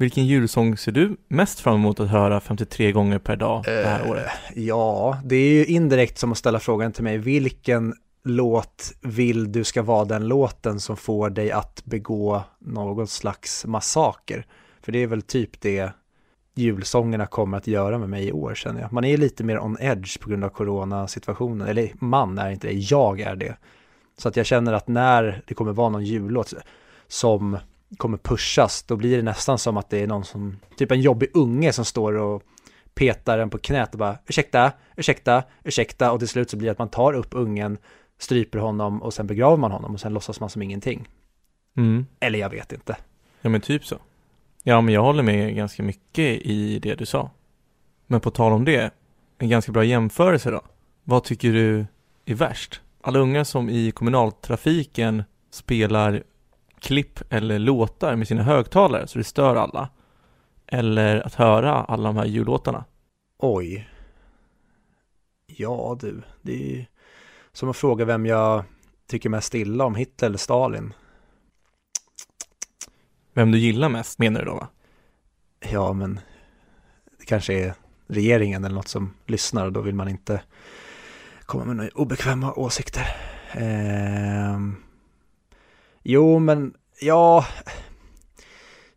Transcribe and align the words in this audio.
Vilken 0.00 0.26
julsång 0.26 0.76
ser 0.76 0.92
du 0.92 1.16
mest 1.28 1.60
fram 1.60 1.74
emot 1.74 2.00
att 2.00 2.08
höra 2.08 2.40
53 2.40 2.92
gånger 2.92 3.18
per 3.18 3.36
dag 3.36 3.62
det 3.64 3.70
här 3.86 4.04
Eh, 4.04 4.10
året? 4.10 4.26
Ja, 4.54 5.20
det 5.24 5.36
är 5.36 5.50
ju 5.50 5.64
indirekt 5.64 6.18
som 6.18 6.32
att 6.32 6.38
ställa 6.38 6.60
frågan 6.60 6.92
till 6.92 7.04
mig, 7.04 7.18
vilken 7.18 7.94
låt 8.24 8.92
vill 9.00 9.52
du 9.52 9.64
ska 9.64 9.82
vara 9.82 10.04
den 10.04 10.28
låten 10.28 10.80
som 10.80 10.96
får 10.96 11.30
dig 11.30 11.50
att 11.50 11.84
begå 11.84 12.42
någon 12.58 13.06
slags 13.06 13.66
massaker? 13.66 14.46
För 14.82 14.92
det 14.92 14.98
är 14.98 15.06
väl 15.06 15.22
typ 15.22 15.60
det 15.60 15.92
julsångerna 16.54 17.26
kommer 17.26 17.56
att 17.56 17.66
göra 17.66 17.98
med 17.98 18.08
mig 18.08 18.28
i 18.28 18.32
år 18.32 18.54
känner 18.54 18.80
jag. 18.80 18.92
Man 18.92 19.04
är 19.04 19.16
lite 19.16 19.44
mer 19.44 19.58
on 19.58 19.76
edge 19.80 20.20
på 20.20 20.28
grund 20.28 20.44
av 20.44 20.48
coronasituationen, 20.48 21.68
eller 21.68 21.92
man 21.94 22.38
är 22.38 22.50
inte 22.50 22.66
det, 22.66 22.72
jag 22.74 23.20
är 23.20 23.36
det. 23.36 23.56
Så 24.18 24.28
att 24.28 24.36
jag 24.36 24.46
känner 24.46 24.72
att 24.72 24.88
när 24.88 25.42
det 25.46 25.54
kommer 25.54 25.72
vara 25.72 25.88
någon 25.88 26.04
jullåt 26.04 26.54
som 27.08 27.58
kommer 27.96 28.18
pushas, 28.18 28.82
då 28.82 28.96
blir 28.96 29.16
det 29.16 29.22
nästan 29.22 29.58
som 29.58 29.76
att 29.76 29.90
det 29.90 30.02
är 30.02 30.06
någon 30.06 30.24
som, 30.24 30.56
typ 30.76 30.92
en 30.92 31.00
jobbig 31.00 31.30
unge 31.34 31.72
som 31.72 31.84
står 31.84 32.12
och 32.12 32.42
petar 32.94 33.38
den 33.38 33.50
på 33.50 33.58
knät 33.58 33.92
och 33.92 33.98
bara 33.98 34.18
ursäkta, 34.26 34.72
ursäkta, 34.96 35.42
ursäkta 35.64 36.12
och 36.12 36.18
till 36.18 36.28
slut 36.28 36.50
så 36.50 36.56
blir 36.56 36.66
det 36.66 36.72
att 36.72 36.78
man 36.78 36.90
tar 36.90 37.12
upp 37.12 37.28
ungen, 37.30 37.78
stryper 38.18 38.58
honom 38.58 39.02
och 39.02 39.14
sen 39.14 39.26
begraver 39.26 39.56
man 39.56 39.72
honom 39.72 39.94
och 39.94 40.00
sen 40.00 40.14
låtsas 40.14 40.40
man 40.40 40.50
som 40.50 40.62
ingenting. 40.62 41.08
Mm. 41.76 42.06
Eller 42.20 42.38
jag 42.38 42.50
vet 42.50 42.72
inte. 42.72 42.96
Ja 43.40 43.50
men 43.50 43.60
typ 43.60 43.84
så. 43.84 43.96
Ja 44.62 44.80
men 44.80 44.94
jag 44.94 45.02
håller 45.02 45.22
med 45.22 45.54
ganska 45.54 45.82
mycket 45.82 46.40
i 46.46 46.78
det 46.78 46.94
du 46.94 47.06
sa. 47.06 47.30
Men 48.06 48.20
på 48.20 48.30
tal 48.30 48.52
om 48.52 48.64
det, 48.64 48.94
en 49.38 49.48
ganska 49.48 49.72
bra 49.72 49.84
jämförelse 49.84 50.50
då. 50.50 50.60
Vad 51.04 51.24
tycker 51.24 51.52
du 51.52 51.86
är 52.26 52.34
värst? 52.34 52.80
Alla 53.02 53.18
unga 53.18 53.44
som 53.44 53.70
i 53.70 53.90
kommunaltrafiken 53.90 55.22
spelar 55.50 56.22
klipp 56.80 57.20
eller 57.30 57.58
låtar 57.58 58.16
med 58.16 58.28
sina 58.28 58.42
högtalare 58.42 59.06
så 59.06 59.18
det 59.18 59.24
stör 59.24 59.56
alla. 59.56 59.88
Eller 60.66 61.26
att 61.26 61.34
höra 61.34 61.74
alla 61.74 62.08
de 62.08 62.16
här 62.16 62.24
jullåtarna. 62.24 62.84
Oj. 63.38 63.88
Ja 65.46 65.98
du, 66.00 66.22
det 66.42 66.52
är 66.52 66.76
ju 66.76 66.84
som 67.52 67.70
att 67.70 67.76
fråga 67.76 68.04
vem 68.04 68.26
jag 68.26 68.64
tycker 69.06 69.28
mest 69.28 69.54
illa 69.54 69.84
om, 69.84 69.94
Hitler 69.94 70.28
eller 70.28 70.38
Stalin. 70.38 70.92
Vem 73.34 73.52
du 73.52 73.58
gillar 73.58 73.88
mest 73.88 74.18
menar 74.18 74.40
du 74.40 74.46
då 74.46 74.54
va? 74.54 74.68
Ja, 75.70 75.92
men 75.92 76.20
det 77.18 77.24
kanske 77.24 77.54
är 77.54 77.74
regeringen 78.06 78.64
eller 78.64 78.74
något 78.74 78.88
som 78.88 79.14
lyssnar 79.26 79.66
och 79.66 79.72
då 79.72 79.80
vill 79.80 79.94
man 79.94 80.08
inte 80.08 80.42
komma 81.40 81.64
med 81.64 81.76
några 81.76 81.90
obekväma 81.94 82.52
åsikter. 82.52 83.06
Ehm. 83.52 84.76
Jo, 86.02 86.38
men 86.38 86.74
ja, 87.00 87.46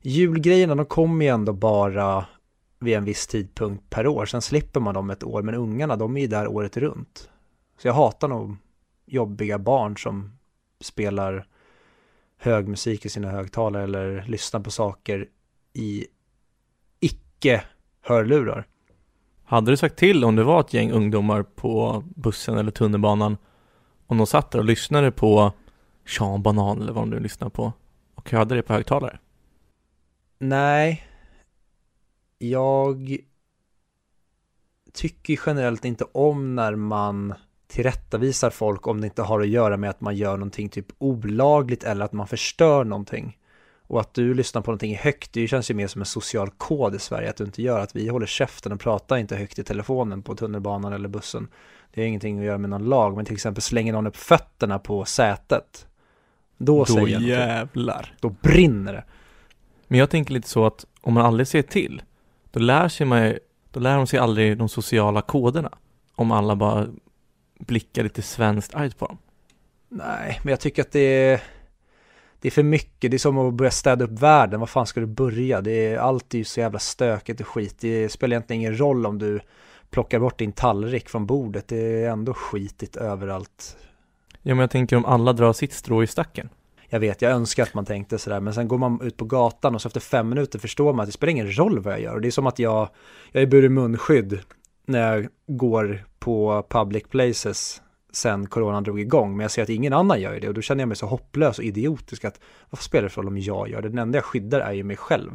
julgrejerna 0.01 0.75
de 0.75 0.85
kommer 0.85 1.25
ju 1.25 1.31
ändå 1.31 1.53
bara 1.53 2.25
vid 2.79 2.97
en 2.97 3.05
viss 3.05 3.27
tidpunkt 3.27 3.89
per 3.89 4.07
år. 4.07 4.25
Sen 4.25 4.41
slipper 4.41 4.79
man 4.79 4.93
dem 4.93 5.09
ett 5.09 5.23
år, 5.23 5.41
men 5.41 5.55
ungarna 5.55 5.95
de 5.95 6.17
är 6.17 6.21
ju 6.21 6.27
där 6.27 6.47
året 6.47 6.77
runt. 6.77 7.29
Så 7.77 7.87
jag 7.87 7.93
hatar 7.93 8.27
nog 8.27 8.55
jobbiga 9.05 9.59
barn 9.59 9.97
som 9.97 10.31
spelar 10.81 11.47
hög 12.37 12.67
musik 12.67 13.05
i 13.05 13.09
sina 13.09 13.31
högtalare 13.31 13.83
eller 13.83 14.23
lyssnar 14.27 14.59
på 14.59 14.71
saker 14.71 15.27
i 15.73 16.05
icke 16.99 17.63
hörlurar. 18.01 18.67
Hade 19.43 19.71
du 19.71 19.77
sagt 19.77 19.95
till 19.95 20.23
om 20.23 20.35
det 20.35 20.43
var 20.43 20.59
ett 20.59 20.73
gäng 20.73 20.91
ungdomar 20.91 21.43
på 21.43 22.03
bussen 22.15 22.57
eller 22.57 22.71
tunnelbanan 22.71 23.37
om 24.07 24.17
de 24.17 24.27
satt 24.27 24.51
där 24.51 24.59
och 24.59 24.65
lyssnade 24.65 25.11
på 25.11 25.53
Sean 26.05 26.41
Banan 26.41 26.81
eller 26.81 26.93
vad 26.93 27.03
de 27.03 27.09
nu 27.09 27.19
lyssnar 27.19 27.49
på 27.49 27.73
och 28.15 28.31
hade 28.31 28.55
det 28.55 28.61
på 28.61 28.73
högtalare? 28.73 29.19
Nej, 30.39 31.07
jag 32.37 33.17
tycker 34.93 35.39
generellt 35.45 35.85
inte 35.85 36.05
om 36.11 36.55
när 36.55 36.75
man 36.75 37.33
tillrättavisar 37.67 38.49
folk 38.49 38.87
om 38.87 39.01
det 39.01 39.07
inte 39.07 39.21
har 39.21 39.41
att 39.41 39.47
göra 39.47 39.77
med 39.77 39.89
att 39.89 40.01
man 40.01 40.15
gör 40.15 40.37
någonting 40.37 40.69
typ 40.69 40.87
olagligt 40.97 41.83
eller 41.83 42.05
att 42.05 42.13
man 42.13 42.27
förstör 42.27 42.83
någonting. 42.83 43.37
Och 43.87 43.99
att 43.99 44.13
du 44.13 44.33
lyssnar 44.33 44.61
på 44.61 44.71
någonting 44.71 44.95
högt, 44.95 45.33
det 45.33 45.47
känns 45.47 45.71
ju 45.71 45.73
mer 45.73 45.87
som 45.87 46.01
en 46.01 46.05
social 46.05 46.49
kod 46.49 46.95
i 46.95 46.99
Sverige 46.99 47.29
att 47.29 47.35
du 47.35 47.43
inte 47.43 47.61
gör, 47.61 47.79
att 47.79 47.95
vi 47.95 48.07
håller 48.07 48.25
käften 48.25 48.71
och 48.71 48.79
pratar 48.79 49.17
inte 49.17 49.35
högt 49.35 49.59
i 49.59 49.63
telefonen 49.63 50.23
på 50.23 50.35
tunnelbanan 50.35 50.93
eller 50.93 51.09
bussen. 51.09 51.47
Det 51.91 52.01
har 52.01 52.07
ingenting 52.07 52.39
att 52.39 52.45
göra 52.45 52.57
med 52.57 52.69
någon 52.69 52.85
lag, 52.85 53.15
men 53.15 53.25
till 53.25 53.33
exempel 53.33 53.61
slänger 53.61 53.93
någon 53.93 54.07
upp 54.07 54.15
fötterna 54.15 54.79
på 54.79 55.05
sätet. 55.05 55.87
Då, 56.65 56.79
Då 56.79 56.85
säger 56.85 57.19
jävlar. 57.19 58.15
Då 58.19 58.29
brinner 58.29 58.93
det. 58.93 59.03
Men 59.87 59.99
jag 59.99 60.09
tänker 60.09 60.33
lite 60.33 60.49
så 60.49 60.65
att 60.65 60.85
om 61.01 61.13
man 61.13 61.25
aldrig 61.25 61.47
ser 61.47 61.61
till, 61.61 62.01
då 62.51 62.59
lär 62.59 62.89
sig 62.89 63.05
man 63.05 63.33
då 63.71 63.79
lär 63.79 63.97
de 63.97 64.07
sig 64.07 64.19
aldrig 64.19 64.57
de 64.57 64.69
sociala 64.69 65.21
koderna. 65.21 65.71
Om 66.15 66.31
alla 66.31 66.55
bara 66.55 66.87
blickar 67.59 68.03
lite 68.03 68.21
svenskt 68.21 68.75
argt 68.75 68.97
på 68.97 69.05
dem. 69.05 69.17
Nej, 69.89 70.39
men 70.43 70.49
jag 70.49 70.59
tycker 70.59 70.81
att 70.81 70.91
det 70.91 70.99
är, 70.99 71.41
det 72.39 72.47
är 72.47 72.51
för 72.51 72.63
mycket. 72.63 73.11
Det 73.11 73.17
är 73.17 73.19
som 73.19 73.37
att 73.37 73.53
börja 73.53 73.71
städa 73.71 74.05
upp 74.05 74.19
världen. 74.19 74.59
Vad 74.59 74.69
fan 74.69 74.87
ska 74.87 74.99
du 74.99 75.05
börja? 75.05 75.61
Det 75.61 75.71
är, 75.71 75.97
allt 75.97 76.33
är 76.33 76.37
ju 76.37 76.43
så 76.43 76.59
jävla 76.59 76.79
stökigt 76.79 77.41
och 77.41 77.47
skit. 77.47 77.75
Det 77.79 78.09
spelar 78.09 78.35
egentligen 78.35 78.61
ingen 78.61 78.79
roll 78.79 79.05
om 79.05 79.19
du 79.19 79.39
plockar 79.89 80.19
bort 80.19 80.39
din 80.39 80.51
tallrik 80.51 81.09
från 81.09 81.25
bordet. 81.25 81.67
Det 81.67 82.03
är 82.03 82.09
ändå 82.09 82.33
skitigt 82.33 82.95
överallt. 82.95 83.77
Ja 84.45 84.55
men 84.55 84.59
jag 84.59 84.71
tänker 84.71 84.95
om 84.95 85.05
alla 85.05 85.33
drar 85.33 85.53
sitt 85.53 85.73
strå 85.73 86.03
i 86.03 86.07
stacken. 86.07 86.49
Jag 86.89 86.99
vet, 86.99 87.21
jag 87.21 87.31
önskar 87.31 87.63
att 87.63 87.73
man 87.73 87.85
tänkte 87.85 88.17
sådär, 88.17 88.39
men 88.39 88.53
sen 88.53 88.67
går 88.67 88.77
man 88.77 89.01
ut 89.01 89.17
på 89.17 89.25
gatan 89.25 89.75
och 89.75 89.81
så 89.81 89.87
efter 89.87 89.99
fem 89.99 90.29
minuter 90.29 90.59
förstår 90.59 90.93
man 90.93 91.03
att 91.03 91.07
det 91.07 91.11
spelar 91.11 91.31
ingen 91.31 91.57
roll 91.57 91.79
vad 91.79 91.93
jag 91.93 92.01
gör. 92.01 92.15
Och 92.15 92.21
det 92.21 92.27
är 92.27 92.31
som 92.31 92.47
att 92.47 92.59
jag, 92.59 92.89
jag 93.31 93.43
är 93.43 93.47
burit 93.47 93.71
munskydd 93.71 94.39
när 94.85 95.15
jag 95.15 95.27
går 95.47 96.05
på 96.19 96.65
public 96.69 97.03
places 97.09 97.81
sen 98.11 98.47
coronan 98.47 98.83
drog 98.83 98.99
igång, 98.99 99.37
men 99.37 99.43
jag 99.43 99.51
ser 99.51 99.63
att 99.63 99.69
ingen 99.69 99.93
annan 99.93 100.21
gör 100.21 100.39
det 100.39 100.47
och 100.47 100.53
då 100.53 100.61
känner 100.61 100.81
jag 100.81 100.87
mig 100.87 100.97
så 100.97 101.05
hopplös 101.05 101.59
och 101.59 101.65
idiotisk 101.65 102.25
att 102.25 102.39
vad 102.69 102.79
spelar 102.79 103.03
det 103.03 103.09
för 103.09 103.21
roll 103.21 103.27
om 103.27 103.37
jag 103.37 103.69
gör 103.69 103.81
det? 103.81 103.89
Den 103.89 103.99
enda 103.99 104.17
jag 104.17 104.25
skyddar 104.25 104.59
är 104.59 104.73
ju 104.73 104.83
mig 104.83 104.97
själv. 104.97 105.31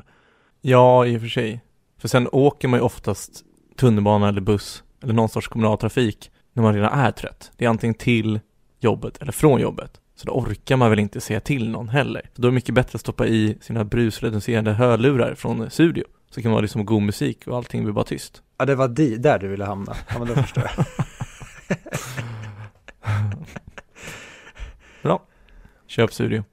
Ja, 0.60 1.06
i 1.06 1.16
och 1.16 1.20
för 1.20 1.28
sig. 1.28 1.60
För 1.98 2.08
sen 2.08 2.28
åker 2.32 2.68
man 2.68 2.80
ju 2.80 2.84
oftast 2.84 3.44
tunnelbana 3.76 4.28
eller 4.28 4.40
buss 4.40 4.84
eller 5.02 5.14
någon 5.14 5.28
sorts 5.28 5.48
kommunaltrafik 5.48 6.30
när 6.52 6.62
man 6.62 6.74
redan 6.74 6.98
är 6.98 7.10
trött. 7.10 7.52
Det 7.56 7.64
är 7.64 7.68
antingen 7.68 7.94
till 7.94 8.40
jobbet 8.80 9.22
eller 9.22 9.32
från 9.32 9.60
jobbet. 9.60 10.00
Så 10.14 10.26
då 10.26 10.32
orkar 10.32 10.76
man 10.76 10.90
väl 10.90 10.98
inte 10.98 11.20
säga 11.20 11.40
till 11.40 11.70
någon 11.70 11.88
heller. 11.88 12.30
Så 12.34 12.42
då 12.42 12.48
är 12.48 12.50
det 12.50 12.54
mycket 12.54 12.74
bättre 12.74 12.96
att 12.96 13.00
stoppa 13.00 13.26
i 13.26 13.58
sina 13.60 13.84
brusreducerande 13.84 14.72
hörlurar 14.72 15.34
från 15.34 15.70
studio. 15.70 16.04
Så 16.30 16.42
kan 16.42 16.50
man 16.50 16.56
ha 16.56 16.60
liksom 16.60 16.86
god 16.86 17.02
musik 17.02 17.46
och 17.46 17.56
allting 17.56 17.84
blir 17.84 17.92
bara 17.92 18.04
tyst. 18.04 18.42
Ja, 18.58 18.64
det 18.64 18.74
var 18.74 18.88
di, 18.88 19.16
där 19.16 19.38
du 19.38 19.48
ville 19.48 19.64
hamna. 19.64 19.96
Ja, 20.08 20.18
men 20.18 20.28
då 20.28 20.34
förstår 20.34 20.64
jag. 20.76 20.84
Bra. 25.02 25.22
Köp 25.86 26.12
studio. 26.12 26.44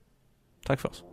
Tack 0.65 0.81
för 0.81 0.89
oss. 0.89 1.03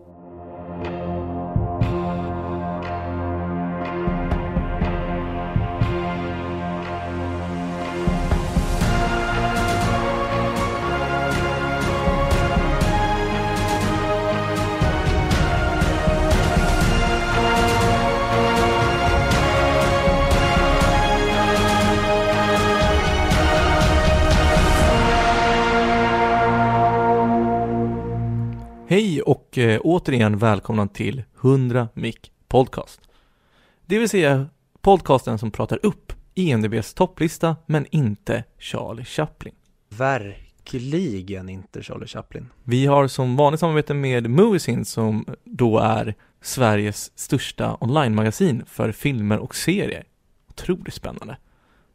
Och 29.52 29.58
eh, 29.58 29.80
återigen 29.84 30.38
välkomna 30.38 30.88
till 30.88 31.22
100 31.40 31.88
Mic 31.94 32.16
Podcast. 32.48 33.00
Det 33.86 33.98
vill 33.98 34.08
säga 34.08 34.46
podcasten 34.80 35.38
som 35.38 35.50
pratar 35.50 35.78
upp 35.82 36.12
IMDBs 36.34 36.94
topplista 36.94 37.56
men 37.66 37.86
inte 37.90 38.44
Charlie 38.58 39.04
Chaplin. 39.04 39.54
Verkligen 39.88 41.48
inte 41.48 41.82
Charlie 41.82 42.06
Chaplin. 42.06 42.48
Vi 42.64 42.86
har 42.86 43.08
som 43.08 43.36
vanligt 43.36 43.60
samarbete 43.60 43.94
med 43.94 44.30
Moviesin 44.30 44.84
som 44.84 45.26
då 45.44 45.78
är 45.78 46.14
Sveriges 46.40 47.18
största 47.18 47.76
online-magasin 47.80 48.64
för 48.66 48.92
filmer 48.92 49.38
och 49.38 49.54
serier. 49.54 50.04
Otroligt 50.48 50.94
spännande. 50.94 51.36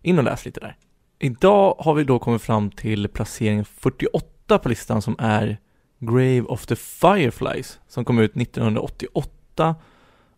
In 0.02 0.18
och 0.18 0.24
läs 0.24 0.46
lite 0.46 0.60
där. 0.60 0.78
Idag 1.20 1.76
har 1.80 1.94
vi 1.94 2.04
då 2.04 2.20
kommit 2.20 2.42
fram 2.42 2.72
till 2.72 3.08
placering 3.08 3.66
48 3.66 4.60
på 4.60 4.70
listan 4.70 5.02
som 5.02 5.16
är 5.20 5.58
Grave 6.00 6.42
of 6.42 6.66
the 6.66 6.76
Fireflies 6.76 7.80
som 7.88 8.06
kom 8.06 8.20
ut 8.20 8.38
1988 8.38 9.76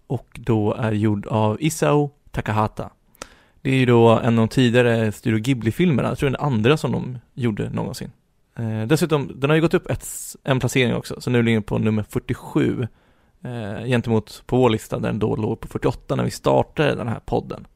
och 0.07 0.39
då 0.39 0.73
är 0.73 0.91
gjord 0.91 1.27
av 1.27 1.57
Isao 1.59 2.11
Takahata. 2.31 2.89
Det 3.61 3.69
är 3.69 3.75
ju 3.75 3.85
då 3.85 4.09
en 4.09 4.39
av 4.39 4.47
de 4.47 4.47
tidigare 4.47 5.11
Studio 5.11 5.39
Ghibli-filmerna, 5.39 6.09
jag 6.09 6.17
tror 6.17 6.29
den 6.29 6.41
andra 6.41 6.77
som 6.77 6.91
de 6.91 7.19
gjorde 7.33 7.69
någonsin. 7.69 8.11
Eh, 8.55 8.87
dessutom, 8.87 9.31
den 9.35 9.49
har 9.49 9.55
ju 9.55 9.61
gått 9.61 9.73
upp 9.73 9.89
ett, 9.89 10.07
en 10.43 10.59
placering 10.59 10.95
också, 10.95 11.21
så 11.21 11.29
nu 11.29 11.43
ligger 11.43 11.55
den 11.55 11.63
på 11.63 11.77
nummer 11.77 12.05
47 12.09 12.87
eh, 13.43 13.85
gentemot 13.85 14.43
på 14.45 14.57
vår 14.57 14.69
lista 14.69 14.99
där 14.99 15.09
den 15.09 15.19
då 15.19 15.35
låg 15.35 15.59
på 15.59 15.67
48 15.67 16.15
när 16.15 16.23
vi 16.23 16.31
startade 16.31 16.95
den 16.95 17.07
här 17.07 17.19
podden. 17.25 17.67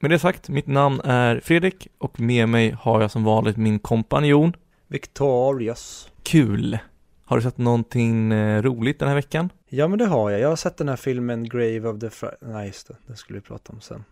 Med 0.00 0.10
det 0.10 0.18
sagt, 0.18 0.48
mitt 0.48 0.66
namn 0.66 1.00
är 1.04 1.40
Fredrik 1.40 1.88
och 1.98 2.20
med 2.20 2.48
mig 2.48 2.70
har 2.80 3.00
jag 3.00 3.10
som 3.10 3.24
vanligt 3.24 3.56
min 3.56 3.78
kompanjon 3.78 4.52
Victorious. 4.88 6.08
Kul! 6.22 6.78
Har 7.24 7.36
du 7.36 7.42
sett 7.42 7.58
någonting 7.58 8.32
eh, 8.32 8.62
roligt 8.62 8.98
den 8.98 9.08
här 9.08 9.14
veckan? 9.14 9.52
Ja 9.68 9.88
men 9.88 9.98
det 9.98 10.06
har 10.06 10.30
jag. 10.30 10.40
Jag 10.40 10.48
har 10.48 10.56
sett 10.56 10.76
den 10.76 10.88
här 10.88 10.96
filmen 10.96 11.48
Grave 11.48 11.88
of 11.88 12.00
the 12.00 12.10
Fri... 12.10 12.28
Nej 12.40 12.66
just 12.66 12.88
det, 12.88 12.96
den 13.06 13.16
skulle 13.16 13.38
vi 13.38 13.44
prata 13.44 13.72
om 13.72 13.80
sen. 13.80 14.04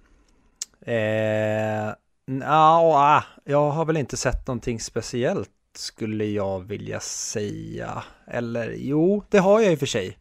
Eh, 0.80 1.94
nja, 2.26 2.46
ah, 2.48 3.24
jag 3.44 3.70
har 3.70 3.84
väl 3.84 3.96
inte 3.96 4.16
sett 4.16 4.46
någonting 4.46 4.80
speciellt 4.80 5.50
skulle 5.74 6.24
jag 6.24 6.60
vilja 6.60 7.00
säga. 7.00 8.04
Eller 8.26 8.74
jo, 8.76 9.24
det 9.28 9.38
har 9.38 9.60
jag 9.60 9.72
i 9.72 9.74
och 9.74 9.78
för 9.78 9.86
sig. 9.86 10.18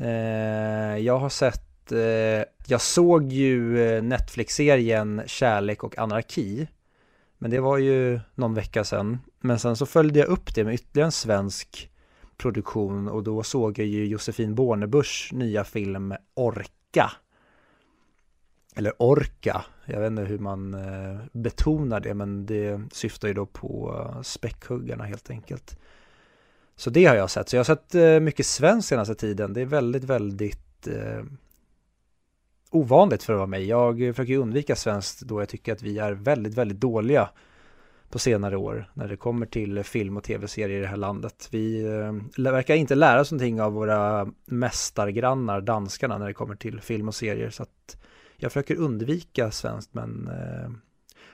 Eh, 0.00 0.98
jag 0.98 1.18
har 1.18 1.28
sett, 1.28 1.92
eh, 1.92 2.44
jag 2.66 2.80
såg 2.80 3.32
ju 3.32 3.86
eh, 3.88 4.02
Netflix-serien 4.02 5.22
Kärlek 5.26 5.84
och 5.84 5.98
anarki. 5.98 6.68
Men 7.38 7.50
det 7.50 7.60
var 7.60 7.78
ju 7.78 8.20
någon 8.34 8.54
vecka 8.54 8.84
sedan. 8.84 9.18
Men 9.40 9.58
sen 9.58 9.76
så 9.76 9.86
följde 9.86 10.18
jag 10.18 10.28
upp 10.28 10.54
det 10.54 10.64
med 10.64 10.74
ytterligare 10.74 11.06
en 11.06 11.12
svensk 11.12 11.90
produktion 12.36 13.08
och 13.08 13.22
då 13.22 13.42
såg 13.42 13.78
jag 13.78 13.86
ju 13.86 14.06
Josefin 14.06 14.54
Bornebuschs 14.54 15.32
nya 15.32 15.64
film 15.64 16.14
Orka. 16.34 17.12
Eller 18.76 18.92
Orka, 18.98 19.64
jag 19.86 20.00
vet 20.00 20.10
inte 20.10 20.22
hur 20.22 20.38
man 20.38 20.74
eh, 20.74 21.20
betonar 21.32 22.00
det 22.00 22.14
men 22.14 22.46
det 22.46 22.80
syftar 22.92 23.28
ju 23.28 23.34
då 23.34 23.46
på 23.46 24.04
späckhuggarna 24.22 25.04
helt 25.04 25.30
enkelt. 25.30 25.78
Så 26.76 26.90
det 26.90 27.04
har 27.04 27.14
jag 27.14 27.30
sett, 27.30 27.48
så 27.48 27.56
jag 27.56 27.60
har 27.60 27.64
sett 27.64 27.94
eh, 27.94 28.20
mycket 28.20 28.46
svenskt 28.46 28.88
senaste 28.88 29.14
tiden. 29.14 29.52
Det 29.52 29.60
är 29.60 29.66
väldigt, 29.66 30.04
väldigt 30.04 30.86
eh, 30.86 31.24
ovanligt 32.70 33.22
för 33.22 33.32
att 33.32 33.38
vara 33.38 33.46
mig. 33.46 33.66
Jag 33.66 33.98
försöker 33.98 34.36
undvika 34.36 34.76
svenskt 34.76 35.20
då 35.20 35.40
jag 35.40 35.48
tycker 35.48 35.72
att 35.72 35.82
vi 35.82 35.98
är 35.98 36.12
väldigt, 36.12 36.54
väldigt 36.54 36.80
dåliga 36.80 37.28
på 38.10 38.18
senare 38.18 38.56
år 38.56 38.90
när 38.94 39.08
det 39.08 39.16
kommer 39.16 39.46
till 39.46 39.84
film 39.84 40.16
och 40.16 40.24
tv-serier 40.24 40.78
i 40.78 40.80
det 40.80 40.86
här 40.86 40.96
landet. 40.96 41.48
Vi 41.50 41.84
eh, 42.36 42.52
verkar 42.52 42.74
inte 42.74 42.94
lära 42.94 43.20
oss 43.20 43.32
någonting 43.32 43.60
av 43.60 43.72
våra 43.72 44.28
mästargrannar, 44.44 45.60
danskarna, 45.60 46.18
när 46.18 46.26
det 46.26 46.34
kommer 46.34 46.56
till 46.56 46.80
film 46.80 47.08
och 47.08 47.14
serier. 47.14 47.50
Så 47.50 47.62
att 47.62 47.96
jag 48.36 48.52
försöker 48.52 48.76
undvika 48.76 49.50
svenskt, 49.50 49.94
men 49.94 50.28
eh, 50.28 50.70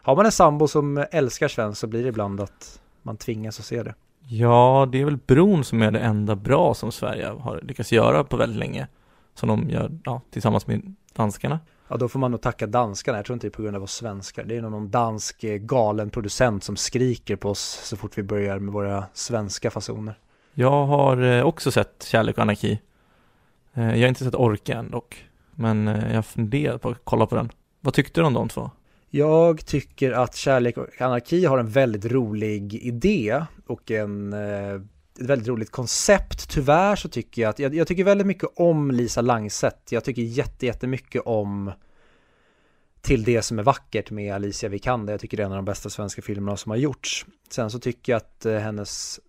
har 0.02 0.16
man 0.16 0.26
en 0.26 0.32
sambo 0.32 0.68
som 0.68 1.04
älskar 1.10 1.48
svenskt 1.48 1.80
så 1.80 1.86
blir 1.86 2.02
det 2.02 2.08
ibland 2.08 2.40
att 2.40 2.80
man 3.02 3.16
tvingas 3.16 3.58
att 3.58 3.64
se 3.64 3.82
det. 3.82 3.94
Ja, 4.28 4.88
det 4.92 5.00
är 5.00 5.04
väl 5.04 5.16
Bron 5.16 5.64
som 5.64 5.82
är 5.82 5.90
det 5.90 5.98
enda 5.98 6.36
bra 6.36 6.74
som 6.74 6.92
Sverige 6.92 7.26
har 7.26 7.60
lyckats 7.62 7.92
göra 7.92 8.24
på 8.24 8.36
väldigt 8.36 8.58
länge. 8.58 8.88
Som 9.34 9.48
de 9.48 9.70
gör 9.70 9.90
ja, 10.04 10.20
tillsammans 10.30 10.66
med 10.66 10.94
danskarna. 11.12 11.60
Ja, 11.88 11.96
då 11.96 12.08
får 12.08 12.18
man 12.18 12.30
nog 12.30 12.40
tacka 12.40 12.66
danskarna. 12.66 13.18
Jag 13.18 13.24
tror 13.24 13.34
inte 13.34 13.46
det 13.46 13.48
är 13.48 13.56
på 13.56 13.62
grund 13.62 13.76
av 13.76 13.82
oss 13.82 13.94
svenskar. 13.94 14.44
Det 14.44 14.56
är 14.56 14.62
någon 14.62 14.90
dansk 14.90 15.44
eh, 15.44 15.56
galen 15.56 16.10
producent 16.10 16.64
som 16.64 16.76
skriker 16.76 17.36
på 17.36 17.50
oss 17.50 17.80
så 17.84 17.96
fort 17.96 18.18
vi 18.18 18.22
börjar 18.22 18.58
med 18.58 18.72
våra 18.74 19.04
svenska 19.12 19.70
fasoner. 19.70 20.18
Jag 20.54 20.86
har 20.86 21.22
eh, 21.22 21.42
också 21.42 21.70
sett 21.70 22.04
Kärlek 22.08 22.36
och 22.36 22.42
anarki. 22.42 22.80
Eh, 23.74 23.90
jag 23.90 24.00
har 24.00 24.08
inte 24.08 24.24
sett 24.24 24.34
Orka 24.34 24.74
än 24.74 24.90
dock. 24.90 25.24
Men 25.54 25.86
jag 25.86 26.14
har 26.14 26.22
funderat 26.22 26.82
på 26.82 26.88
att 26.88 27.00
kolla 27.04 27.26
på 27.26 27.34
den. 27.34 27.50
Vad 27.80 27.94
tyckte 27.94 28.20
du 28.20 28.24
om 28.24 28.34
de 28.34 28.48
två? 28.48 28.70
Jag 29.10 29.66
tycker 29.66 30.12
att 30.12 30.34
Kärlek 30.34 30.76
och 30.76 31.00
anarki 31.00 31.44
har 31.44 31.58
en 31.58 31.68
väldigt 31.68 32.04
rolig 32.04 32.74
idé 32.74 33.44
och 33.66 33.90
en 33.90 34.34
ett 35.20 35.26
väldigt 35.26 35.48
roligt 35.48 35.70
koncept. 35.70 36.48
Tyvärr 36.48 36.96
så 36.96 37.08
tycker 37.08 37.42
jag 37.42 37.48
att, 37.48 37.58
jag, 37.58 37.74
jag 37.74 37.86
tycker 37.86 38.04
väldigt 38.04 38.26
mycket 38.26 38.48
om 38.56 38.90
Lisa 38.90 39.20
Langset. 39.20 39.88
Jag 39.90 40.04
tycker 40.04 40.22
jätte, 40.22 40.66
jättemycket 40.66 41.22
om 41.24 41.72
Till 43.00 43.24
det 43.24 43.42
som 43.42 43.58
är 43.58 43.62
vackert 43.62 44.10
med 44.10 44.34
Alicia 44.34 44.68
Vikander. 44.68 45.12
Jag 45.12 45.20
tycker 45.20 45.36
det 45.36 45.42
är 45.42 45.46
en 45.46 45.52
av 45.52 45.56
de 45.56 45.64
bästa 45.64 45.90
svenska 45.90 46.22
filmerna 46.22 46.56
som 46.56 46.70
har 46.70 46.76
gjorts. 46.76 47.26
Sen 47.50 47.70
så 47.70 47.78
tycker 47.78 48.12
jag 48.12 48.16
att 48.16 48.46
eh, 48.46 48.58
hennes 48.58 49.20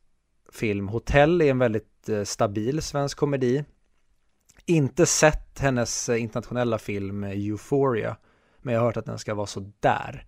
film 0.51 0.88
Hotell 0.88 1.41
är 1.41 1.51
en 1.51 1.59
väldigt 1.59 2.09
eh, 2.09 2.24
stabil 2.24 2.81
svensk 2.81 3.18
komedi. 3.18 3.63
Inte 4.65 5.06
sett 5.06 5.59
hennes 5.59 6.09
eh, 6.09 6.21
internationella 6.21 6.77
film 6.77 7.24
Euphoria, 7.24 8.18
men 8.62 8.74
jag 8.74 8.81
har 8.81 8.86
hört 8.86 8.97
att 8.97 9.06
den 9.06 9.19
ska 9.19 9.33
vara 9.33 9.47
så 9.47 9.71
där. 9.79 10.25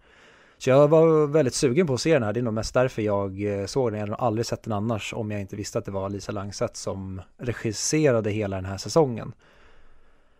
Så 0.65 0.69
jag 0.69 0.88
var 0.88 1.27
väldigt 1.27 1.53
sugen 1.53 1.88
på 1.88 1.94
att 1.94 2.01
se 2.01 2.13
den 2.13 2.23
här, 2.23 2.33
det 2.33 2.39
är 2.39 2.41
nog 2.41 2.53
mest 2.53 2.73
därför 2.73 3.01
jag 3.01 3.59
eh, 3.59 3.65
såg 3.65 3.91
den. 3.91 4.00
Jag 4.00 4.07
hade 4.07 4.15
aldrig 4.15 4.45
sett 4.45 4.63
den 4.63 4.73
annars 4.73 5.13
om 5.13 5.31
jag 5.31 5.41
inte 5.41 5.56
visste 5.56 5.79
att 5.79 5.85
det 5.85 5.91
var 5.91 6.09
Lisa 6.09 6.31
Langset 6.31 6.77
som 6.77 7.21
regisserade 7.38 8.31
hela 8.31 8.56
den 8.56 8.65
här 8.65 8.77
säsongen. 8.77 9.33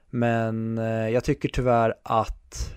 Men 0.10 0.78
eh, 0.78 1.10
jag 1.10 1.24
tycker 1.24 1.50
tyvärr 1.50 1.94
att 2.04 2.74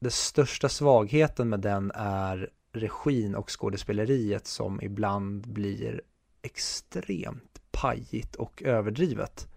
det 0.00 0.10
största 0.10 0.68
svagheten 0.68 1.48
med 1.48 1.60
den 1.60 1.92
är 1.94 2.50
regin 2.72 3.34
och 3.34 3.60
skådespeleriet 3.60 4.46
som 4.46 4.80
ibland 4.82 5.48
blir 5.48 6.02
extremt 6.42 7.60
pajigt 7.70 8.36
och 8.36 8.62
överdrivet. 8.62 9.48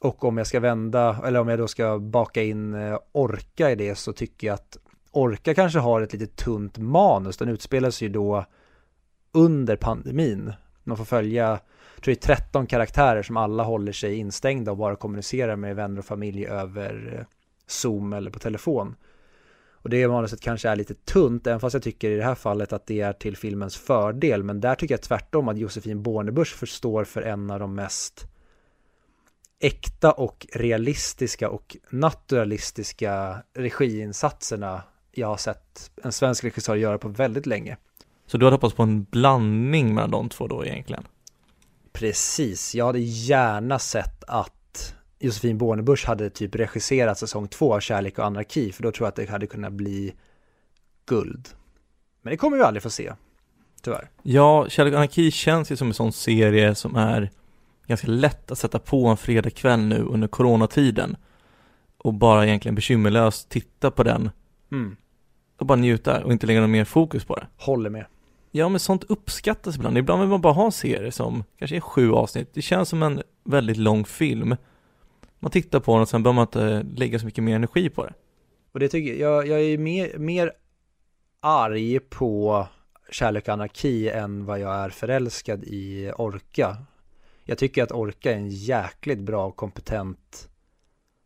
Och 0.00 0.24
om 0.24 0.38
jag 0.38 0.46
ska 0.46 0.60
vända, 0.60 1.20
eller 1.24 1.40
om 1.40 1.48
jag 1.48 1.58
då 1.58 1.68
ska 1.68 1.98
baka 1.98 2.42
in 2.42 2.74
eh, 2.74 2.98
orka 3.12 3.70
i 3.70 3.74
det 3.74 3.94
så 3.94 4.12
tycker 4.12 4.46
jag 4.46 4.54
att 4.54 4.78
Orka 5.16 5.54
kanske 5.54 5.78
har 5.78 6.00
ett 6.00 6.12
lite 6.12 6.26
tunt 6.26 6.78
manus. 6.78 7.36
Den 7.36 7.48
utspelar 7.48 7.90
sig 7.90 8.08
ju 8.08 8.14
då 8.14 8.44
under 9.32 9.76
pandemin. 9.76 10.52
Man 10.84 10.96
får 10.96 11.04
följa, 11.04 11.48
jag 11.94 12.02
tror 12.02 12.14
det 12.14 12.30
är 12.30 12.36
13 12.36 12.66
karaktärer 12.66 13.22
som 13.22 13.36
alla 13.36 13.62
håller 13.62 13.92
sig 13.92 14.14
instängda 14.14 14.70
och 14.70 14.76
bara 14.76 14.96
kommunicerar 14.96 15.56
med 15.56 15.76
vänner 15.76 15.98
och 15.98 16.04
familj 16.04 16.46
över 16.46 17.18
eh, 17.18 17.26
Zoom 17.66 18.12
eller 18.12 18.30
på 18.30 18.38
telefon. 18.38 18.94
Och 19.70 19.90
det 19.90 20.08
manuset 20.08 20.40
kanske 20.40 20.68
är 20.68 20.76
lite 20.76 20.94
tunt, 20.94 21.46
även 21.46 21.60
fast 21.60 21.74
jag 21.74 21.82
tycker 21.82 22.10
i 22.10 22.16
det 22.16 22.24
här 22.24 22.34
fallet 22.34 22.72
att 22.72 22.86
det 22.86 23.00
är 23.00 23.12
till 23.12 23.36
filmens 23.36 23.76
fördel. 23.76 24.42
Men 24.42 24.60
där 24.60 24.74
tycker 24.74 24.94
jag 24.94 25.02
tvärtom 25.02 25.48
att 25.48 25.58
Josefin 25.58 26.02
Bornebusch 26.02 26.54
förstår 26.54 27.04
för 27.04 27.22
en 27.22 27.50
av 27.50 27.60
de 27.60 27.74
mest 27.74 28.26
äkta 29.60 30.12
och 30.12 30.46
realistiska 30.52 31.50
och 31.50 31.76
naturalistiska 31.90 33.42
regiinsatserna 33.54 34.82
jag 35.18 35.28
har 35.28 35.36
sett 35.36 35.90
en 36.02 36.12
svensk 36.12 36.44
regissör 36.44 36.76
göra 36.76 36.98
på 36.98 37.08
väldigt 37.08 37.46
länge. 37.46 37.76
Så 38.26 38.38
du 38.38 38.46
hade 38.46 38.54
hoppats 38.54 38.74
på 38.74 38.82
en 38.82 39.04
blandning 39.04 39.94
mellan 39.94 40.10
de 40.10 40.28
två 40.28 40.46
då 40.46 40.64
egentligen? 40.64 41.04
Precis, 41.92 42.74
jag 42.74 42.86
hade 42.86 42.98
gärna 42.98 43.78
sett 43.78 44.24
att 44.24 44.94
Josefin 45.18 45.58
Bornebusch 45.58 46.06
hade 46.06 46.30
typ 46.30 46.54
regisserat 46.54 47.18
säsong 47.18 47.48
två 47.48 47.74
av 47.74 47.80
Kärlek 47.80 48.18
och 48.18 48.24
anarki, 48.24 48.72
för 48.72 48.82
då 48.82 48.92
tror 48.92 49.06
jag 49.06 49.08
att 49.08 49.16
det 49.16 49.30
hade 49.30 49.46
kunnat 49.46 49.72
bli 49.72 50.14
guld. 51.06 51.48
Men 52.22 52.30
det 52.30 52.36
kommer 52.36 52.56
vi 52.56 52.62
aldrig 52.62 52.82
få 52.82 52.90
se, 52.90 53.12
tyvärr. 53.82 54.10
Ja, 54.22 54.68
Kärlek 54.68 54.92
och 54.92 54.98
anarki 54.98 55.30
känns 55.30 55.72
ju 55.72 55.76
som 55.76 55.88
en 55.88 55.94
sån 55.94 56.12
serie 56.12 56.74
som 56.74 56.96
är 56.96 57.30
ganska 57.86 58.06
lätt 58.06 58.50
att 58.50 58.58
sätta 58.58 58.78
på 58.78 59.06
en 59.06 59.16
fredagkväll 59.16 59.80
nu 59.80 60.02
under 60.02 60.28
coronatiden 60.28 61.16
och 61.98 62.14
bara 62.14 62.46
egentligen 62.46 62.74
bekymmerlöst 62.74 63.48
titta 63.48 63.90
på 63.90 64.02
den 64.02 64.30
mm 64.72 64.96
och 65.56 65.66
bara 65.66 65.78
njuta 65.78 66.24
och 66.24 66.32
inte 66.32 66.46
lägga 66.46 66.60
någon 66.60 66.70
mer 66.70 66.84
fokus 66.84 67.24
på 67.24 67.34
det. 67.34 67.46
Håller 67.56 67.90
med. 67.90 68.06
Ja, 68.50 68.68
men 68.68 68.80
sånt 68.80 69.04
uppskattas 69.04 69.76
ibland. 69.76 69.98
Ibland 69.98 70.20
vill 70.20 70.30
man 70.30 70.40
bara 70.40 70.52
ha 70.52 70.64
en 70.64 70.72
serie 70.72 71.12
som 71.12 71.44
kanske 71.58 71.76
är 71.76 71.80
sju 71.80 72.12
avsnitt. 72.12 72.54
Det 72.54 72.62
känns 72.62 72.88
som 72.88 73.02
en 73.02 73.22
väldigt 73.44 73.76
lång 73.76 74.04
film. 74.04 74.56
Man 75.38 75.50
tittar 75.50 75.80
på 75.80 75.92
den 75.92 76.02
och 76.02 76.08
sen 76.08 76.22
behöver 76.22 76.34
man 76.34 76.46
inte 76.46 76.86
lägga 77.00 77.18
så 77.18 77.26
mycket 77.26 77.44
mer 77.44 77.56
energi 77.56 77.88
på 77.88 78.04
det. 78.06 78.12
Och 78.72 78.80
det 78.80 78.88
tycker 78.88 79.14
jag, 79.14 79.46
jag 79.46 79.60
är 79.60 79.78
mer, 79.78 80.18
mer 80.18 80.52
arg 81.40 82.00
på 82.00 82.66
Kärlek 83.10 83.48
och 83.48 83.54
anarki 83.54 84.08
än 84.08 84.44
vad 84.44 84.60
jag 84.60 84.74
är 84.74 84.90
förälskad 84.90 85.64
i 85.64 86.12
Orka. 86.18 86.76
Jag 87.44 87.58
tycker 87.58 87.82
att 87.82 87.92
Orka 87.92 88.32
är 88.32 88.36
en 88.36 88.48
jäkligt 88.48 89.20
bra 89.20 89.46
och 89.46 89.56
kompetent 89.56 90.48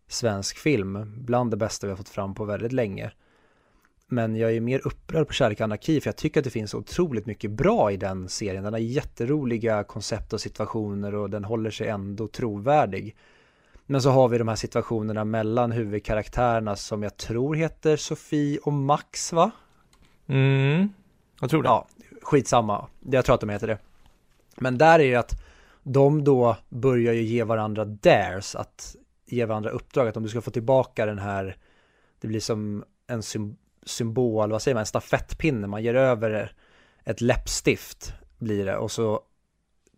svensk 0.08 0.58
film. 0.58 1.14
Bland 1.16 1.50
det 1.50 1.56
bästa 1.56 1.86
vi 1.86 1.90
har 1.90 1.96
fått 1.96 2.08
fram 2.08 2.34
på 2.34 2.44
väldigt 2.44 2.72
länge. 2.72 3.12
Men 4.12 4.36
jag 4.36 4.56
är 4.56 4.60
mer 4.60 4.86
upprörd 4.86 5.26
på 5.26 5.32
Kärlek 5.32 5.60
och 5.60 5.64
anarki 5.64 6.00
för 6.00 6.08
jag 6.08 6.16
tycker 6.16 6.40
att 6.40 6.44
det 6.44 6.50
finns 6.50 6.74
otroligt 6.74 7.26
mycket 7.26 7.50
bra 7.50 7.92
i 7.92 7.96
den 7.96 8.28
serien. 8.28 8.64
Den 8.64 8.72
har 8.72 8.80
jätteroliga 8.80 9.84
koncept 9.84 10.32
och 10.32 10.40
situationer 10.40 11.14
och 11.14 11.30
den 11.30 11.44
håller 11.44 11.70
sig 11.70 11.88
ändå 11.88 12.26
trovärdig. 12.26 13.16
Men 13.86 14.02
så 14.02 14.10
har 14.10 14.28
vi 14.28 14.38
de 14.38 14.48
här 14.48 14.56
situationerna 14.56 15.24
mellan 15.24 15.72
huvudkaraktärerna 15.72 16.76
som 16.76 17.02
jag 17.02 17.16
tror 17.16 17.54
heter 17.54 17.96
Sofie 17.96 18.58
och 18.58 18.72
Max 18.72 19.32
va? 19.32 19.50
Mm, 20.26 20.88
jag 21.40 21.50
tror 21.50 21.62
det. 21.62 21.68
Ja, 21.68 21.86
skitsamma. 22.22 22.86
Jag 23.10 23.24
tror 23.24 23.34
att 23.34 23.40
de 23.40 23.50
heter 23.50 23.66
det. 23.66 23.78
Men 24.56 24.78
där 24.78 24.98
är 24.98 25.10
det 25.10 25.16
att 25.16 25.42
de 25.82 26.24
då 26.24 26.56
börjar 26.68 27.12
ju 27.12 27.22
ge 27.22 27.44
varandra 27.44 27.84
dares, 27.84 28.54
att 28.54 28.96
ge 29.26 29.44
varandra 29.44 29.70
uppdrag, 29.70 30.08
att 30.08 30.16
om 30.16 30.22
du 30.22 30.28
ska 30.28 30.40
få 30.40 30.50
tillbaka 30.50 31.06
den 31.06 31.18
här, 31.18 31.56
det 32.20 32.28
blir 32.28 32.40
som 32.40 32.84
en 33.06 33.22
symbol, 33.90 34.50
vad 34.50 34.62
säger 34.62 34.74
man, 34.74 34.80
en 34.80 34.86
stafettpinne, 34.86 35.66
man 35.66 35.82
ger 35.82 35.94
över 35.94 36.52
ett 37.04 37.20
läppstift 37.20 38.12
blir 38.38 38.66
det 38.66 38.76
och 38.76 38.90
så 38.90 39.20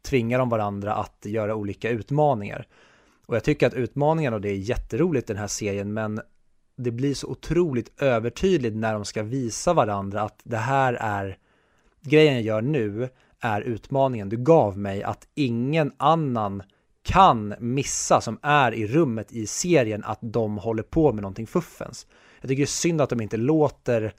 tvingar 0.03 0.39
de 0.39 0.49
varandra 0.49 0.95
att 0.95 1.25
göra 1.25 1.55
olika 1.55 1.91
utmaningar. 1.91 2.67
Och 3.27 3.37
jag 3.37 3.45
tycker 3.45 3.67
att 3.67 3.75
utmaningarna, 3.75 4.37
och 4.37 4.43
det 4.43 4.51
är 4.51 4.57
jätteroligt 4.57 5.27
den 5.27 5.37
här 5.37 5.47
serien, 5.47 5.93
men 5.93 6.21
det 6.77 6.91
blir 6.91 7.15
så 7.15 7.27
otroligt 7.27 8.03
övertydligt 8.03 8.77
när 8.77 8.93
de 8.93 9.05
ska 9.05 9.23
visa 9.23 9.73
varandra 9.73 10.23
att 10.23 10.41
det 10.45 10.57
här 10.57 10.95
är 10.95 11.39
grejen 12.01 12.35
jag 12.35 12.43
gör 12.43 12.63
nu 12.63 13.09
är 13.41 13.61
utmaningen 13.61 14.29
du 14.29 14.37
gav 14.37 14.79
mig 14.79 15.03
att 15.03 15.29
ingen 15.35 15.93
annan 15.97 16.63
kan 17.03 17.55
missa 17.59 18.21
som 18.21 18.39
är 18.43 18.75
i 18.75 18.87
rummet 18.87 19.33
i 19.33 19.47
serien 19.47 20.05
att 20.05 20.19
de 20.21 20.59
håller 20.59 20.83
på 20.83 21.13
med 21.13 21.23
någonting 21.23 21.47
fuffens. 21.47 22.07
Jag 22.43 22.49
tycker 22.49 22.61
det 22.63 22.65
är 22.65 22.67
synd 22.67 23.01
att 23.01 23.11
de 23.11 23.21
inte 23.21 23.37
låter 23.37 24.15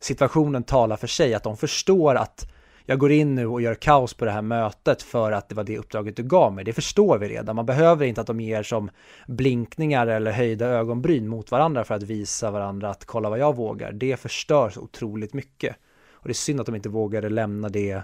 situationen 0.00 0.62
tala 0.62 0.96
för 0.96 1.06
sig, 1.06 1.34
att 1.34 1.42
de 1.42 1.56
förstår 1.56 2.14
att 2.14 2.52
jag 2.84 2.98
går 2.98 3.12
in 3.12 3.34
nu 3.34 3.46
och 3.46 3.62
gör 3.62 3.74
kaos 3.74 4.14
på 4.14 4.24
det 4.24 4.30
här 4.30 4.42
mötet 4.42 5.02
för 5.02 5.32
att 5.32 5.48
det 5.48 5.54
var 5.54 5.64
det 5.64 5.78
uppdraget 5.78 6.16
du 6.16 6.22
gav 6.22 6.54
mig. 6.54 6.64
Det 6.64 6.72
förstår 6.72 7.18
vi 7.18 7.28
redan. 7.28 7.56
Man 7.56 7.66
behöver 7.66 8.06
inte 8.06 8.20
att 8.20 8.26
de 8.26 8.40
ger 8.40 8.62
som 8.62 8.90
blinkningar 9.26 10.06
eller 10.06 10.32
höjda 10.32 10.66
ögonbryn 10.66 11.28
mot 11.28 11.50
varandra 11.50 11.84
för 11.84 11.94
att 11.94 12.02
visa 12.02 12.50
varandra 12.50 12.90
att 12.90 13.04
kolla 13.04 13.30
vad 13.30 13.38
jag 13.38 13.56
vågar. 13.56 13.92
Det 13.92 14.20
förstör 14.20 14.70
så 14.70 14.80
otroligt 14.80 15.34
mycket. 15.34 15.76
Och 16.12 16.28
det 16.28 16.32
är 16.32 16.34
synd 16.34 16.60
att 16.60 16.66
de 16.66 16.74
inte 16.74 16.88
vågade 16.88 17.28
lämna 17.28 17.68
det 17.68 18.02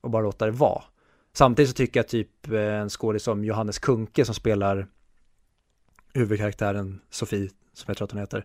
och 0.00 0.10
bara 0.10 0.22
låta 0.22 0.46
det 0.46 0.52
vara. 0.52 0.82
Samtidigt 1.32 1.70
så 1.70 1.74
tycker 1.74 2.00
jag 2.00 2.08
typ 2.08 2.48
eh, 2.48 2.60
en 2.60 2.90
skådis 2.90 3.22
som 3.22 3.44
Johannes 3.44 3.78
Kunke 3.78 4.24
som 4.24 4.34
spelar 4.34 4.86
huvudkaraktären 6.14 7.00
Sofie, 7.10 7.50
som 7.78 7.84
jag 7.86 7.96
tror 7.96 8.04
att 8.04 8.12
hon 8.12 8.20
heter, 8.20 8.44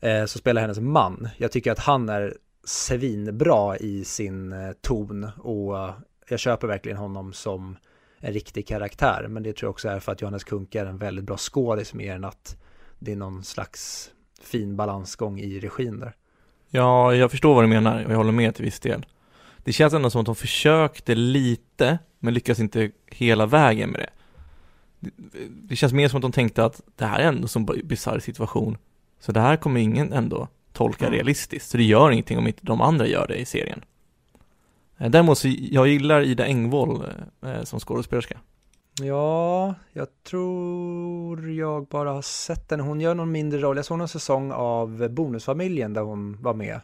eh, 0.00 0.24
spelar 0.24 0.62
hennes 0.62 0.80
man. 0.80 1.28
Jag 1.36 1.52
tycker 1.52 1.72
att 1.72 1.78
han 1.78 2.08
är 2.08 2.36
svinbra 2.64 3.76
i 3.76 4.04
sin 4.04 4.52
eh, 4.52 4.72
ton 4.80 5.30
och 5.38 5.90
jag 6.28 6.38
köper 6.38 6.66
verkligen 6.66 6.98
honom 6.98 7.32
som 7.32 7.76
en 8.18 8.32
riktig 8.32 8.66
karaktär. 8.66 9.26
Men 9.28 9.42
det 9.42 9.52
tror 9.52 9.66
jag 9.66 9.70
också 9.70 9.88
är 9.88 10.00
för 10.00 10.12
att 10.12 10.20
Johannes 10.20 10.44
Kunke 10.44 10.80
är 10.80 10.86
en 10.86 10.98
väldigt 10.98 11.24
bra 11.24 11.36
skådis 11.36 11.94
mer 11.94 12.14
än 12.14 12.24
att 12.24 12.56
det 12.98 13.12
är 13.12 13.16
någon 13.16 13.44
slags 13.44 14.10
fin 14.42 14.76
balansgång 14.76 15.40
i 15.40 15.60
regin 15.60 16.00
där. 16.00 16.14
Ja, 16.68 17.14
jag 17.14 17.30
förstår 17.30 17.54
vad 17.54 17.64
du 17.64 17.68
menar 17.68 18.04
och 18.04 18.12
jag 18.12 18.16
håller 18.16 18.32
med 18.32 18.54
till 18.54 18.64
viss 18.64 18.80
del. 18.80 19.06
Det 19.64 19.72
känns 19.72 19.94
ändå 19.94 20.10
som 20.10 20.20
att 20.20 20.26
de 20.26 20.36
försökte 20.36 21.14
lite, 21.14 21.98
men 22.18 22.34
lyckas 22.34 22.60
inte 22.60 22.90
hela 23.06 23.46
vägen 23.46 23.90
med 23.90 24.00
det. 24.00 24.10
Det 25.50 25.76
känns 25.76 25.92
mer 25.92 26.08
som 26.08 26.16
att 26.16 26.22
de 26.22 26.32
tänkte 26.32 26.64
att 26.64 26.80
det 26.96 27.04
här 27.04 27.18
är 27.18 27.28
ändå 27.28 27.48
en 27.56 27.66
bisarr 27.84 28.18
situation, 28.18 28.76
så 29.20 29.32
det 29.32 29.40
här 29.40 29.56
kommer 29.56 29.80
ingen 29.80 30.12
ändå 30.12 30.48
tolka 30.72 31.06
mm. 31.06 31.14
realistiskt, 31.14 31.70
så 31.70 31.76
det 31.76 31.84
gör 31.84 32.10
ingenting 32.10 32.38
om 32.38 32.46
inte 32.46 32.66
de 32.66 32.80
andra 32.80 33.06
gör 33.06 33.26
det 33.26 33.36
i 33.36 33.44
serien. 33.44 33.84
Eh, 34.98 35.10
däremot 35.10 35.38
så, 35.38 35.48
jag 35.58 35.88
gillar 35.88 36.22
Ida 36.22 36.46
Engvall 36.46 37.04
eh, 37.42 37.62
som 37.62 37.80
skådespelerska. 37.80 38.38
Ja, 39.00 39.74
jag 39.92 40.08
tror 40.22 41.50
jag 41.50 41.86
bara 41.86 42.12
har 42.12 42.22
sett 42.22 42.70
henne. 42.70 42.82
Hon 42.82 43.00
gör 43.00 43.14
någon 43.14 43.32
mindre 43.32 43.60
roll. 43.60 43.76
Jag 43.76 43.84
såg 43.84 43.98
någon 43.98 44.08
säsong 44.08 44.52
av 44.52 45.08
Bonusfamiljen 45.08 45.92
där 45.92 46.02
hon 46.02 46.42
var 46.42 46.54
med. 46.54 46.80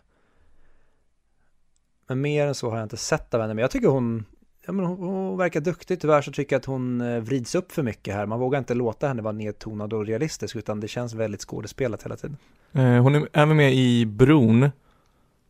Men 2.06 2.20
mer 2.20 2.46
än 2.46 2.54
så 2.54 2.70
har 2.70 2.76
jag 2.76 2.84
inte 2.84 2.96
sett 2.96 3.34
av 3.34 3.40
henne. 3.40 3.54
Men 3.54 3.62
jag 3.62 3.70
tycker 3.70 3.88
hon, 3.88 4.24
ja, 4.68 4.72
men 4.72 4.86
hon, 4.86 4.98
hon 4.98 5.38
verkar 5.38 5.60
duktig. 5.60 6.00
Tyvärr 6.00 6.22
så 6.22 6.32
tycker 6.32 6.56
jag 6.56 6.60
att 6.60 6.64
hon 6.64 7.00
eh, 7.00 7.20
vrids 7.20 7.54
upp 7.54 7.72
för 7.72 7.82
mycket 7.82 8.14
här. 8.14 8.26
Man 8.26 8.40
vågar 8.40 8.58
inte 8.58 8.74
låta 8.74 9.08
henne 9.08 9.22
vara 9.22 9.32
nedtonad 9.32 9.92
och 9.92 10.06
realistisk 10.06 10.56
utan 10.56 10.80
det 10.80 10.88
känns 10.88 11.14
väldigt 11.14 11.40
skådespelat 11.40 12.02
hela 12.02 12.16
tiden. 12.16 12.36
Eh, 12.72 13.02
hon 13.02 13.14
är 13.14 13.28
även 13.32 13.56
med 13.56 13.74
i 13.74 14.06
Bron, 14.06 14.70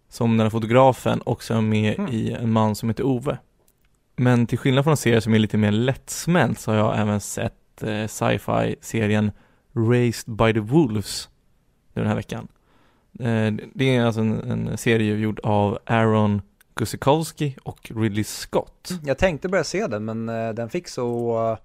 som 0.08 0.30
den 0.30 0.40
här 0.40 0.50
fotografen, 0.50 1.22
också 1.24 1.60
med 1.60 1.98
mm. 1.98 2.12
i 2.12 2.32
En 2.32 2.52
man 2.52 2.74
som 2.74 2.88
heter 2.88 3.06
Ove. 3.06 3.38
Men 4.16 4.46
till 4.46 4.58
skillnad 4.58 4.84
från 4.84 4.90
en 4.90 4.96
serie 4.96 5.20
som 5.20 5.34
är 5.34 5.38
lite 5.38 5.56
mer 5.56 5.72
lättsmält 5.72 6.60
så 6.60 6.70
har 6.70 6.78
jag 6.78 6.98
även 6.98 7.20
sett 7.20 7.82
eh, 7.82 8.06
sci-fi 8.06 8.76
serien 8.80 9.30
Raised 9.72 10.34
by 10.34 10.52
the 10.52 10.60
Wolves 10.60 11.28
den 11.94 12.06
här 12.06 12.14
veckan. 12.14 12.48
Eh, 13.20 13.52
det 13.74 13.96
är 13.96 14.04
alltså 14.04 14.20
en, 14.20 14.50
en, 14.50 14.78
serie 14.78 15.16
gjord 15.16 15.40
av 15.42 15.78
Aaron 15.86 16.42
Gusikowski 16.78 17.56
och 17.62 17.92
Ridley 17.96 18.24
Scott. 18.24 18.90
Mm, 18.90 19.02
jag 19.06 19.18
tänkte 19.18 19.48
börja 19.48 19.64
se 19.64 19.86
den 19.86 20.04
men 20.04 20.28
eh, 20.28 20.50
den 20.50 20.70
fick 20.70 20.88
så 20.88 21.38
uh, 21.50 21.58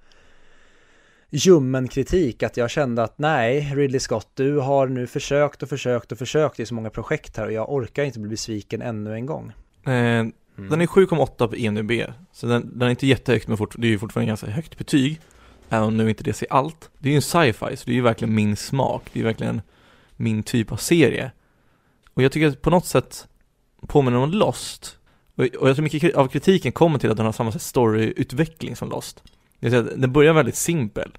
ljummen 1.30 1.88
kritik 1.88 2.44
att 2.44 2.58
jag 2.58 2.70
kände 2.70 3.04
att 3.04 3.18
nej, 3.18 3.72
Ridley 3.76 4.00
Scott, 4.00 4.30
du 4.34 4.58
har 4.58 4.88
nu 4.88 5.08
försökt 5.08 5.64
och 5.64 5.70
försökt 5.70 6.12
och 6.12 6.18
försökt 6.18 6.60
i 6.60 6.66
så 6.66 6.74
många 6.74 6.90
projekt 6.90 7.38
här 7.38 7.46
och 7.46 7.52
jag 7.52 7.74
orkar 7.74 8.04
inte 8.04 8.20
bli 8.20 8.30
besviken 8.30 8.82
ännu 8.82 9.14
en 9.14 9.26
gång. 9.26 9.54
Eh, 9.86 10.26
Mm. 10.58 10.70
Den 10.70 10.82
är 10.82 10.86
7,8 10.86 11.48
på 11.48 11.56
EMDB, 11.56 12.14
så 12.32 12.48
den, 12.48 12.72
den 12.74 12.88
är 12.88 12.90
inte 12.90 13.08
jättehögt 13.08 13.48
men 13.48 13.58
fort, 13.58 13.76
det 13.78 13.88
är 13.88 13.92
ju 13.92 14.00
fortfarande 14.00 14.28
ganska 14.28 14.48
högt 14.48 14.78
betyg. 14.78 15.22
Även 15.70 15.88
om 15.88 15.98
nu 15.98 16.10
inte 16.10 16.24
det 16.24 16.34
ser 16.34 16.48
allt. 16.50 16.90
Det 17.00 17.10
är 17.10 17.12
ju 17.12 17.16
en 17.16 17.22
sci-fi, 17.22 17.78
så 17.78 17.86
det 17.86 17.92
är 17.92 17.96
ju 17.96 18.02
verkligen 18.02 18.36
min 18.36 18.56
smak. 18.56 19.10
Det 19.14 19.20
är 19.20 19.22
ju 19.22 19.28
verkligen 19.28 19.62
min 20.16 20.44
typ 20.44 20.72
av 20.72 20.78
serie. 20.78 21.32
Och 22.14 22.24
jag 22.24 22.32
tycker 22.32 22.48
att 22.48 22.62
på 22.62 22.70
något 22.70 22.86
sätt 22.86 23.28
påminner 23.88 24.18
om 24.18 24.32
Lost. 24.32 24.98
Och, 25.36 25.46
jag 25.46 25.76
tror 25.76 25.82
mycket 25.82 26.16
av 26.16 26.28
kritiken 26.28 26.72
kommer 26.72 27.00
till 27.00 27.12
att 27.12 27.18
den 27.18 27.26
har 27.26 27.34
samma 27.34 27.52
storyutveckling 27.52 28.76
som 28.76 28.90
Lost. 28.90 29.24
Det 29.60 29.70
vill 29.70 29.72
säga, 29.72 29.96
den 29.98 30.12
börjar 30.12 30.34
väldigt 30.34 30.56
simpel. 30.56 31.12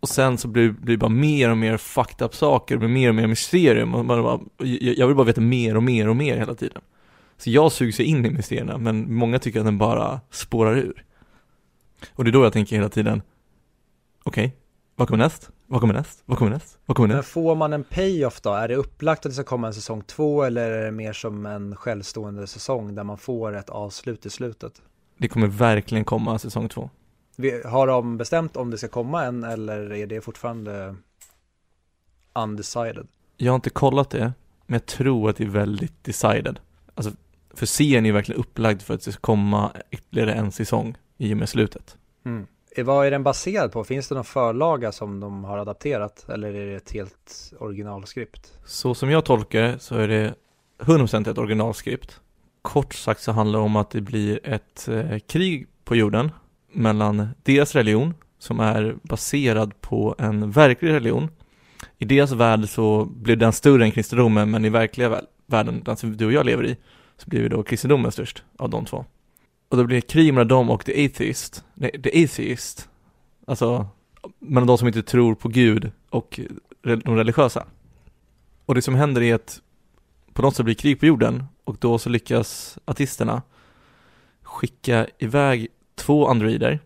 Och 0.00 0.08
sen 0.08 0.38
så 0.38 0.48
blir, 0.48 0.70
blir 0.70 0.96
det 0.96 0.98
bara 0.98 1.10
mer 1.10 1.50
och 1.50 1.58
mer 1.58 1.76
fucked 1.76 2.26
up 2.26 2.34
saker, 2.34 2.76
blir 2.76 2.88
mer 2.88 3.08
och 3.08 3.14
mer 3.14 3.26
mysterium. 3.26 3.94
Och 3.94 4.04
bara, 4.04 4.40
jag 4.78 5.06
vill 5.06 5.16
bara 5.16 5.26
veta 5.26 5.40
mer 5.40 5.76
och 5.76 5.82
mer 5.82 6.08
och 6.08 6.16
mer 6.16 6.36
hela 6.36 6.54
tiden. 6.54 6.82
Så 7.36 7.50
jag 7.50 7.72
sugs 7.72 8.00
in 8.00 8.26
i 8.26 8.30
mysterierna, 8.30 8.78
men 8.78 9.14
många 9.14 9.38
tycker 9.38 9.58
att 9.58 9.66
den 9.66 9.78
bara 9.78 10.20
spårar 10.30 10.76
ur. 10.76 11.04
Och 12.12 12.24
det 12.24 12.30
är 12.30 12.32
då 12.32 12.44
jag 12.44 12.52
tänker 12.52 12.76
hela 12.76 12.88
tiden, 12.88 13.22
okej, 14.22 14.46
okay, 14.46 14.58
vad 14.96 15.08
kommer 15.08 15.24
näst? 15.24 15.50
Vad 15.66 15.80
kommer 15.80 15.94
näst? 15.94 16.22
Vad 16.26 16.38
kommer 16.38 16.50
näst? 16.50 16.78
Vad 16.86 16.96
kommer 16.96 17.08
näst? 17.08 17.16
Men 17.16 17.44
får 17.44 17.54
man 17.54 17.72
en 17.72 17.84
payoff 17.84 18.40
då? 18.40 18.50
Är 18.50 18.68
det 18.68 18.76
upplagt 18.76 19.26
att 19.26 19.30
det 19.30 19.34
ska 19.34 19.44
komma 19.44 19.66
en 19.66 19.74
säsong 19.74 20.02
två 20.02 20.42
eller 20.42 20.70
är 20.70 20.84
det 20.84 20.90
mer 20.90 21.12
som 21.12 21.46
en 21.46 21.76
självstående 21.76 22.46
säsong 22.46 22.94
där 22.94 23.04
man 23.04 23.18
får 23.18 23.56
ett 23.56 23.70
avslut 23.70 24.26
i 24.26 24.30
slutet? 24.30 24.82
Det 25.18 25.28
kommer 25.28 25.46
verkligen 25.46 26.04
komma 26.04 26.38
säsong 26.38 26.68
två. 26.68 26.90
Har 27.64 27.86
de 27.86 28.16
bestämt 28.18 28.56
om 28.56 28.70
det 28.70 28.78
ska 28.78 28.88
komma 28.88 29.24
en 29.24 29.44
eller 29.44 29.92
är 29.92 30.06
det 30.06 30.20
fortfarande 30.20 30.96
undecided? 32.34 33.06
Jag 33.36 33.52
har 33.52 33.54
inte 33.56 33.70
kollat 33.70 34.10
det, 34.10 34.32
men 34.66 34.74
jag 34.74 34.86
tror 34.86 35.30
att 35.30 35.36
det 35.36 35.44
är 35.44 35.48
väldigt 35.48 36.04
decided. 36.04 36.60
Alltså, 36.94 37.12
för 37.54 37.66
serien 37.66 38.04
är 38.04 38.08
ju 38.08 38.12
verkligen 38.12 38.40
upplagd 38.40 38.82
för 38.82 38.94
att 38.94 39.02
det 39.02 39.12
ska 39.12 39.20
komma 39.20 39.72
ytterligare 39.90 40.32
en 40.32 40.52
säsong 40.52 40.96
i 41.18 41.32
och 41.32 41.36
med 41.36 41.48
slutet. 41.48 41.96
Mm. 42.24 42.46
Eh, 42.76 42.84
vad 42.84 43.06
är 43.06 43.10
den 43.10 43.22
baserad 43.22 43.72
på? 43.72 43.84
Finns 43.84 44.08
det 44.08 44.14
någon 44.14 44.24
förlaga 44.24 44.92
som 44.92 45.20
de 45.20 45.44
har 45.44 45.58
adapterat 45.58 46.28
eller 46.28 46.54
är 46.54 46.66
det 46.66 46.74
ett 46.74 46.92
helt 46.92 47.52
originalskript? 47.58 48.52
Så 48.64 48.94
som 48.94 49.10
jag 49.10 49.24
tolkar 49.24 49.62
det 49.62 49.78
så 49.78 49.94
är 49.94 50.08
det 50.08 50.34
100% 50.78 51.30
ett 51.30 51.38
originalskript. 51.38 52.20
Kort 52.62 52.94
sagt 52.94 53.22
så 53.22 53.32
handlar 53.32 53.58
det 53.58 53.64
om 53.64 53.76
att 53.76 53.90
det 53.90 54.00
blir 54.00 54.40
ett 54.46 54.88
eh, 54.88 55.18
krig 55.18 55.66
på 55.84 55.96
jorden 55.96 56.30
mellan 56.72 57.28
deras 57.42 57.74
religion 57.74 58.14
som 58.38 58.60
är 58.60 58.96
baserad 59.02 59.80
på 59.80 60.14
en 60.18 60.50
verklig 60.50 60.90
religion. 60.90 61.28
I 61.98 62.04
deras 62.04 62.32
värld 62.32 62.68
så 62.68 63.04
blir 63.04 63.36
den 63.36 63.52
större 63.52 63.84
än 63.84 63.92
kristendomen 63.92 64.50
men 64.50 64.64
i 64.64 64.68
verkliga 64.68 65.22
världen, 65.46 65.82
den 65.84 65.96
som 65.96 66.16
du 66.16 66.26
och 66.26 66.32
jag 66.32 66.46
lever 66.46 66.66
i, 66.66 66.76
så 67.16 67.30
blir 67.30 67.48
då 67.48 67.62
kristendomen 67.62 68.12
störst 68.12 68.44
av 68.56 68.70
de 68.70 68.84
två. 68.84 69.04
Och 69.72 69.78
då 69.78 69.84
blir 69.84 69.96
det 69.96 70.00
krig 70.00 70.34
mellan 70.34 70.48
dem 70.48 70.70
och 70.70 70.84
the 70.84 71.06
atheist, 71.06 71.64
nej 71.74 72.02
the 72.02 72.24
atheist, 72.24 72.88
alltså 73.46 73.86
mellan 74.38 74.66
de 74.66 74.78
som 74.78 74.88
inte 74.88 75.02
tror 75.02 75.34
på 75.34 75.48
Gud 75.48 75.90
och 76.10 76.40
de 76.82 77.16
religiösa. 77.16 77.66
Och 78.66 78.74
det 78.74 78.82
som 78.82 78.94
händer 78.94 79.22
är 79.22 79.34
att 79.34 79.60
på 80.32 80.42
något 80.42 80.56
sätt 80.56 80.64
blir 80.64 80.74
krig 80.74 81.00
på 81.00 81.06
jorden 81.06 81.44
och 81.64 81.76
då 81.80 81.98
så 81.98 82.08
lyckas 82.08 82.78
artisterna 82.84 83.42
skicka 84.42 85.06
iväg 85.18 85.68
två 85.94 86.28
androider 86.28 86.80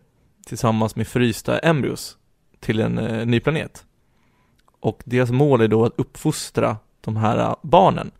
tillsammans 0.45 0.95
med 0.95 1.07
frysta 1.07 1.59
embryos 1.59 2.17
till 2.59 2.79
en 2.79 2.97
eh, 2.97 3.25
ny 3.25 3.39
planet. 3.39 3.85
Och 4.79 5.01
deras 5.05 5.31
mål 5.31 5.61
är 5.61 5.67
då 5.67 5.85
att 5.85 5.99
uppfostra 5.99 6.77
de 7.01 7.15
här 7.15 7.39
eh, 7.39 7.55
barnen 7.61 8.11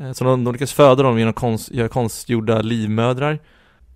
Eh, 0.00 0.12
så 0.12 0.24
de, 0.24 0.44
de 0.44 0.52
lyckas 0.52 0.72
föda 0.72 1.02
dem 1.02 1.18
genom 1.18 1.32
konst, 1.32 1.70
göra 1.70 1.88
konstgjorda 1.88 2.62
livmödrar 2.62 3.38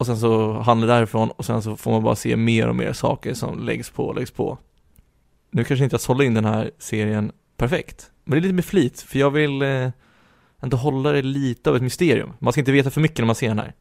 och 0.00 0.06
sen 0.06 0.16
så 0.16 0.52
handlar 0.52 0.88
därifrån 0.88 1.30
och 1.30 1.44
sen 1.44 1.62
så 1.62 1.76
får 1.76 1.90
man 1.90 2.02
bara 2.02 2.16
se 2.16 2.36
mer 2.36 2.68
och 2.68 2.76
mer 2.76 2.92
saker 2.92 3.34
som 3.34 3.58
läggs 3.58 3.90
på 3.90 4.06
och 4.06 4.14
läggs 4.14 4.30
på. 4.30 4.58
Nu 5.50 5.64
kanske 5.64 5.84
inte 5.84 5.94
jag 5.94 6.00
sållar 6.00 6.24
in 6.24 6.34
den 6.34 6.44
här 6.44 6.70
serien 6.78 7.32
perfekt, 7.56 8.10
men 8.24 8.30
det 8.32 8.38
är 8.38 8.40
lite 8.40 8.54
med 8.54 8.64
flit 8.64 9.00
för 9.00 9.18
jag 9.18 9.30
vill 9.30 9.62
eh, 9.62 9.88
ändå 10.60 10.76
hålla 10.76 11.12
det 11.12 11.22
lite 11.22 11.70
av 11.70 11.76
ett 11.76 11.82
mysterium. 11.82 12.32
Man 12.38 12.52
ska 12.52 12.60
inte 12.60 12.72
veta 12.72 12.90
för 12.90 13.00
mycket 13.00 13.18
när 13.18 13.26
man 13.26 13.34
ser 13.34 13.48
den 13.48 13.58
här. 13.58 13.74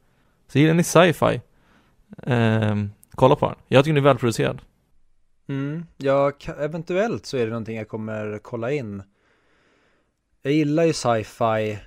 Så 0.48 0.60
gillar 0.60 0.74
ni 0.74 0.84
sci-fi, 0.84 1.42
eh, 2.24 2.76
kolla 3.12 3.36
på 3.36 3.46
den. 3.46 3.56
Jag 3.68 3.84
tycker 3.84 3.94
den 3.94 4.04
är 4.04 4.10
välproducerad. 4.10 4.62
Mm, 5.50 5.86
ja, 5.98 6.32
eventuellt 6.60 7.26
så 7.26 7.38
är 7.38 7.44
det 7.44 7.50
någonting 7.50 7.78
jag 7.78 7.88
kommer 7.88 8.40
kolla 8.42 8.72
in. 8.72 9.04
Jag 10.42 10.54
gillar 10.54 10.84
ju 10.84 10.94
sci-fi 10.94 11.80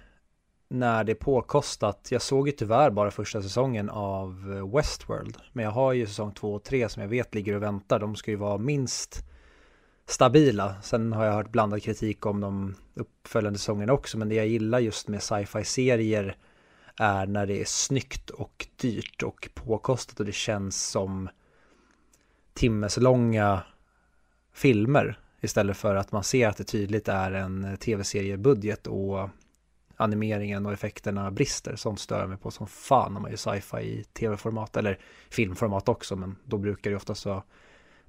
när 0.72 1.04
det 1.04 1.12
är 1.12 1.16
påkostat. 1.16 2.08
Jag 2.10 2.22
såg 2.22 2.48
ju 2.48 2.52
tyvärr 2.52 2.90
bara 2.90 3.10
första 3.10 3.42
säsongen 3.42 3.90
av 3.90 4.54
eh, 4.56 4.76
Westworld. 4.76 5.36
Men 5.52 5.64
jag 5.64 5.72
har 5.72 5.92
ju 5.92 6.06
säsong 6.06 6.32
två 6.32 6.54
och 6.54 6.62
tre 6.62 6.88
som 6.88 7.02
jag 7.02 7.08
vet 7.08 7.34
ligger 7.34 7.54
och 7.54 7.62
väntar. 7.62 7.98
De 7.98 8.16
ska 8.16 8.30
ju 8.30 8.36
vara 8.36 8.58
minst 8.58 9.24
stabila. 10.06 10.74
Sen 10.82 11.12
har 11.12 11.24
jag 11.24 11.32
hört 11.32 11.52
blandad 11.52 11.82
kritik 11.82 12.26
om 12.26 12.40
de 12.40 12.74
uppföljande 12.94 13.58
säsongerna 13.58 13.92
också. 13.92 14.18
Men 14.18 14.28
det 14.28 14.34
jag 14.34 14.46
gillar 14.46 14.78
just 14.78 15.08
med 15.08 15.22
sci-fi-serier 15.22 16.36
är 16.96 17.26
när 17.26 17.46
det 17.46 17.60
är 17.60 17.64
snyggt 17.64 18.30
och 18.30 18.66
dyrt 18.76 19.22
och 19.22 19.48
påkostat 19.54 20.20
och 20.20 20.26
det 20.26 20.32
känns 20.32 20.88
som 20.90 21.28
timmeslånga 22.54 23.62
filmer 24.54 25.18
istället 25.40 25.76
för 25.76 25.94
att 25.94 26.12
man 26.12 26.24
ser 26.24 26.48
att 26.48 26.56
det 26.56 26.64
tydligt 26.64 27.08
är 27.08 27.32
en 27.32 27.64
eh, 27.64 27.76
tv-seriebudget 27.76 28.86
och 28.86 29.28
animeringen 30.02 30.66
och 30.66 30.72
effekterna 30.72 31.30
brister. 31.30 31.76
Sånt 31.76 32.00
stör 32.00 32.26
mig 32.26 32.38
på 32.38 32.50
som 32.50 32.66
fan 32.66 33.14
när 33.14 33.20
man 33.20 33.30
gör 33.30 33.36
sci-fi 33.36 33.76
i 33.76 34.04
tv-format 34.12 34.76
eller 34.76 34.98
filmformat 35.30 35.88
också 35.88 36.16
men 36.16 36.36
då 36.44 36.58
brukar 36.58 36.90
det 36.90 36.96
oftast 36.96 37.26
vara 37.26 37.42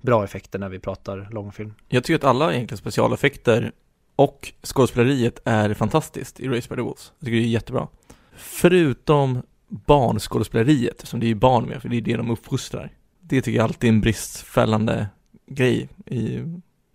bra 0.01 0.23
effekter 0.23 0.59
när 0.59 0.69
vi 0.69 0.79
pratar 0.79 1.29
långfilm. 1.31 1.73
Jag 1.87 2.03
tycker 2.03 2.15
att 2.15 2.23
alla 2.23 2.53
egentligen 2.53 2.77
specialeffekter 2.77 3.71
och 4.15 4.53
skådespeleriet 4.63 5.39
är 5.45 5.73
fantastiskt 5.73 6.39
i 6.39 6.47
Race 6.47 6.69
by 6.69 6.75
the 6.75 6.81
Wolves. 6.81 7.11
Jag 7.19 7.25
tycker 7.25 7.37
det 7.37 7.43
är 7.43 7.47
jättebra. 7.47 7.87
Förutom 8.35 9.41
barnskådespeleriet, 9.67 11.07
som 11.07 11.19
det 11.19 11.31
är 11.31 11.35
barn 11.35 11.65
med, 11.65 11.81
för 11.81 11.89
det 11.89 11.97
är 11.97 12.01
det 12.01 12.17
de 12.17 12.31
uppfostrar. 12.31 12.91
Det 13.19 13.41
tycker 13.41 13.57
jag 13.57 13.63
alltid 13.63 13.89
är 13.89 13.93
en 13.93 14.01
bristfällande 14.01 15.07
grej 15.47 15.89
i 16.05 16.39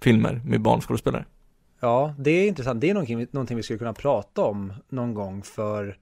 filmer 0.00 0.40
med 0.45 0.61
barnskådespelare. 0.61 1.25
Ja, 1.81 2.15
det 2.19 2.31
är 2.31 2.49
intressant. 2.49 2.81
Det 2.81 2.91
är 2.91 2.95
någonting, 2.95 3.27
någonting 3.31 3.57
vi 3.57 3.63
skulle 3.63 3.79
kunna 3.79 3.93
prata 3.93 4.43
om 4.43 4.73
någon 4.89 5.15
gång 5.15 5.43
för 5.43 5.99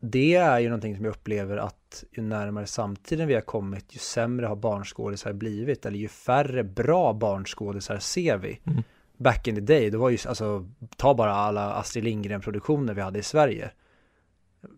det 0.00 0.34
är 0.34 0.58
ju 0.58 0.68
någonting 0.68 0.96
som 0.96 1.04
jag 1.04 1.12
upplever 1.12 1.56
att 1.56 2.04
ju 2.10 2.22
närmare 2.22 2.66
samtiden 2.66 3.28
vi 3.28 3.34
har 3.34 3.40
kommit, 3.40 3.94
ju 3.94 3.98
sämre 3.98 4.46
har 4.46 4.56
barnskådisar 4.56 5.32
blivit, 5.32 5.86
eller 5.86 5.98
ju 5.98 6.08
färre 6.08 6.64
bra 6.64 7.12
barnskådisar 7.12 7.98
ser 7.98 8.36
vi. 8.36 8.60
Mm. 8.64 8.82
Back 9.16 9.48
in 9.48 9.54
the 9.54 9.60
day, 9.60 9.90
det 9.90 9.98
var 9.98 10.10
ju, 10.10 10.18
alltså, 10.28 10.68
ta 10.96 11.14
bara 11.14 11.34
alla 11.34 11.72
Astrid 11.72 12.04
Lindgren-produktioner 12.04 12.94
vi 12.94 13.00
hade 13.00 13.18
i 13.18 13.22
Sverige. 13.22 13.70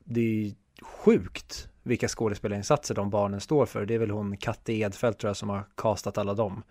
Det 0.04 0.20
är 0.20 0.24
ju 0.24 0.54
sjukt 0.82 1.68
vilka 1.82 2.08
skådespelarinsatser 2.08 2.94
de 2.94 3.10
barnen 3.10 3.40
står 3.40 3.66
för. 3.66 3.86
Det 3.86 3.94
är 3.94 3.98
väl 3.98 4.10
hon 4.10 4.36
Katte 4.36 4.72
Edfeldt 4.72 5.18
tror 5.20 5.28
jag 5.28 5.36
som 5.36 5.48
har 5.48 5.64
castat 5.76 6.18
alla 6.18 6.34
dem. 6.34 6.62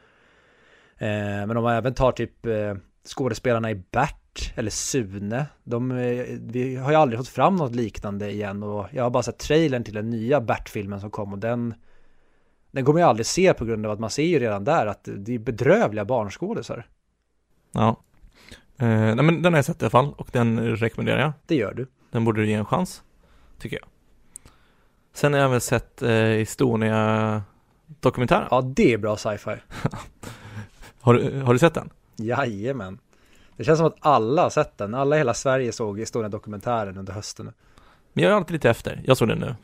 Eh, 0.97 1.07
men 1.47 1.57
om 1.57 1.63
man 1.63 1.75
även 1.75 1.93
tar 1.93 2.11
typ 2.11 2.45
eh, 2.45 2.75
skådespelarna 3.07 3.71
i 3.71 3.75
Bert 3.75 4.53
eller 4.55 4.71
Sune. 4.71 5.45
De, 5.63 5.91
eh, 5.91 6.25
vi 6.41 6.75
har 6.75 6.91
ju 6.91 6.97
aldrig 6.97 7.19
fått 7.19 7.27
fram 7.27 7.55
något 7.55 7.75
liknande 7.75 8.31
igen 8.31 8.63
och 8.63 8.87
jag 8.91 9.03
har 9.03 9.09
bara 9.09 9.23
sett 9.23 9.39
trailern 9.39 9.83
till 9.83 9.93
den 9.93 10.09
nya 10.09 10.41
Bert-filmen 10.41 11.01
som 11.01 11.11
kom 11.11 11.33
och 11.33 11.39
den 11.39 11.73
den 12.75 12.85
kommer 12.85 12.99
jag 12.99 13.09
aldrig 13.09 13.25
se 13.25 13.53
på 13.53 13.65
grund 13.65 13.85
av 13.85 13.91
att 13.91 13.99
man 13.99 14.09
ser 14.09 14.23
ju 14.23 14.39
redan 14.39 14.63
där 14.63 14.85
att 14.85 15.09
det 15.17 15.35
är 15.35 15.39
bedrövliga 15.39 16.05
barnskådisar. 16.05 16.87
Ja. 17.71 17.89
Eh, 18.77 18.87
nej 18.87 19.15
men 19.15 19.41
den 19.41 19.53
har 19.53 19.57
jag 19.57 19.65
sett 19.65 19.81
i 19.81 19.85
alla 19.85 19.89
fall 19.89 20.13
och 20.17 20.27
den 20.31 20.75
rekommenderar 20.75 21.19
jag. 21.19 21.33
Det 21.45 21.55
gör 21.55 21.73
du. 21.73 21.87
Den 22.11 22.25
borde 22.25 22.41
du 22.41 22.47
ge 22.47 22.53
en 22.53 22.65
chans, 22.65 23.03
tycker 23.59 23.77
jag. 23.77 23.85
Sen 25.13 25.33
har 25.33 25.39
jag 25.39 25.49
väl 25.49 25.61
sett 25.61 26.01
eh, 26.01 26.41
Estonia-dokumentären. 26.41 28.47
Ja, 28.51 28.61
det 28.61 28.93
är 28.93 28.97
bra 28.97 29.17
sci-fi. 29.17 29.51
har, 31.01 31.13
du, 31.13 31.41
har 31.41 31.53
du 31.53 31.59
sett 31.59 31.73
den? 31.73 31.89
Jajamän. 32.15 32.99
Det 33.57 33.63
känns 33.63 33.77
som 33.77 33.87
att 33.87 33.97
alla 33.99 34.41
har 34.43 34.49
sett 34.49 34.77
den. 34.77 34.93
Alla 34.93 35.15
i 35.15 35.19
hela 35.19 35.33
Sverige 35.33 35.71
såg 35.71 35.99
Estonia-dokumentären 35.99 36.97
under 36.97 37.13
hösten. 37.13 37.51
Men 38.13 38.23
jag 38.23 38.33
är 38.33 38.37
alltid 38.37 38.51
lite 38.53 38.69
efter. 38.69 39.01
Jag 39.05 39.17
såg 39.17 39.27
den 39.27 39.39
nu. 39.39 39.55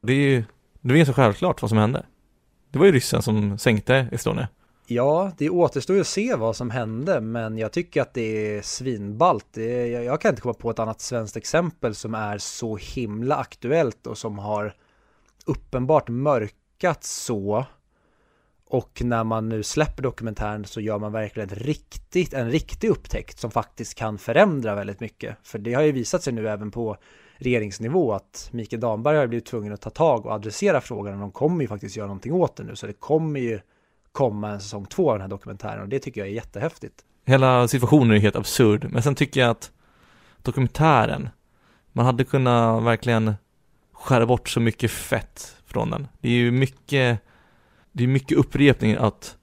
Det 0.00 0.12
är 0.12 0.16
ju, 0.16 0.44
det 0.80 1.00
är 1.00 1.04
så 1.04 1.12
självklart 1.12 1.62
vad 1.62 1.68
som 1.68 1.78
hände. 1.78 2.06
Det 2.70 2.78
var 2.78 2.86
ju 2.86 2.92
ryssen 2.92 3.22
som 3.22 3.58
sänkte 3.58 4.08
Estonia. 4.12 4.48
Ja, 4.86 5.32
det 5.38 5.50
återstår 5.50 5.96
ju 5.96 6.00
att 6.00 6.06
se 6.06 6.34
vad 6.34 6.56
som 6.56 6.70
hände, 6.70 7.20
men 7.20 7.58
jag 7.58 7.72
tycker 7.72 8.02
att 8.02 8.14
det 8.14 8.56
är 8.56 8.62
svinballt. 8.62 9.46
Det 9.52 9.94
är, 9.94 10.02
jag 10.02 10.20
kan 10.20 10.28
inte 10.28 10.42
komma 10.42 10.54
på 10.54 10.70
ett 10.70 10.78
annat 10.78 11.00
svenskt 11.00 11.36
exempel 11.36 11.94
som 11.94 12.14
är 12.14 12.38
så 12.38 12.76
himla 12.76 13.36
aktuellt 13.36 14.06
och 14.06 14.18
som 14.18 14.38
har 14.38 14.74
uppenbart 15.46 16.08
mörkat 16.08 17.04
så 17.04 17.66
och 18.70 19.02
när 19.04 19.24
man 19.24 19.48
nu 19.48 19.62
släpper 19.62 20.02
dokumentären 20.02 20.64
så 20.64 20.80
gör 20.80 20.98
man 20.98 21.12
verkligen 21.12 21.48
riktigt, 21.48 22.34
en 22.34 22.50
riktig 22.50 22.88
upptäckt 22.88 23.38
som 23.38 23.50
faktiskt 23.50 23.94
kan 23.94 24.18
förändra 24.18 24.74
väldigt 24.74 25.00
mycket. 25.00 25.36
För 25.42 25.58
det 25.58 25.74
har 25.74 25.82
ju 25.82 25.92
visat 25.92 26.22
sig 26.22 26.32
nu 26.32 26.48
även 26.48 26.70
på 26.70 26.96
regeringsnivå 27.36 28.12
att 28.12 28.48
Mikael 28.52 28.80
Damberg 28.80 29.18
har 29.18 29.26
blivit 29.26 29.46
tvungen 29.46 29.72
att 29.72 29.80
ta 29.80 29.90
tag 29.90 30.26
och 30.26 30.32
adressera 30.32 30.80
frågan 30.80 31.14
och 31.14 31.20
de 31.20 31.30
kommer 31.32 31.62
ju 31.62 31.68
faktiskt 31.68 31.96
göra 31.96 32.06
någonting 32.06 32.32
åt 32.32 32.56
det 32.56 32.64
nu. 32.64 32.76
Så 32.76 32.86
det 32.86 32.92
kommer 32.92 33.40
ju 33.40 33.60
komma 34.12 34.50
en 34.50 34.60
säsong 34.60 34.86
två 34.86 35.10
av 35.10 35.14
den 35.14 35.20
här 35.22 35.28
dokumentären 35.28 35.82
och 35.82 35.88
det 35.88 35.98
tycker 35.98 36.20
jag 36.20 36.28
är 36.28 36.32
jättehäftigt. 36.32 36.94
Hela 37.26 37.68
situationen 37.68 38.16
är 38.16 38.20
helt 38.20 38.36
absurd, 38.36 38.86
men 38.90 39.02
sen 39.02 39.14
tycker 39.14 39.40
jag 39.40 39.50
att 39.50 39.72
dokumentären, 40.42 41.28
man 41.92 42.06
hade 42.06 42.24
kunnat 42.24 42.82
verkligen 42.82 43.34
skära 43.92 44.26
bort 44.26 44.48
så 44.48 44.60
mycket 44.60 44.90
fett 44.90 45.56
från 45.66 45.90
den. 45.90 46.08
Det 46.20 46.28
är 46.28 46.32
ju 46.32 46.50
mycket 46.50 47.20
det 47.98 48.04
är 48.04 48.08
mycket 48.08 48.38
upprepning 48.38 48.94
att 48.94 49.36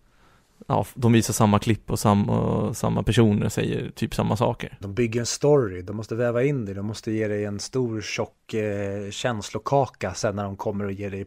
ja, 0.67 0.85
de 0.93 1.13
visar 1.13 1.33
samma 1.33 1.59
klipp 1.59 1.91
och 1.91 1.99
samma, 1.99 2.73
samma 2.73 3.03
personer 3.03 3.49
säger 3.49 3.89
typ 3.89 4.15
samma 4.15 4.37
saker. 4.37 4.77
De 4.81 4.93
bygger 4.93 5.19
en 5.19 5.25
story, 5.25 5.81
de 5.81 5.95
måste 5.95 6.15
väva 6.15 6.43
in 6.43 6.65
det, 6.65 6.73
de 6.73 6.85
måste 6.85 7.11
ge 7.11 7.27
dig 7.27 7.45
en 7.45 7.59
stor 7.59 8.01
tjock 8.01 8.53
eh, 8.53 9.09
känslokaka 9.11 10.13
sen 10.13 10.35
när 10.35 10.43
de 10.43 10.57
kommer 10.57 10.85
och 10.85 10.91
ger 10.91 11.11
dig 11.11 11.25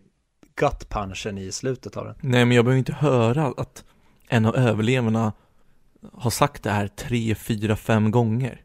gut 0.54 0.88
punchen 0.88 1.38
i 1.38 1.52
slutet 1.52 1.96
av 1.96 2.04
den. 2.04 2.14
Nej, 2.20 2.44
men 2.44 2.56
jag 2.56 2.64
behöver 2.64 2.78
inte 2.78 2.92
höra 2.92 3.54
att 3.56 3.84
en 4.28 4.46
av 4.46 4.56
överlevarna 4.56 5.32
har 6.12 6.30
sagt 6.30 6.62
det 6.62 6.70
här 6.70 6.88
tre, 6.88 7.34
fyra, 7.34 7.76
fem 7.76 8.10
gånger. 8.10 8.60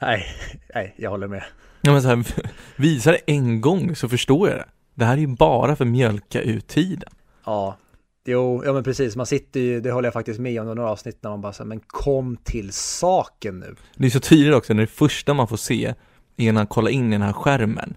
Nej, 0.00 0.26
nej, 0.74 0.94
jag 0.96 1.10
håller 1.10 1.28
med. 1.28 1.44
Ja, 1.80 1.92
men 1.92 2.02
så 2.02 2.08
här, 2.08 2.24
visa 2.76 3.12
det 3.12 3.20
en 3.26 3.60
gång 3.60 3.96
så 3.96 4.08
förstår 4.08 4.48
jag 4.48 4.58
det. 4.58 4.68
Det 4.94 5.04
här 5.04 5.12
är 5.12 5.20
ju 5.20 5.26
bara 5.26 5.76
för 5.76 5.84
att 5.84 5.90
mjölka 5.90 6.40
ut 6.40 6.68
tiden. 6.68 7.10
Ja, 7.48 7.76
jo, 8.24 8.62
ja 8.64 8.72
men 8.72 8.84
precis, 8.84 9.16
man 9.16 9.26
sitter 9.26 9.60
ju, 9.60 9.80
det 9.80 9.90
håller 9.90 10.06
jag 10.06 10.12
faktiskt 10.12 10.40
med 10.40 10.60
om 10.60 10.66
några 10.66 10.90
avsnitt 10.90 11.18
när 11.20 11.30
man 11.30 11.40
bara 11.40 11.52
säger 11.52 11.68
men 11.68 11.80
kom 11.86 12.36
till 12.36 12.72
saken 12.72 13.60
nu. 13.60 13.74
Det 13.96 14.06
är 14.06 14.10
så 14.10 14.20
tydligt 14.20 14.54
också 14.54 14.74
när 14.74 14.80
det 14.80 14.86
första 14.86 15.34
man 15.34 15.48
får 15.48 15.56
se 15.56 15.94
är 16.36 16.52
när 16.52 16.60
han 16.60 16.66
kollar 16.66 16.90
in 16.90 17.08
i 17.08 17.10
den 17.10 17.22
här 17.22 17.32
skärmen. 17.32 17.96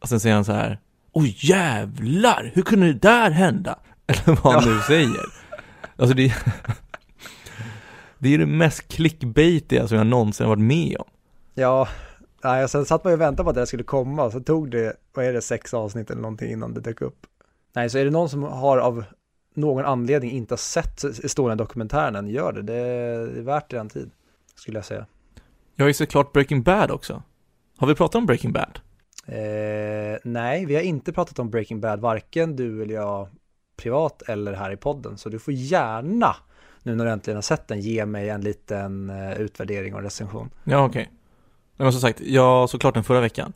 Och 0.00 0.08
sen 0.08 0.20
säger 0.20 0.34
han 0.34 0.44
så 0.44 0.52
här, 0.52 0.78
oj 1.12 1.36
jävlar, 1.38 2.50
hur 2.54 2.62
kunde 2.62 2.86
det 2.86 2.98
där 2.98 3.30
hända? 3.30 3.78
Eller 4.06 4.42
vad 4.42 4.54
han 4.54 4.64
ja. 4.66 4.74
nu 4.74 4.80
säger. 4.80 5.24
Alltså 5.96 6.16
det 6.16 6.34
det 8.18 8.34
är 8.34 8.38
det 8.38 8.46
mest 8.46 8.88
clickbaitiga 8.88 9.88
som 9.88 9.98
jag 9.98 10.06
någonsin 10.06 10.48
varit 10.48 10.62
med 10.62 10.96
om. 10.98 11.06
Ja, 11.54 11.88
nej, 12.44 12.68
sen 12.68 12.84
satt 12.84 13.04
man 13.04 13.10
ju 13.10 13.14
och 13.14 13.20
väntade 13.20 13.44
på 13.44 13.50
att 13.50 13.56
det 13.56 13.66
skulle 13.66 13.84
komma, 13.84 14.30
så 14.30 14.40
tog 14.40 14.70
det, 14.70 14.96
vad 15.14 15.24
är 15.24 15.32
det, 15.32 15.42
sex 15.42 15.74
avsnitt 15.74 16.10
eller 16.10 16.22
någonting 16.22 16.52
innan 16.52 16.74
det 16.74 16.80
dök 16.80 17.02
upp. 17.02 17.26
Nej, 17.72 17.90
så 17.90 17.98
är 17.98 18.04
det 18.04 18.10
någon 18.10 18.28
som 18.28 18.42
har 18.42 18.78
av 18.78 19.04
någon 19.54 19.84
anledning 19.84 20.30
inte 20.30 20.52
har 20.52 20.58
sett 20.58 21.04
Estonia-dokumentären 21.04 22.28
gör 22.28 22.52
det. 22.52 22.62
Det 22.62 22.74
är 22.74 23.42
värt 23.42 23.70
det 23.70 23.78
en 23.78 23.88
tid, 23.88 24.10
skulle 24.54 24.78
jag 24.78 24.84
säga. 24.84 25.06
Jag 25.76 25.84
har 25.84 25.88
ju 25.88 25.94
såklart 25.94 26.32
Breaking 26.32 26.62
Bad 26.62 26.90
också. 26.90 27.22
Har 27.76 27.86
vi 27.86 27.94
pratat 27.94 28.14
om 28.14 28.26
Breaking 28.26 28.52
Bad? 28.52 28.80
Eh, 29.26 30.18
nej, 30.24 30.66
vi 30.66 30.74
har 30.74 30.82
inte 30.82 31.12
pratat 31.12 31.38
om 31.38 31.50
Breaking 31.50 31.80
Bad, 31.80 32.00
varken 32.00 32.56
du 32.56 32.82
eller 32.82 32.94
jag 32.94 33.28
privat 33.76 34.22
eller 34.22 34.52
här 34.52 34.70
i 34.70 34.76
podden. 34.76 35.18
Så 35.18 35.28
du 35.28 35.38
får 35.38 35.54
gärna, 35.54 36.36
nu 36.82 36.94
när 36.94 37.04
du 37.04 37.10
äntligen 37.10 37.36
har 37.36 37.42
sett 37.42 37.68
den, 37.68 37.80
ge 37.80 38.06
mig 38.06 38.28
en 38.28 38.40
liten 38.40 39.10
eh, 39.10 39.40
utvärdering 39.40 39.94
och 39.94 40.02
recension. 40.02 40.50
Ja, 40.64 40.84
okej. 40.84 41.02
Okay. 41.02 41.14
Men 41.76 41.92
som 41.92 42.00
sagt, 42.00 42.20
jag 42.20 42.70
såg 42.70 42.80
klart 42.80 42.94
den 42.94 43.04
förra 43.04 43.20
veckan. 43.20 43.52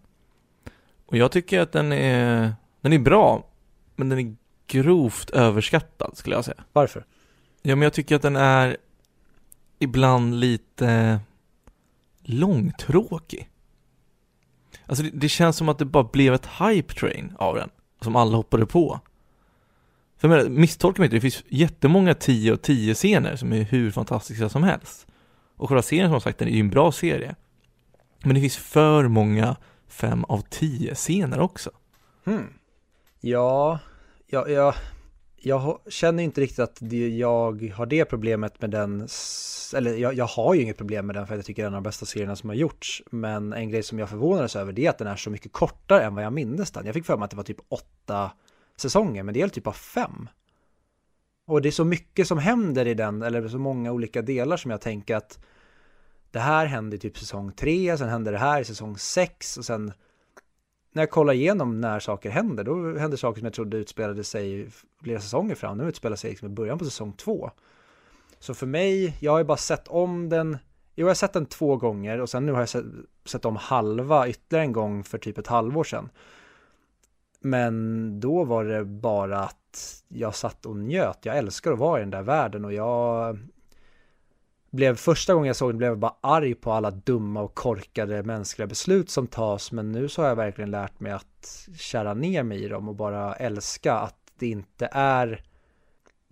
Och 1.07 1.17
jag 1.17 1.33
tycker 1.33 1.61
att 1.61 1.73
den 1.73 1.93
är, 1.93 2.53
den 2.81 2.93
är 2.93 2.99
bra, 2.99 3.47
men 3.97 4.09
den 4.09 4.19
är 4.19 4.37
grovt 4.67 5.31
överskattad 5.31 6.17
skulle 6.17 6.37
jag 6.37 6.45
säga. 6.45 6.65
Varför? 6.73 7.05
Ja, 7.63 7.77
men 7.77 7.83
jag 7.83 7.93
tycker 7.93 8.17
att 8.17 8.23
den 8.23 8.37
är 8.37 8.77
ibland 9.79 10.35
lite 10.35 11.21
långtråkig. 12.23 13.51
Alltså 14.87 15.05
det, 15.05 15.11
det, 15.13 15.29
känns 15.29 15.57
som 15.57 15.69
att 15.69 15.79
det 15.79 15.85
bara 15.85 16.05
blev 16.05 16.35
ett 16.35 16.47
hype 16.47 16.95
train 16.95 17.33
av 17.39 17.55
den, 17.55 17.71
som 18.01 18.17
alla 18.17 18.37
hoppade 18.37 18.67
på. 18.67 19.01
För 20.17 20.29
jag 20.29 20.37
menar, 20.37 20.51
misstolka 20.51 21.03
mig 21.03 21.07
inte, 21.07 21.17
det 21.17 21.21
finns 21.21 21.45
jättemånga 21.49 22.15
10 22.15 22.53
och 22.53 22.63
10 22.63 22.95
scener 22.95 23.37
som 23.37 23.53
är 23.53 23.63
hur 23.63 23.91
fantastiska 23.91 24.49
som 24.49 24.63
helst. 24.63 25.07
Och 25.57 25.69
själva 25.69 25.83
serien 25.83 26.11
som 26.11 26.21
sagt, 26.21 26.39
den 26.39 26.49
är 26.49 26.53
ju 26.53 26.61
en 26.61 26.71
bra 26.71 26.93
serie. 26.93 27.35
Men 28.25 28.35
det 28.35 28.41
finns 28.41 28.57
för 28.57 29.09
många 29.09 29.57
5 29.89 30.25
av 30.25 30.43
10 30.51 30.95
scener 30.95 31.41
också. 31.41 31.71
Hmm. 32.25 32.49
Ja, 33.27 33.79
ja, 34.27 34.49
ja, 34.49 34.75
jag 35.37 35.81
känner 35.89 36.23
inte 36.23 36.41
riktigt 36.41 36.59
att 36.59 36.79
jag 37.19 37.73
har 37.75 37.87
det 37.87 38.05
problemet 38.05 38.61
med 38.61 38.71
den, 38.71 39.09
eller 39.75 39.95
jag, 39.95 40.15
jag, 40.15 40.27
har 40.27 40.55
ju 40.55 40.63
inget 40.63 40.77
problem 40.77 41.07
med 41.07 41.17
den 41.17 41.27
för 41.27 41.35
att 41.35 41.39
jag 41.39 41.45
tycker 41.45 41.63
det 41.63 41.67
är 41.67 41.69
en 41.69 41.75
av 41.75 41.83
de 41.83 41.89
bästa 41.89 42.07
serierna 42.07 42.37
som 42.37 42.49
har 42.49 42.57
gjorts. 42.57 43.03
Men 43.11 43.53
en 43.53 43.71
grej 43.71 43.83
som 43.83 43.99
jag 43.99 44.09
förvånades 44.09 44.57
över 44.57 44.73
det 44.73 44.87
är 44.87 44.91
att 44.91 44.99
den 44.99 45.07
är 45.07 45.17
så 45.17 45.31
mycket 45.31 45.53
kortare 45.53 46.05
än 46.05 46.15
vad 46.15 46.25
jag 46.25 46.33
minns 46.33 46.71
den. 46.71 46.87
Jag 46.87 46.95
fick 46.95 47.07
för 47.07 47.17
mig 47.17 47.25
att 47.25 47.31
det 47.31 47.37
var 47.37 47.45
typ 47.45 47.61
åtta 47.69 48.31
säsonger, 48.77 49.23
men 49.23 49.35
det 49.35 49.41
är 49.41 49.49
typ 49.49 49.65
bara 49.65 49.75
fem. 49.75 50.29
Och 51.47 51.63
det 51.63 51.69
är 51.69 51.73
så 51.73 51.85
mycket 51.85 52.29
som 52.29 52.39
händer 52.39 52.87
i 52.87 52.95
den, 52.95 53.23
eller 53.23 53.49
så 53.49 53.59
många 53.59 53.93
olika 53.93 54.23
delar 54.23 54.57
som 54.57 54.71
jag 54.71 54.81
tänker 54.81 55.17
att 55.17 55.39
det 56.31 56.41
här 56.41 56.67
händer 56.67 56.97
i 56.97 57.01
typ 57.01 57.19
säsong 57.19 57.53
tre, 57.53 57.99
sen 57.99 58.09
händer 58.09 58.33
det 58.33 58.39
här 58.39 58.61
i 58.61 58.65
säsong 58.65 58.99
sex 58.99 59.57
och 59.57 59.65
sen 59.65 59.93
när 60.95 61.03
jag 61.03 61.11
kollar 61.11 61.33
igenom 61.33 61.81
när 61.81 62.01
saker 62.01 62.31
händer, 62.31 62.65
då 62.65 62.99
händer 62.99 63.17
saker 63.17 63.41
som 63.41 63.47
jag 63.47 63.55
trodde 63.55 63.77
utspelade 63.77 64.25
sig 64.25 64.69
flera 65.03 65.21
säsonger 65.21 65.55
fram. 65.55 65.79
Nu 65.79 65.89
utspelar 65.89 66.17
sig 66.17 66.31
liksom 66.31 66.49
i 66.49 66.55
början 66.55 66.79
på 66.79 66.85
säsong 66.85 67.13
två. 67.13 67.51
Så 68.39 68.55
för 68.55 68.67
mig, 68.67 69.17
jag 69.21 69.33
har 69.33 69.39
ju 69.39 69.45
bara 69.45 69.57
sett 69.57 69.89
om 69.89 70.29
den, 70.29 70.59
jo 70.95 71.07
jag 71.07 71.07
har 71.07 71.15
sett 71.15 71.33
den 71.33 71.47
två 71.47 71.77
gånger 71.77 72.21
och 72.21 72.31
sen 72.31 72.47
nu 72.47 72.53
har 72.53 72.61
jag 72.61 72.69
sett, 72.69 72.85
sett 73.25 73.45
om 73.45 73.57
halva 73.57 74.29
ytterligare 74.29 74.65
en 74.65 74.73
gång 74.73 75.05
för 75.05 75.19
typ 75.19 75.39
ett 75.39 75.47
halvår 75.47 75.85
sedan. 75.85 76.09
Men 77.41 78.21
då 78.21 78.45
var 78.45 78.65
det 78.65 78.85
bara 78.85 79.39
att 79.39 80.03
jag 80.09 80.35
satt 80.35 80.67
och 80.67 80.77
njöt. 80.77 81.19
Jag 81.23 81.39
älskar 81.39 81.73
att 81.73 81.79
vara 81.79 81.99
i 81.99 82.03
den 82.03 82.11
där 82.11 82.23
världen 82.23 82.65
och 82.65 82.73
jag 82.73 83.39
blev 84.75 84.97
första 84.97 85.35
gången 85.35 85.47
jag 85.47 85.57
såg 85.57 85.71
den 85.71 85.79
blev 85.79 85.91
jag 85.91 85.99
bara 85.99 86.17
arg 86.21 86.55
på 86.55 86.73
alla 86.73 86.91
dumma 86.91 87.43
och 87.43 87.55
korkade 87.55 88.23
mänskliga 88.23 88.67
beslut 88.67 89.11
som 89.11 89.27
tas 89.27 89.73
men 89.73 89.93
nu 89.93 90.09
så 90.09 90.23
har 90.23 90.29
jag 90.29 90.37
verkligen 90.37 90.71
lärt 90.71 91.01
mig 91.01 91.13
att 91.13 91.69
kära 91.77 92.15
ner 92.15 92.43
mig 92.43 92.65
i 92.65 92.69
dem 92.69 92.89
och 92.89 92.95
bara 92.95 93.35
älska 93.35 93.95
att 93.95 94.17
det 94.39 94.47
inte 94.47 94.89
är 94.93 95.45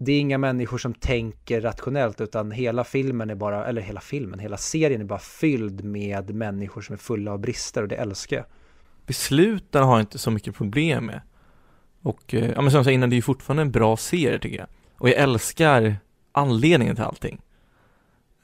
det 0.04 0.12
är 0.12 0.20
inga 0.20 0.38
människor 0.38 0.78
som 0.78 0.94
tänker 0.94 1.60
rationellt 1.60 2.20
utan 2.20 2.50
hela 2.50 2.84
filmen 2.84 3.30
är 3.30 3.34
bara, 3.34 3.66
eller 3.66 3.82
hela 3.82 4.00
filmen, 4.00 4.38
hela 4.38 4.56
serien 4.56 5.00
är 5.00 5.04
bara 5.04 5.18
fylld 5.18 5.84
med 5.84 6.34
människor 6.34 6.80
som 6.80 6.92
är 6.92 6.98
fulla 6.98 7.32
av 7.32 7.38
brister 7.38 7.82
och 7.82 7.88
det 7.88 7.96
älskar 7.96 8.36
jag. 8.36 8.46
Besluten 9.06 9.82
har 9.82 9.92
jag 9.92 10.02
inte 10.02 10.18
så 10.18 10.30
mycket 10.30 10.54
problem 10.54 11.06
med. 11.06 11.20
Och, 12.02 12.34
eh, 12.34 12.50
ja 12.50 12.62
men 12.62 12.70
som 12.70 12.78
jag 12.78 12.84
sa 12.84 12.90
innan, 12.90 13.10
det 13.10 13.14
är 13.14 13.16
ju 13.18 13.22
fortfarande 13.22 13.62
en 13.62 13.70
bra 13.70 13.96
serie 13.96 14.38
tycker 14.38 14.58
jag. 14.58 14.66
Och 14.98 15.08
jag 15.08 15.16
älskar 15.16 15.96
anledningen 16.32 16.96
till 16.96 17.04
allting. 17.04 17.40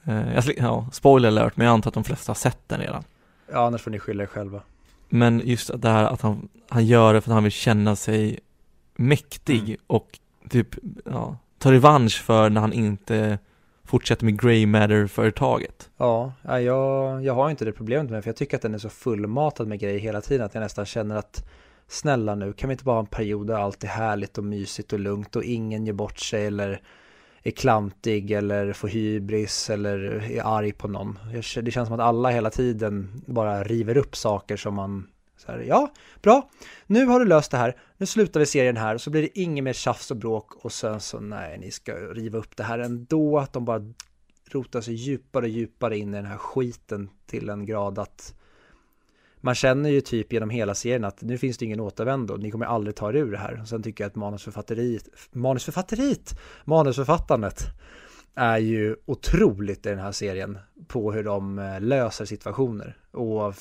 Eh, 0.09 0.33
jag, 0.33 0.43
ja, 0.57 0.87
spoiler 0.91 1.27
alert, 1.27 1.57
men 1.57 1.65
jag 1.67 1.73
antar 1.73 1.89
att 1.89 1.93
de 1.93 2.03
flesta 2.03 2.29
har 2.29 2.35
sett 2.35 2.59
den 2.67 2.79
redan. 2.79 3.03
Ja, 3.51 3.65
annars 3.65 3.81
får 3.81 3.91
ni 3.91 3.99
skylla 3.99 4.23
er 4.23 4.27
själva. 4.27 4.61
Men 5.09 5.41
just 5.45 5.81
det 5.81 5.89
här 5.89 6.03
att 6.03 6.21
han, 6.21 6.49
han 6.69 6.85
gör 6.85 7.13
det 7.13 7.21
för 7.21 7.31
att 7.31 7.33
han 7.33 7.43
vill 7.43 7.51
känna 7.51 7.95
sig 7.95 8.39
mäktig 8.95 9.63
mm. 9.63 9.77
och 9.87 10.19
typ, 10.49 10.67
ja, 11.05 11.37
ta 11.57 11.71
revansch 11.71 12.21
för 12.21 12.49
när 12.49 12.61
han 12.61 12.73
inte 12.73 13.39
fortsätter 13.83 14.25
med 14.25 14.41
Grey 14.41 14.65
Matter-företaget. 14.65 15.89
Ja, 15.97 16.33
jag, 16.43 17.23
jag 17.23 17.33
har 17.33 17.49
inte 17.49 17.65
det 17.65 17.71
problemet 17.71 18.11
med 18.11 18.23
för 18.23 18.29
jag 18.29 18.35
tycker 18.35 18.55
att 18.55 18.61
den 18.61 18.73
är 18.73 18.77
så 18.77 18.89
fullmatad 18.89 19.67
med 19.67 19.79
grejer 19.79 19.99
hela 19.99 20.21
tiden 20.21 20.45
att 20.45 20.53
jag 20.53 20.61
nästan 20.61 20.85
känner 20.85 21.15
att 21.15 21.49
snälla 21.87 22.35
nu, 22.35 22.53
kan 22.53 22.69
vi 22.69 22.73
inte 22.73 22.83
bara 22.83 22.95
ha 22.95 22.99
en 22.99 23.05
period 23.05 23.47
där 23.47 23.55
allt 23.55 23.83
är 23.83 23.87
härligt 23.87 24.37
och 24.37 24.43
mysigt 24.43 24.93
och 24.93 24.99
lugnt 24.99 25.35
och 25.35 25.43
ingen 25.43 25.85
ger 25.85 25.93
bort 25.93 26.19
sig 26.19 26.45
eller 26.45 26.81
är 27.49 27.55
klantig 27.55 28.31
eller 28.31 28.73
får 28.73 28.87
hybris 28.87 29.69
eller 29.69 29.99
är 30.31 30.57
arg 30.57 30.71
på 30.71 30.87
någon. 30.87 31.19
Det 31.33 31.71
känns 31.71 31.87
som 31.87 31.99
att 31.99 31.99
alla 31.99 32.29
hela 32.29 32.49
tiden 32.49 33.23
bara 33.25 33.63
river 33.63 33.97
upp 33.97 34.15
saker 34.15 34.57
som 34.57 34.73
man 34.73 35.07
så 35.37 35.51
här, 35.51 35.59
ja, 35.59 35.91
bra, 36.21 36.49
nu 36.87 37.05
har 37.05 37.19
du 37.19 37.25
löst 37.25 37.51
det 37.51 37.57
här, 37.57 37.77
nu 37.97 38.05
slutar 38.05 38.39
vi 38.39 38.45
serien 38.45 38.77
här. 38.77 38.97
Så 38.97 39.09
blir 39.09 39.21
det 39.21 39.39
inget 39.39 39.63
mer 39.63 39.73
tjafs 39.73 40.11
och 40.11 40.17
bråk 40.17 40.65
och 40.65 40.71
sen 40.71 40.99
så 40.99 41.19
nej, 41.19 41.57
ni 41.57 41.71
ska 41.71 41.93
riva 41.95 42.37
upp 42.37 42.57
det 42.57 42.63
här 42.63 42.79
ändå, 42.79 43.39
att 43.39 43.53
de 43.53 43.65
bara 43.65 43.81
rotar 44.51 44.81
sig 44.81 44.93
djupare 44.93 45.43
och 45.43 45.49
djupare 45.49 45.97
in 45.97 46.13
i 46.13 46.17
den 46.17 46.25
här 46.25 46.37
skiten 46.37 47.09
till 47.25 47.49
en 47.49 47.65
grad 47.65 47.99
att 47.99 48.35
man 49.41 49.55
känner 49.55 49.89
ju 49.89 50.01
typ 50.01 50.33
genom 50.33 50.49
hela 50.49 50.75
serien 50.75 51.03
att 51.03 51.21
nu 51.21 51.37
finns 51.37 51.57
det 51.57 51.65
ingen 51.65 51.79
återvändo, 51.79 52.37
ni 52.37 52.51
kommer 52.51 52.65
aldrig 52.65 52.95
ta 52.95 53.09
er 53.09 53.15
ur 53.15 53.31
det 53.31 53.37
här. 53.37 53.59
Och 53.61 53.67
sen 53.67 53.83
tycker 53.83 54.03
jag 54.03 54.09
att 54.09 54.15
manusförfatteriet, 54.15 55.09
manusförfatteriet, 55.31 56.39
manusförfattandet 56.65 57.65
är 58.35 58.57
ju 58.57 58.95
otroligt 59.05 59.85
i 59.85 59.89
den 59.89 59.99
här 59.99 60.11
serien 60.11 60.57
på 60.87 61.11
hur 61.11 61.23
de 61.23 61.59
eh, 61.59 61.81
löser 61.81 62.25
situationer. 62.25 62.97
Och 63.11 63.55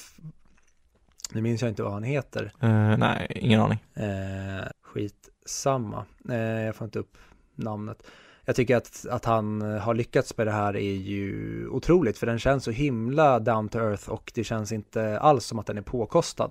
nu 1.33 1.41
minns 1.41 1.63
jag 1.63 1.69
inte 1.69 1.83
vad 1.83 1.93
han 1.93 2.03
heter. 2.03 2.53
Uh, 2.63 2.97
nej, 2.97 3.27
ingen 3.31 3.61
aning. 3.61 3.79
Uh, 4.01 4.67
skitsamma. 4.83 6.05
Uh, 6.31 6.37
jag 6.37 6.77
får 6.77 6.85
inte 6.85 6.99
upp 6.99 7.19
namnet 7.55 8.03
jag 8.49 8.57
tycker 8.57 8.77
att, 8.77 9.07
att 9.11 9.25
han 9.25 9.61
har 9.61 9.95
lyckats 9.95 10.37
med 10.37 10.47
det 10.47 10.53
här 10.53 10.77
är 10.77 10.95
ju 10.95 11.69
otroligt 11.69 12.19
för 12.19 12.27
den 12.27 12.39
känns 12.39 12.65
så 12.65 12.71
himla 12.71 13.39
down 13.39 13.69
to 13.69 13.79
earth 13.79 14.09
och 14.09 14.33
det 14.35 14.45
känns 14.45 14.73
inte 14.73 15.19
alls 15.19 15.45
som 15.45 15.59
att 15.59 15.67
den 15.67 15.79
är 15.79 15.83
påkostad. 15.83 16.51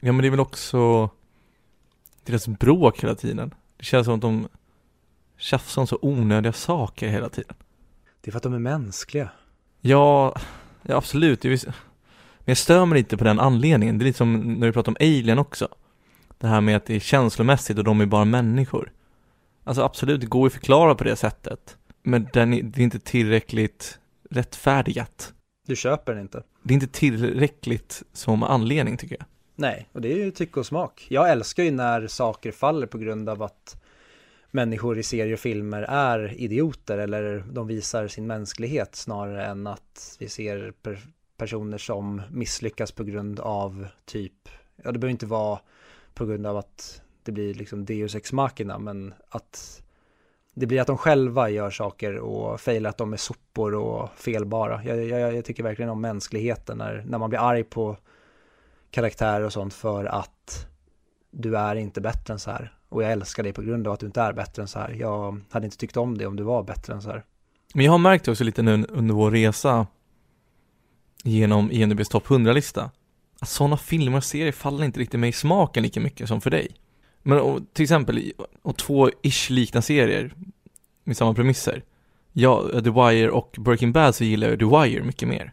Ja 0.00 0.12
men 0.12 0.18
det 0.18 0.28
är 0.28 0.30
väl 0.30 0.40
också 0.40 1.10
deras 2.24 2.48
bråk 2.48 3.04
hela 3.04 3.14
tiden. 3.14 3.54
Det 3.76 3.84
känns 3.84 4.04
som 4.04 4.14
att 4.14 4.20
de 4.20 4.48
tjafsar 5.36 5.82
om 5.82 5.86
så 5.86 5.98
onödiga 6.02 6.52
saker 6.52 7.08
hela 7.08 7.28
tiden. 7.28 7.54
Det 8.20 8.28
är 8.28 8.32
för 8.32 8.36
att 8.36 8.42
de 8.42 8.54
är 8.54 8.58
mänskliga. 8.58 9.30
Ja, 9.80 10.34
ja 10.82 10.96
absolut. 10.96 11.44
Men 11.44 11.58
jag 12.44 12.56
stör 12.56 12.86
mig 12.86 12.98
lite 12.98 13.16
på 13.16 13.24
den 13.24 13.40
anledningen. 13.40 13.98
Det 13.98 14.02
är 14.02 14.06
lite 14.06 14.18
som 14.18 14.54
när 14.54 14.66
vi 14.66 14.72
pratar 14.72 14.92
om 14.92 14.96
Alien 15.00 15.38
också. 15.38 15.68
Det 16.38 16.46
här 16.46 16.60
med 16.60 16.76
att 16.76 16.86
det 16.86 16.96
är 16.96 17.00
känslomässigt 17.00 17.78
och 17.78 17.84
de 17.84 18.00
är 18.00 18.06
bara 18.06 18.24
människor. 18.24 18.92
Alltså 19.70 19.82
absolut, 19.82 20.20
det 20.20 20.26
går 20.26 20.42
ju 20.42 20.46
att 20.46 20.52
förklara 20.52 20.94
på 20.94 21.04
det 21.04 21.16
sättet. 21.16 21.76
Men 22.02 22.28
den 22.32 22.54
är, 22.54 22.62
det 22.62 22.80
är 22.80 22.84
inte 22.84 22.98
tillräckligt 22.98 23.98
rättfärdigat. 24.30 25.34
Du 25.66 25.76
köper 25.76 26.12
den 26.12 26.22
inte? 26.22 26.42
Det 26.62 26.72
är 26.72 26.74
inte 26.74 26.86
tillräckligt 26.86 28.02
som 28.12 28.42
anledning 28.42 28.96
tycker 28.96 29.16
jag. 29.18 29.26
Nej, 29.54 29.88
och 29.92 30.00
det 30.00 30.12
är 30.12 30.16
ju 30.16 30.30
tycke 30.30 30.60
och 30.60 30.66
smak. 30.66 31.06
Jag 31.10 31.30
älskar 31.30 31.62
ju 31.62 31.70
när 31.70 32.06
saker 32.06 32.52
faller 32.52 32.86
på 32.86 32.98
grund 32.98 33.28
av 33.28 33.42
att 33.42 33.82
människor 34.50 34.98
i 34.98 35.02
serier 35.02 35.32
och 35.32 35.40
filmer 35.40 35.82
är 35.82 36.40
idioter 36.40 36.98
eller 36.98 37.44
de 37.52 37.66
visar 37.66 38.08
sin 38.08 38.26
mänsklighet 38.26 38.94
snarare 38.94 39.46
än 39.46 39.66
att 39.66 40.16
vi 40.18 40.28
ser 40.28 40.72
per 40.82 40.98
personer 41.36 41.78
som 41.78 42.22
misslyckas 42.30 42.92
på 42.92 43.04
grund 43.04 43.40
av 43.40 43.86
typ, 44.04 44.48
ja 44.82 44.92
det 44.92 44.98
behöver 44.98 45.12
inte 45.12 45.26
vara 45.26 45.60
på 46.14 46.26
grund 46.26 46.46
av 46.46 46.56
att 46.56 47.02
det 47.22 47.32
blir 47.32 47.54
liksom 47.54 47.84
deus 47.84 48.14
ex 48.14 48.32
machina 48.32 48.78
men 48.78 49.14
att 49.28 49.82
det 50.54 50.66
blir 50.66 50.80
att 50.80 50.86
de 50.86 50.98
själva 50.98 51.50
gör 51.50 51.70
saker 51.70 52.16
och 52.16 52.60
failar 52.60 52.90
att 52.90 52.98
de 52.98 53.12
är 53.12 53.16
sopor 53.16 53.74
och 53.74 54.10
felbara. 54.16 54.84
Jag, 54.84 55.04
jag, 55.04 55.34
jag, 55.34 55.44
tycker 55.44 55.62
verkligen 55.62 55.90
om 55.90 56.00
mänskligheten 56.00 56.78
när, 56.78 57.04
när 57.06 57.18
man 57.18 57.30
blir 57.30 57.38
arg 57.38 57.64
på 57.64 57.96
karaktärer 58.90 59.44
och 59.44 59.52
sånt 59.52 59.74
för 59.74 60.04
att 60.04 60.66
du 61.30 61.56
är 61.56 61.76
inte 61.76 62.00
bättre 62.00 62.32
än 62.32 62.38
så 62.38 62.50
här. 62.50 62.74
Och 62.88 63.02
jag 63.02 63.12
älskar 63.12 63.42
dig 63.42 63.52
på 63.52 63.62
grund 63.62 63.86
av 63.86 63.92
att 63.92 64.00
du 64.00 64.06
inte 64.06 64.20
är 64.20 64.32
bättre 64.32 64.62
än 64.62 64.68
så 64.68 64.78
här. 64.78 64.90
Jag 64.90 65.40
hade 65.50 65.64
inte 65.64 65.76
tyckt 65.76 65.96
om 65.96 66.18
det 66.18 66.26
om 66.26 66.36
du 66.36 66.42
var 66.42 66.62
bättre 66.62 66.94
än 66.94 67.02
så 67.02 67.08
här. 67.08 67.24
Men 67.74 67.84
jag 67.84 67.92
har 67.92 67.98
märkt 67.98 68.28
också 68.28 68.44
lite 68.44 68.62
nu 68.62 68.86
under 68.88 69.14
vår 69.14 69.30
resa 69.30 69.86
genom 71.24 71.70
IMDBs 71.70 72.08
topp 72.08 72.26
100-lista 72.26 72.90
att 73.40 73.48
sådana 73.48 73.76
filmer 73.76 74.16
och 74.16 74.24
serier 74.24 74.52
faller 74.52 74.84
inte 74.84 75.00
riktigt 75.00 75.20
mig 75.20 75.28
i 75.28 75.32
smaken 75.32 75.82
lika 75.82 76.00
mycket 76.00 76.28
som 76.28 76.40
för 76.40 76.50
dig. 76.50 76.76
Men 77.22 77.38
och, 77.38 77.60
till 77.72 77.82
exempel, 77.82 78.32
och 78.62 78.76
två 78.76 79.10
ish 79.22 79.50
liknande 79.50 79.86
serier 79.86 80.34
med 81.04 81.16
samma 81.16 81.34
premisser. 81.34 81.84
Ja, 82.32 82.68
The 82.72 82.90
Wire 82.90 83.30
och 83.30 83.56
Breaking 83.58 83.92
Bad 83.92 84.14
så 84.14 84.24
gillar 84.24 84.48
jag 84.48 84.58
The 84.58 84.64
Wire 84.64 85.02
mycket 85.02 85.28
mer. 85.28 85.52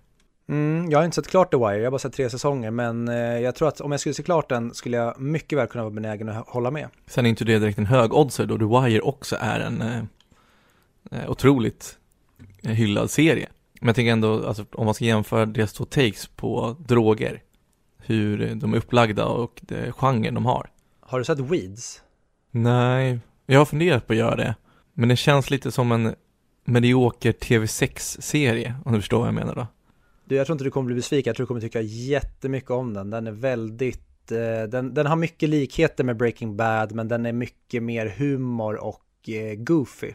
Mm, 0.50 0.90
jag 0.90 1.00
har 1.00 1.06
inte 1.06 1.16
sett 1.16 1.28
klart 1.28 1.52
The 1.52 1.58
Wire, 1.58 1.78
jag 1.78 1.84
har 1.84 1.92
bara 1.92 2.00
sett 2.00 2.14
tre 2.14 2.30
säsonger, 2.30 2.72
men 2.72 3.08
eh, 3.08 3.16
jag 3.16 3.56
tror 3.56 3.68
att 3.68 3.82
om 3.82 3.92
jag 3.92 4.00
skulle 4.00 4.14
se 4.14 4.24
klart 4.24 4.50
den 4.50 4.74
skulle 4.74 4.98
jag 4.98 5.20
mycket 5.20 5.58
väl 5.58 5.68
kunna 5.68 5.84
vara 5.84 5.94
benägen 5.94 6.30
att 6.30 6.48
hålla 6.48 6.72
med. 6.72 6.90
Sen 7.08 7.26
är 7.26 7.30
inte 7.30 7.46
det 7.46 7.60
direkt 7.60 7.80
en 7.80 7.86
hög 7.86 8.14
oddser 8.14 8.46
då 8.46 8.58
The 8.58 8.88
Wire 8.88 9.02
också 9.02 9.38
är 9.40 9.60
en 9.60 9.82
eh, 9.82 10.04
eh 11.12 11.30
otroligt 11.30 11.98
eh, 12.64 12.72
hyllad 12.72 13.12
serie. 13.12 13.48
Men 13.80 13.88
jag 13.88 13.96
tänker 13.96 14.12
ändå, 14.12 14.48
alltså, 14.48 14.66
om 14.72 14.86
man 14.86 14.94
ska 14.94 15.06
jämföra 15.06 15.46
deras 15.46 15.74
två 15.74 15.86
takes 15.86 16.28
på 16.28 16.76
droger, 16.80 17.42
hur 17.98 18.56
de 18.56 18.74
är 18.74 18.78
upplagda 18.78 19.26
och 19.26 19.60
det 19.62 19.92
genren 19.92 20.34
de 20.34 20.46
har. 20.46 20.70
Har 21.08 21.20
du 21.20 21.26
sett 21.26 21.40
Weeds? 21.40 22.02
Nej, 22.52 23.20
jag 23.46 23.60
har 23.60 23.66
funderat 23.66 24.08
på 24.08 24.14
att 24.14 24.20
göra 24.20 24.36
det. 24.36 24.56
Men 24.94 25.10
det 25.10 25.16
känns 25.16 25.50
lite 25.50 25.72
som 25.72 25.92
en 25.92 26.16
medioker 26.66 27.32
TV6-serie, 27.32 28.76
om 28.86 28.94
du 28.94 29.00
förstår 29.00 29.20
vad 29.20 29.28
jag 29.28 29.34
menar 29.34 29.56
då. 29.56 29.68
Du, 30.26 30.36
jag 30.36 30.46
tror 30.46 30.54
inte 30.54 30.64
du 30.64 30.72
kommer 30.72 30.86
bli 30.86 30.96
besviken, 30.96 31.30
jag 31.30 31.36
tror 31.36 31.44
du 31.44 31.48
kommer 31.48 31.62
tycka 31.62 31.82
jättemycket 31.82 32.72
om 32.72 32.94
den. 32.94 33.10
Den 33.10 33.28
är 33.28 33.32
väldigt, 33.32 34.32
eh, 34.32 34.70
den, 34.70 34.94
den 34.94 35.06
har 35.06 35.16
mycket 35.16 35.50
likheter 35.50 36.04
med 36.04 36.18
Breaking 36.18 36.58
Bad, 36.58 36.92
men 36.92 37.08
den 37.08 37.26
är 37.26 37.34
mycket 37.34 37.84
mer 37.84 38.08
humor 38.18 38.76
och 38.76 39.30
eh, 39.30 39.56
goofy. 39.56 40.12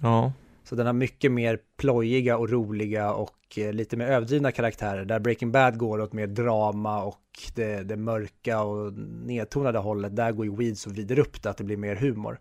Ja. 0.00 0.32
Så 0.68 0.74
den 0.74 0.86
har 0.86 0.92
mycket 0.92 1.32
mer 1.32 1.58
plojiga 1.76 2.36
och 2.36 2.50
roliga 2.50 3.12
och 3.12 3.58
eh, 3.58 3.72
lite 3.72 3.96
mer 3.96 4.06
överdrivna 4.06 4.52
karaktärer. 4.52 5.04
Där 5.04 5.18
Breaking 5.18 5.52
Bad 5.52 5.78
går 5.78 6.00
åt 6.00 6.12
mer 6.12 6.26
drama 6.26 7.02
och 7.02 7.22
det, 7.54 7.82
det 7.82 7.96
mörka 7.96 8.62
och 8.62 8.92
nedtonade 9.26 9.78
hållet. 9.78 10.16
Där 10.16 10.32
går 10.32 10.46
ju 10.46 10.56
Weeds 10.56 10.86
och 10.86 10.92
vrider 10.92 11.18
upp 11.18 11.42
det, 11.42 11.50
att 11.50 11.56
det 11.56 11.64
blir 11.64 11.76
mer 11.76 11.96
humor. 11.96 12.38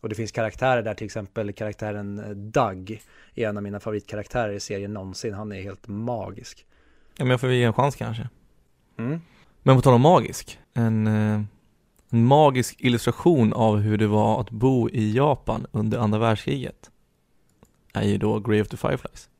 Och 0.00 0.08
det 0.08 0.14
finns 0.14 0.32
karaktärer 0.32 0.82
där, 0.82 0.94
till 0.94 1.04
exempel 1.04 1.52
karaktären 1.52 2.18
eh, 2.18 2.30
Doug 2.30 3.02
är 3.34 3.48
en 3.48 3.56
av 3.56 3.62
mina 3.62 3.80
favoritkaraktärer 3.80 4.52
i 4.52 4.60
serien 4.60 4.94
någonsin. 4.94 5.34
Han 5.34 5.52
är 5.52 5.62
helt 5.62 5.88
magisk. 5.88 6.66
Ja, 7.16 7.24
men 7.24 7.30
jag 7.30 7.40
får 7.40 7.52
ge 7.52 7.64
en 7.64 7.72
chans 7.72 7.96
kanske. 7.96 8.28
Mm. 8.98 9.20
Men 9.62 9.76
på 9.76 9.82
tal 9.82 9.94
om 9.94 10.00
magisk, 10.00 10.58
en, 10.74 11.06
eh, 11.06 11.40
en 12.10 12.24
magisk 12.24 12.76
illustration 12.80 13.52
av 13.52 13.78
hur 13.78 13.98
det 13.98 14.06
var 14.06 14.40
att 14.40 14.50
bo 14.50 14.88
i 14.88 15.12
Japan 15.12 15.66
under 15.72 15.98
andra 15.98 16.18
världskriget 16.18 16.90
är 18.02 18.08
ju 18.08 18.18
då 18.18 18.40
Grave 18.40 18.62
of 18.62 18.68
the 18.68 18.76
Fireflies. 18.76 19.30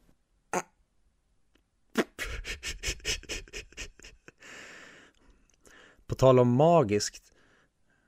På 6.06 6.14
tal 6.14 6.38
om 6.38 6.52
magiskt. 6.52 7.32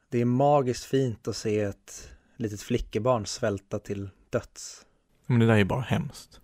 Det 0.08 0.20
är 0.20 0.24
magiskt 0.24 0.84
fint 0.84 1.28
att 1.28 1.36
se 1.36 1.60
ett 1.60 2.10
litet 2.36 2.62
flickebarn 2.62 3.26
svälta 3.26 3.78
till 3.78 4.08
döds. 4.30 4.86
Men 5.26 5.38
det 5.38 5.46
där 5.46 5.54
är 5.54 5.58
ju 5.58 5.64
bara 5.64 5.80
hemskt. 5.80 6.40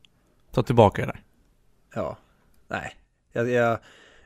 Ta 0.51 0.63
tillbaka 0.63 1.07
det 1.07 1.13
där. 1.13 1.23
Ja, 1.95 2.19
nej. 2.69 2.97
Jag, 3.33 3.51
jag, 3.51 3.79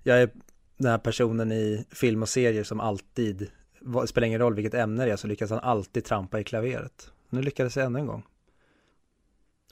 jag 0.02 0.22
är 0.22 0.30
den 0.76 0.90
här 0.90 0.98
personen 0.98 1.52
i 1.52 1.86
film 1.90 2.22
och 2.22 2.28
serier 2.28 2.64
som 2.64 2.80
alltid, 2.80 3.50
spelar 4.06 4.26
ingen 4.26 4.40
roll 4.40 4.54
vilket 4.54 4.74
ämne 4.74 5.04
det 5.04 5.12
är, 5.12 5.16
så 5.16 5.26
lyckas 5.26 5.50
han 5.50 5.58
alltid 5.58 6.04
trampa 6.04 6.40
i 6.40 6.44
klaveret. 6.44 7.12
Nu 7.28 7.42
lyckades 7.42 7.76
jag 7.76 7.86
ännu 7.86 7.98
en 7.98 8.06
gång. 8.06 8.26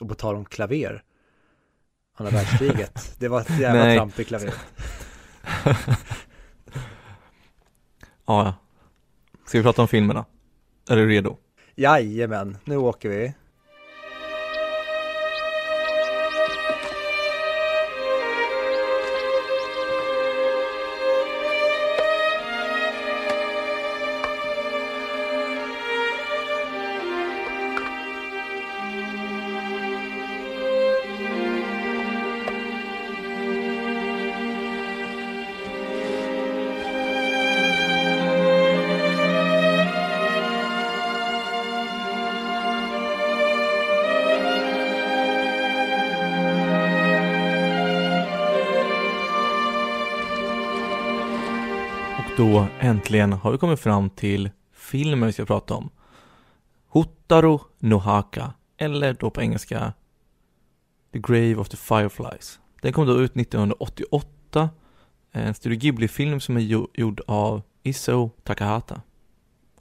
Och 0.00 0.08
på 0.08 0.14
tal 0.14 0.36
om 0.36 0.44
klaver, 0.44 1.02
andra 2.14 2.32
världskriget, 2.32 3.14
det 3.18 3.28
var 3.28 3.40
ett 3.40 3.58
jävla 3.60 3.94
tramp 3.94 4.18
i 4.18 4.24
klaveret. 4.24 4.54
Ja, 8.30 8.44
ja. 8.44 8.54
Ska 9.46 9.58
vi 9.58 9.64
prata 9.64 9.82
om 9.82 9.88
filmerna? 9.88 10.24
Är 10.88 10.96
du 10.96 11.08
redo? 11.08 11.36
Jajamän, 11.74 12.58
nu 12.64 12.76
åker 12.76 13.08
vi. 13.08 13.34
Då 52.38 52.66
äntligen 52.80 53.32
har 53.32 53.52
vi 53.52 53.58
kommit 53.58 53.80
fram 53.80 54.10
till 54.10 54.50
filmen 54.72 55.26
vi 55.26 55.32
ska 55.32 55.44
prata 55.44 55.74
om. 55.74 55.90
Hotaru 56.88 57.58
Nohaka, 57.78 58.52
eller 58.76 59.14
då 59.14 59.30
på 59.30 59.42
engelska 59.42 59.92
The 61.12 61.18
Grave 61.18 61.56
of 61.56 61.68
the 61.68 61.76
Fireflies. 61.76 62.60
Den 62.82 62.92
kom 62.92 63.06
då 63.06 63.20
ut 63.20 63.36
1988. 63.36 64.70
En 65.32 65.54
Studio 65.54 65.78
Ghibli-film 65.78 66.40
som 66.40 66.56
är 66.56 66.60
gjord 66.94 67.20
av 67.26 67.62
Iso 67.82 68.30
Takahata. 68.44 69.02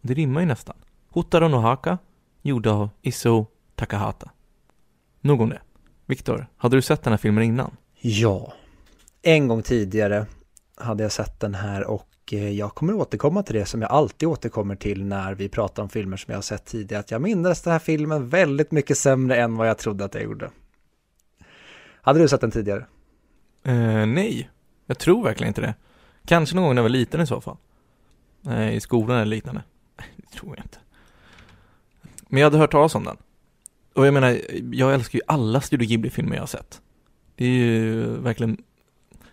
Det 0.01 0.13
rimmar 0.13 0.41
ju 0.41 0.47
nästan. 0.47 0.75
Hotaru 1.09 1.47
Nohaka, 1.47 1.97
gjord 2.41 2.67
av 2.67 2.89
Iso 3.01 3.45
Takahata. 3.75 4.31
Nog 5.21 5.41
om 5.41 5.49
det. 5.49 5.61
Viktor, 6.05 6.47
hade 6.57 6.77
du 6.77 6.81
sett 6.81 7.03
den 7.03 7.13
här 7.13 7.17
filmen 7.17 7.43
innan? 7.43 7.77
Ja, 8.01 8.53
en 9.21 9.47
gång 9.47 9.61
tidigare 9.63 10.25
hade 10.75 11.03
jag 11.03 11.11
sett 11.11 11.39
den 11.39 11.55
här 11.55 11.87
och 11.87 12.06
Eh, 12.33 12.49
jag 12.49 12.75
kommer 12.75 12.93
återkomma 12.93 13.43
till 13.43 13.55
det 13.55 13.65
som 13.65 13.81
jag 13.81 13.91
alltid 13.91 14.29
återkommer 14.29 14.75
till 14.75 15.05
när 15.05 15.35
vi 15.35 15.49
pratar 15.49 15.83
om 15.83 15.89
filmer 15.89 16.17
som 16.17 16.31
jag 16.31 16.37
har 16.37 16.41
sett 16.41 16.65
tidigare. 16.65 16.99
Att 16.99 17.11
jag 17.11 17.21
minns 17.21 17.61
den 17.61 17.71
här 17.73 17.79
filmen 17.79 18.29
väldigt 18.29 18.71
mycket 18.71 18.97
sämre 18.97 19.37
än 19.37 19.55
vad 19.55 19.69
jag 19.69 19.77
trodde 19.77 20.05
att 20.05 20.13
jag 20.13 20.23
gjorde. 20.23 20.51
Hade 22.01 22.19
du 22.19 22.27
sett 22.27 22.41
den 22.41 22.51
tidigare? 22.51 22.85
Eh, 23.63 24.05
nej, 24.05 24.49
jag 24.85 24.97
tror 24.97 25.23
verkligen 25.23 25.47
inte 25.47 25.61
det. 25.61 25.75
Kanske 26.25 26.55
någon 26.55 26.63
gång 26.63 26.75
när 26.75 26.79
jag 26.79 26.83
var 26.83 26.89
liten 26.89 27.21
i 27.21 27.27
så 27.27 27.41
fall. 27.41 27.57
Eh, 28.47 28.75
I 28.75 28.79
skolan 28.79 29.17
eller 29.17 29.35
liknande. 29.35 29.63
Det 30.15 30.37
tror 30.37 30.55
jag 30.57 30.65
inte. 30.65 30.77
Men 32.29 32.41
jag 32.41 32.45
hade 32.45 32.57
hört 32.57 32.71
talas 32.71 32.95
om 32.95 33.03
den. 33.03 33.17
Och 33.93 34.07
jag 34.07 34.13
menar, 34.13 34.41
jag 34.73 34.93
älskar 34.93 35.19
ju 35.19 35.23
alla 35.27 35.61
Studio 35.61 35.87
Ghibli-filmer 35.87 36.35
jag 36.35 36.41
har 36.41 36.47
sett. 36.47 36.81
Det 37.35 37.45
är 37.45 37.49
ju 37.49 38.05
verkligen, 38.05 38.57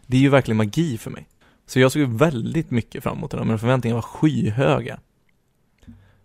det 0.07 0.16
är 0.16 0.20
ju 0.20 0.28
verkligen 0.28 0.57
magi 0.57 0.98
för 0.98 1.11
mig. 1.11 1.28
Så 1.66 1.81
jag 1.81 1.92
såg 1.92 2.03
väldigt 2.03 2.70
mycket 2.70 3.03
fram 3.03 3.16
emot 3.16 3.31
den, 3.31 3.48
men 3.48 3.59
förväntningarna 3.59 3.96
var 3.96 4.03
skyhöga. 4.03 5.00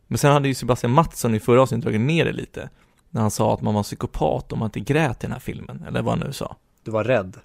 Men 0.07 0.17
sen 0.17 0.31
hade 0.31 0.47
ju 0.47 0.53
Sebastian 0.53 0.93
Mattsson 0.93 1.35
i 1.35 1.39
förra 1.39 1.61
avsnittet 1.61 1.83
dragit 1.83 2.01
ner 2.01 2.25
det 2.25 2.31
lite. 2.31 2.69
När 3.09 3.21
han 3.21 3.31
sa 3.31 3.53
att 3.53 3.61
man 3.61 3.73
var 3.73 3.83
psykopat 3.83 4.53
om 4.53 4.59
man 4.59 4.67
inte 4.67 4.79
grät 4.79 5.23
i 5.23 5.27
den 5.27 5.31
här 5.31 5.39
filmen, 5.39 5.83
eller 5.87 6.01
vad 6.01 6.17
han 6.17 6.27
nu 6.27 6.33
sa. 6.33 6.55
Du 6.83 6.91
var 6.91 7.03
rädd. 7.03 7.37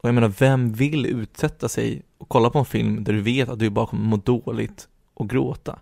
Och 0.00 0.08
jag 0.08 0.14
menar, 0.14 0.28
vem 0.28 0.72
vill 0.72 1.06
utsätta 1.06 1.68
sig 1.68 2.02
och 2.18 2.28
kolla 2.28 2.50
på 2.50 2.58
en 2.58 2.64
film 2.64 3.04
där 3.04 3.12
du 3.12 3.20
vet 3.20 3.48
att 3.48 3.58
du 3.58 3.70
bara 3.70 3.86
kommer 3.86 4.04
må 4.04 4.16
dåligt 4.16 4.88
och 5.14 5.30
gråta? 5.30 5.78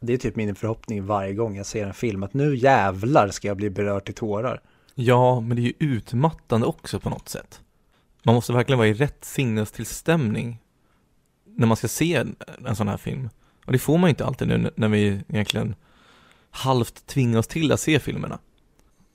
Det 0.00 0.12
är 0.12 0.18
typ 0.18 0.36
min 0.36 0.54
förhoppning 0.54 1.06
varje 1.06 1.34
gång 1.34 1.56
jag 1.56 1.66
ser 1.66 1.86
en 1.86 1.94
film 1.94 2.22
att 2.22 2.34
nu 2.34 2.56
jävlar 2.56 3.28
ska 3.28 3.48
jag 3.48 3.56
bli 3.56 3.70
berörd 3.70 4.04
till 4.04 4.14
tårar. 4.14 4.60
Ja, 4.94 5.40
men 5.40 5.56
det 5.56 5.62
är 5.62 5.64
ju 5.64 5.72
utmattande 5.78 6.66
också 6.66 7.00
på 7.00 7.10
något 7.10 7.28
sätt. 7.28 7.60
Man 8.22 8.34
måste 8.34 8.52
verkligen 8.52 8.78
vara 8.78 8.88
i 8.88 8.94
rätt 8.94 9.24
sinnestillstämning 9.24 10.59
när 11.56 11.66
man 11.66 11.76
ska 11.76 11.88
se 11.88 12.14
en, 12.66 12.76
sån 12.76 12.88
här 12.88 12.96
film. 12.96 13.28
Och 13.66 13.72
det 13.72 13.78
får 13.78 13.98
man 13.98 14.08
ju 14.08 14.10
inte 14.10 14.24
alltid 14.24 14.48
nu 14.48 14.70
när 14.76 14.88
vi 14.88 15.22
egentligen 15.28 15.74
halvt 16.50 17.06
tvingar 17.06 17.38
oss 17.38 17.46
till 17.46 17.72
att 17.72 17.80
se 17.80 17.98
filmerna. 17.98 18.38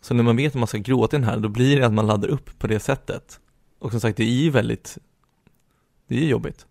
Så 0.02 0.14
när 0.14 0.24
man 0.24 0.36
vet 0.36 0.52
att 0.52 0.60
man 0.60 0.68
ska 0.68 0.78
gråta 0.78 1.18
i 1.18 1.20
den 1.20 1.30
här, 1.30 1.38
då 1.38 1.50
blir 1.50 1.80
det 1.80 1.86
att 1.86 1.94
man 1.94 2.08
laddar 2.08 2.28
upp 2.28 2.60
på 2.60 2.68
det 2.68 2.80
sättet. 2.80 3.40
Och 3.80 3.92
som 3.92 4.00
sagt, 4.00 4.18
det 4.18 4.24
är 4.24 4.44
ju 4.44 4.50
väldigt, 4.50 4.98
det 6.08 6.16
är 6.16 6.20
ju 6.20 6.28
jobbigt. 6.28 6.66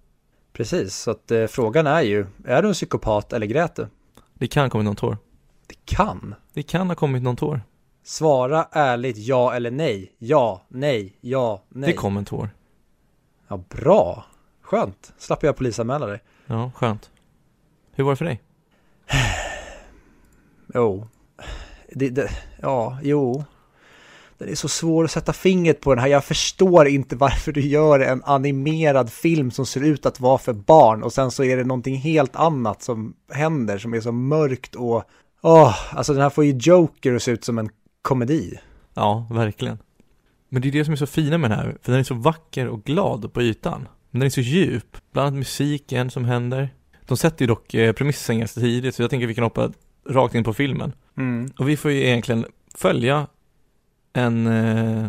Precis, 0.52 0.96
så 0.96 1.10
att 1.10 1.30
eh, 1.30 1.46
frågan 1.46 1.86
är 1.86 2.02
ju, 2.02 2.26
är 2.44 2.62
du 2.62 2.68
en 2.68 2.74
psykopat 2.74 3.32
eller 3.32 3.46
grät 3.46 3.76
du? 3.76 3.86
Det 4.34 4.46
kan 4.46 4.62
ha 4.62 4.70
kommit 4.70 4.84
någon 4.84 4.96
tår. 4.96 5.18
Det 5.66 5.76
kan. 5.84 6.34
Det 6.52 6.62
kan 6.62 6.88
ha 6.88 6.94
kommit 6.94 7.22
någon 7.22 7.36
tår. 7.36 7.62
Svara 8.02 8.68
ärligt 8.72 9.18
ja 9.18 9.54
eller 9.54 9.70
nej. 9.70 10.12
Ja, 10.18 10.66
nej, 10.68 11.16
ja, 11.20 11.64
nej. 11.68 11.90
Det 11.90 11.96
kom 11.96 12.16
en 12.16 12.24
tår. 12.24 12.50
Ja, 13.48 13.64
bra. 13.68 14.24
Skönt. 14.64 15.12
Slapp 15.18 15.42
jag 15.42 15.56
polisanmäla 15.56 16.06
dig. 16.06 16.22
Ja, 16.46 16.70
skönt. 16.74 17.10
Hur 17.92 18.04
var 18.04 18.12
det 18.12 18.16
för 18.16 18.24
dig? 18.24 18.42
Jo. 20.74 21.08
Det, 21.92 22.08
det, 22.08 22.30
ja, 22.62 22.98
jo. 23.02 23.44
Den 24.38 24.48
är 24.48 24.54
så 24.54 24.68
svår 24.68 25.04
att 25.04 25.10
sätta 25.10 25.32
fingret 25.32 25.80
på 25.80 25.94
den 25.94 26.02
här. 26.02 26.08
Jag 26.08 26.24
förstår 26.24 26.88
inte 26.88 27.16
varför 27.16 27.52
du 27.52 27.60
gör 27.60 28.00
en 28.00 28.22
animerad 28.24 29.12
film 29.12 29.50
som 29.50 29.66
ser 29.66 29.80
ut 29.84 30.06
att 30.06 30.20
vara 30.20 30.38
för 30.38 30.52
barn 30.52 31.02
och 31.02 31.12
sen 31.12 31.30
så 31.30 31.44
är 31.44 31.56
det 31.56 31.64
någonting 31.64 31.96
helt 31.96 32.36
annat 32.36 32.82
som 32.82 33.14
händer 33.32 33.78
som 33.78 33.94
är 33.94 34.00
så 34.00 34.12
mörkt 34.12 34.74
och... 34.74 35.04
Åh, 35.40 35.96
alltså 35.96 36.12
den 36.12 36.22
här 36.22 36.30
får 36.30 36.44
ju 36.44 36.52
Joker 36.52 37.14
att 37.14 37.22
se 37.22 37.30
ut 37.30 37.44
som 37.44 37.58
en 37.58 37.70
komedi. 38.02 38.58
Ja, 38.94 39.26
verkligen. 39.30 39.78
Men 40.48 40.62
det 40.62 40.68
är 40.68 40.72
det 40.72 40.84
som 40.84 40.92
är 40.92 40.96
så 40.96 41.06
fina 41.06 41.38
med 41.38 41.50
den 41.50 41.58
här, 41.58 41.76
för 41.82 41.92
den 41.92 42.00
är 42.00 42.04
så 42.04 42.14
vacker 42.14 42.68
och 42.68 42.84
glad 42.84 43.32
på 43.32 43.42
ytan. 43.42 43.88
Men 44.14 44.20
den 44.20 44.26
är 44.26 44.30
så 44.30 44.40
djup, 44.40 44.96
bland 45.12 45.26
annat 45.26 45.38
musiken 45.38 46.10
som 46.10 46.24
händer. 46.24 46.74
De 47.06 47.16
sätter 47.16 47.42
ju 47.42 47.46
dock 47.46 47.74
eh, 47.74 47.92
premissen 47.92 48.38
ganska 48.38 48.60
tidigt, 48.60 48.94
så 48.94 49.02
jag 49.02 49.10
tänker 49.10 49.26
vi 49.26 49.34
kan 49.34 49.44
hoppa 49.44 49.72
rakt 50.08 50.34
in 50.34 50.44
på 50.44 50.52
filmen. 50.52 50.92
Mm. 51.16 51.50
Och 51.58 51.68
vi 51.68 51.76
får 51.76 51.90
ju 51.90 52.04
egentligen 52.06 52.46
följa 52.74 53.26
en, 54.12 54.46
eh, 54.46 55.04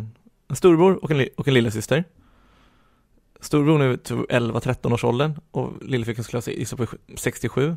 en 0.48 0.56
storbror 0.56 1.04
och 1.04 1.12
en, 1.12 1.28
och 1.38 1.48
en 1.48 1.54
lillasyster. 1.54 2.04
Storebror 3.40 3.82
är 3.82 3.98
typ 3.98 4.32
11-13 4.32 4.94
års 4.94 5.04
åldern 5.04 5.40
och 5.52 5.74
lillflickan 5.82 6.24
skulle 6.24 6.42
jag 6.46 6.56
gissa 6.58 6.78
på 6.78 6.88
67. 7.16 7.76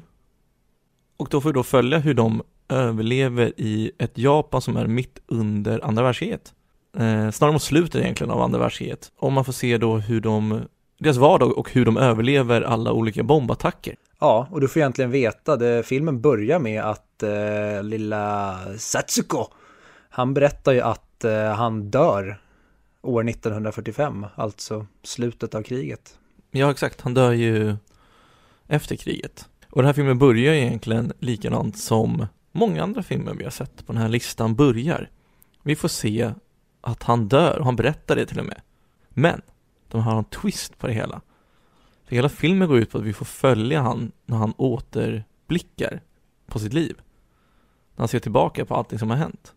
Och 1.17 1.29
då 1.31 1.41
får 1.41 1.49
vi 1.49 1.55
då 1.55 1.63
följa 1.63 1.99
hur 1.99 2.15
de 2.15 2.43
överlever 2.69 3.53
i 3.57 3.91
ett 3.99 4.19
Japan 4.19 4.63
som 4.63 4.77
är 4.77 4.87
mitt 4.87 5.19
under 5.27 5.85
andra 5.85 6.03
världskriget. 6.03 6.55
Eh, 6.97 7.31
snarare 7.31 7.53
mot 7.53 7.63
slutet 7.63 8.03
egentligen 8.03 8.31
av 8.31 8.41
andra 8.41 8.59
världskriget. 8.59 9.13
Och 9.17 9.33
man 9.33 9.45
får 9.45 9.53
se 9.53 9.79
då 9.79 9.97
hur 9.97 10.21
de, 10.21 10.63
deras 10.99 11.17
vardag 11.17 11.59
och 11.59 11.73
hur 11.73 11.85
de 11.85 11.97
överlever 11.97 12.63
alla 12.63 12.93
olika 12.93 13.23
bombattacker. 13.23 13.97
Ja, 14.21 14.49
och 14.51 14.61
du 14.61 14.69
får 14.69 14.81
egentligen 14.81 15.11
veta, 15.11 15.57
det, 15.57 15.83
filmen 15.83 16.21
börjar 16.21 16.59
med 16.59 16.83
att 16.83 17.23
eh, 17.23 17.83
lilla 17.83 18.59
Satsuko, 18.79 19.47
han 20.11 20.35
berättar 20.35 20.73
ju 20.73 20.81
att 20.81 21.25
eh, 21.25 21.53
han 21.55 21.91
dör 21.91 22.41
år 23.03 23.29
1945, 23.29 24.27
alltså 24.35 24.87
slutet 25.03 25.55
av 25.55 25.63
kriget. 25.63 26.19
Ja, 26.51 26.71
exakt. 26.71 27.01
Han 27.01 27.15
dör 27.15 27.33
ju 27.33 27.77
efter 28.67 28.97
kriget. 28.97 29.49
Och 29.71 29.83
den 29.83 29.87
här 29.87 29.93
filmen 29.93 30.19
börjar 30.19 30.55
egentligen 30.55 31.13
likadant 31.19 31.79
som 31.79 32.27
många 32.53 32.83
andra 32.83 33.03
filmer 33.03 33.35
vi 33.35 33.45
har 33.45 33.51
sett 33.51 33.87
på 33.87 33.93
den 33.93 34.03
här 34.03 34.09
listan 34.09 34.55
börjar. 34.55 35.11
Vi 35.63 35.77
får 35.77 35.89
se 35.89 36.33
att 36.81 37.03
han 37.03 37.29
dör 37.29 37.59
och 37.59 37.65
han 37.65 37.77
berättar 37.77 38.17
det 38.17 38.27
till 38.27 38.39
och 38.39 38.47
med. 38.47 38.61
Men 39.09 39.43
de 39.89 40.01
har 40.01 40.19
en 40.19 40.25
twist 40.25 40.79
på 40.79 40.87
det 40.87 40.93
hela. 40.93 41.21
För 42.05 42.17
hela 42.17 42.29
filmen 42.29 42.69
går 42.69 42.79
ut 42.79 42.91
på 42.91 42.99
att 42.99 43.05
vi 43.05 43.13
får 43.13 43.25
följa 43.25 43.81
han 43.81 44.13
när 44.27 44.37
han 44.37 44.55
återblickar 44.57 46.01
på 46.47 46.59
sitt 46.59 46.73
liv. 46.73 46.97
När 47.95 47.99
han 47.99 48.09
ser 48.09 48.19
tillbaka 48.19 48.65
på 48.65 48.75
allting 48.75 48.99
som 48.99 49.11
har 49.11 49.17
hänt. 49.17 49.55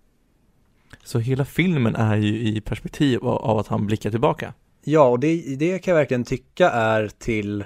Så 1.03 1.19
hela 1.19 1.45
filmen 1.45 1.95
är 1.95 2.15
ju 2.15 2.39
i 2.39 2.61
perspektiv 2.61 3.25
av 3.25 3.57
att 3.57 3.67
han 3.67 3.85
blickar 3.85 4.11
tillbaka. 4.11 4.53
Ja, 4.83 5.07
och 5.07 5.19
det, 5.19 5.55
det 5.55 5.79
kan 5.79 5.91
jag 5.91 5.99
verkligen 5.99 6.23
tycka 6.23 6.69
är 6.69 7.07
till 7.07 7.63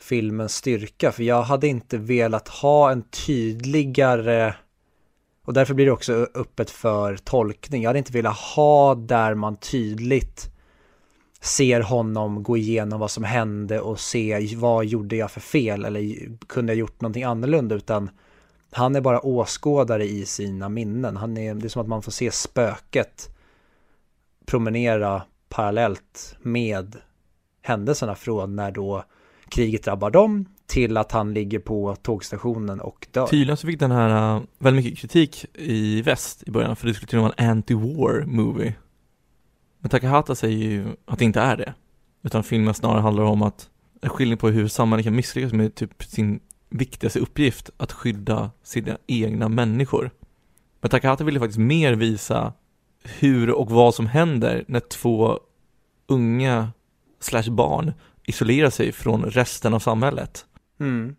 filmens 0.00 0.54
styrka, 0.54 1.12
för 1.12 1.22
jag 1.22 1.42
hade 1.42 1.66
inte 1.68 1.98
velat 1.98 2.48
ha 2.48 2.90
en 2.90 3.02
tydligare 3.02 4.54
och 5.44 5.52
därför 5.52 5.74
blir 5.74 5.86
det 5.86 5.92
också 5.92 6.26
öppet 6.34 6.70
för 6.70 7.16
tolkning. 7.16 7.82
Jag 7.82 7.88
hade 7.88 7.98
inte 7.98 8.12
velat 8.12 8.36
ha 8.36 8.94
där 8.94 9.34
man 9.34 9.56
tydligt 9.56 10.51
ser 11.42 11.80
honom 11.80 12.42
gå 12.42 12.56
igenom 12.56 13.00
vad 13.00 13.10
som 13.10 13.24
hände 13.24 13.80
och 13.80 14.00
se 14.00 14.56
vad 14.56 14.84
gjorde 14.84 15.16
jag 15.16 15.30
för 15.30 15.40
fel 15.40 15.84
eller 15.84 16.28
kunde 16.46 16.72
jag 16.72 16.78
gjort 16.78 17.00
någonting 17.00 17.22
annorlunda 17.22 17.74
utan 17.74 18.10
han 18.70 18.96
är 18.96 19.00
bara 19.00 19.20
åskådare 19.20 20.04
i 20.04 20.26
sina 20.26 20.68
minnen. 20.68 21.16
Han 21.16 21.36
är, 21.36 21.54
det 21.54 21.66
är 21.66 21.68
som 21.68 21.82
att 21.82 21.88
man 21.88 22.02
får 22.02 22.12
se 22.12 22.30
spöket 22.30 23.36
promenera 24.46 25.22
parallellt 25.48 26.36
med 26.42 26.96
händelserna 27.62 28.14
från 28.14 28.56
när 28.56 28.70
då 28.70 29.04
kriget 29.48 29.84
drabbar 29.84 30.10
dem 30.10 30.44
till 30.66 30.96
att 30.96 31.12
han 31.12 31.34
ligger 31.34 31.58
på 31.58 31.96
tågstationen 32.02 32.80
och 32.80 33.06
dör. 33.10 33.26
Tydligen 33.26 33.56
så 33.56 33.66
fick 33.66 33.80
den 33.80 33.90
här 33.90 34.36
äh, 34.36 34.42
väldigt 34.58 34.84
mycket 34.84 35.00
kritik 35.00 35.46
i 35.54 36.02
väst 36.02 36.42
i 36.46 36.50
början 36.50 36.76
för 36.76 36.86
det 36.86 36.94
skulle 36.94 37.06
tydligen 37.06 37.24
vara 37.24 37.34
en 37.36 37.62
anti-war 37.62 38.26
movie. 38.26 38.74
Men 39.82 39.90
Takahata 39.90 40.34
säger 40.34 40.58
ju 40.58 40.86
att 41.04 41.18
det 41.18 41.24
inte 41.24 41.40
är 41.40 41.56
det. 41.56 41.74
Utan 42.22 42.44
filmen 42.44 42.74
snarare 42.74 43.00
handlar 43.00 43.24
om 43.24 43.42
att 43.42 43.70
en 44.00 44.10
skillnad 44.10 44.38
på 44.38 44.48
hur 44.48 44.68
samhället 44.68 45.04
kan 45.04 45.16
misslyckas 45.16 45.52
med 45.52 45.74
typ 45.74 46.04
sin 46.04 46.40
viktigaste 46.70 47.18
uppgift, 47.18 47.70
att 47.76 47.92
skydda 47.92 48.50
sina 48.62 48.98
egna 49.06 49.48
människor. 49.48 50.10
Men 50.80 50.90
Takahata 50.90 51.24
ville 51.24 51.40
faktiskt 51.40 51.58
mer 51.58 51.92
visa 51.92 52.52
hur 53.02 53.50
och 53.50 53.70
vad 53.70 53.94
som 53.94 54.06
händer 54.06 54.64
när 54.68 54.80
två 54.80 55.38
unga 56.06 56.72
slash 57.20 57.50
barn 57.50 57.92
isolerar 58.26 58.70
sig 58.70 58.92
från 58.92 59.24
resten 59.24 59.74
av 59.74 59.78
samhället. 59.78 60.46
Mm. 60.80 61.16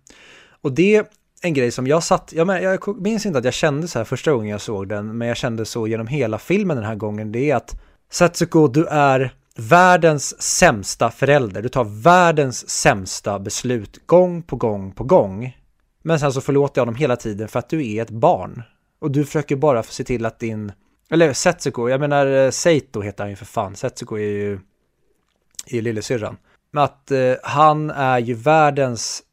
Och 0.61 0.71
det 0.71 0.95
är 0.95 1.05
en 1.41 1.53
grej 1.53 1.71
som 1.71 1.87
jag 1.87 2.03
satt, 2.03 2.33
jag, 2.35 2.47
men, 2.47 2.63
jag 2.63 3.01
minns 3.01 3.25
inte 3.25 3.39
att 3.39 3.45
jag 3.45 3.53
kände 3.53 3.87
så 3.87 3.99
här 3.99 4.05
första 4.05 4.31
gången 4.31 4.49
jag 4.49 4.61
såg 4.61 4.87
den, 4.87 5.17
men 5.17 5.27
jag 5.27 5.37
kände 5.37 5.65
så 5.65 5.87
genom 5.87 6.07
hela 6.07 6.37
filmen 6.37 6.77
den 6.77 6.85
här 6.85 6.95
gången, 6.95 7.31
det 7.31 7.51
är 7.51 7.55
att 7.55 7.81
Satsuko, 8.13 8.67
du 8.67 8.85
är 8.85 9.33
världens 9.55 10.41
sämsta 10.41 11.11
förälder. 11.11 11.61
Du 11.61 11.69
tar 11.69 11.83
världens 11.83 12.69
sämsta 12.69 13.39
beslut 13.39 14.07
gång 14.07 14.43
på 14.43 14.55
gång 14.55 14.91
på 14.91 15.03
gång. 15.03 15.57
Men 16.01 16.19
sen 16.19 16.33
så 16.33 16.41
förlåter 16.41 16.81
jag 16.81 16.87
dem 16.87 16.95
hela 16.95 17.15
tiden 17.15 17.47
för 17.47 17.59
att 17.59 17.69
du 17.69 17.87
är 17.87 18.01
ett 18.01 18.09
barn. 18.09 18.63
Och 18.99 19.11
du 19.11 19.25
försöker 19.25 19.55
bara 19.55 19.83
se 19.83 20.03
till 20.03 20.25
att 20.25 20.39
din, 20.39 20.71
eller 21.09 21.33
Setsuko, 21.33 21.89
jag 21.89 21.99
menar 21.99 22.27
eh, 22.27 22.49
Seito 22.49 23.01
heter 23.01 23.23
han 23.23 23.29
ju 23.29 23.35
för 23.35 23.45
fan. 23.45 23.75
Setsuko 23.75 24.15
är 24.15 24.21
ju, 24.21 24.53
är 25.65 25.75
ju 25.75 25.81
lillasyrran. 25.81 26.37
Men 26.71 26.83
att 26.83 27.11
eh, 27.11 27.33
han 27.43 27.89
är 27.89 28.19
ju 28.19 28.33
världens 28.33 29.23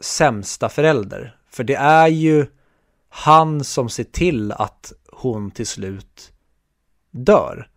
sämsta 0.00 0.68
förälder. 0.68 1.36
För 1.50 1.64
det 1.64 1.76
är 1.76 2.08
ju 2.08 2.46
han 3.08 3.64
som 3.64 3.88
ser 3.88 4.04
till 4.04 4.52
att 4.52 4.92
hon 5.12 5.50
till 5.50 5.66
slut 5.66 6.32
dör. 7.10 7.68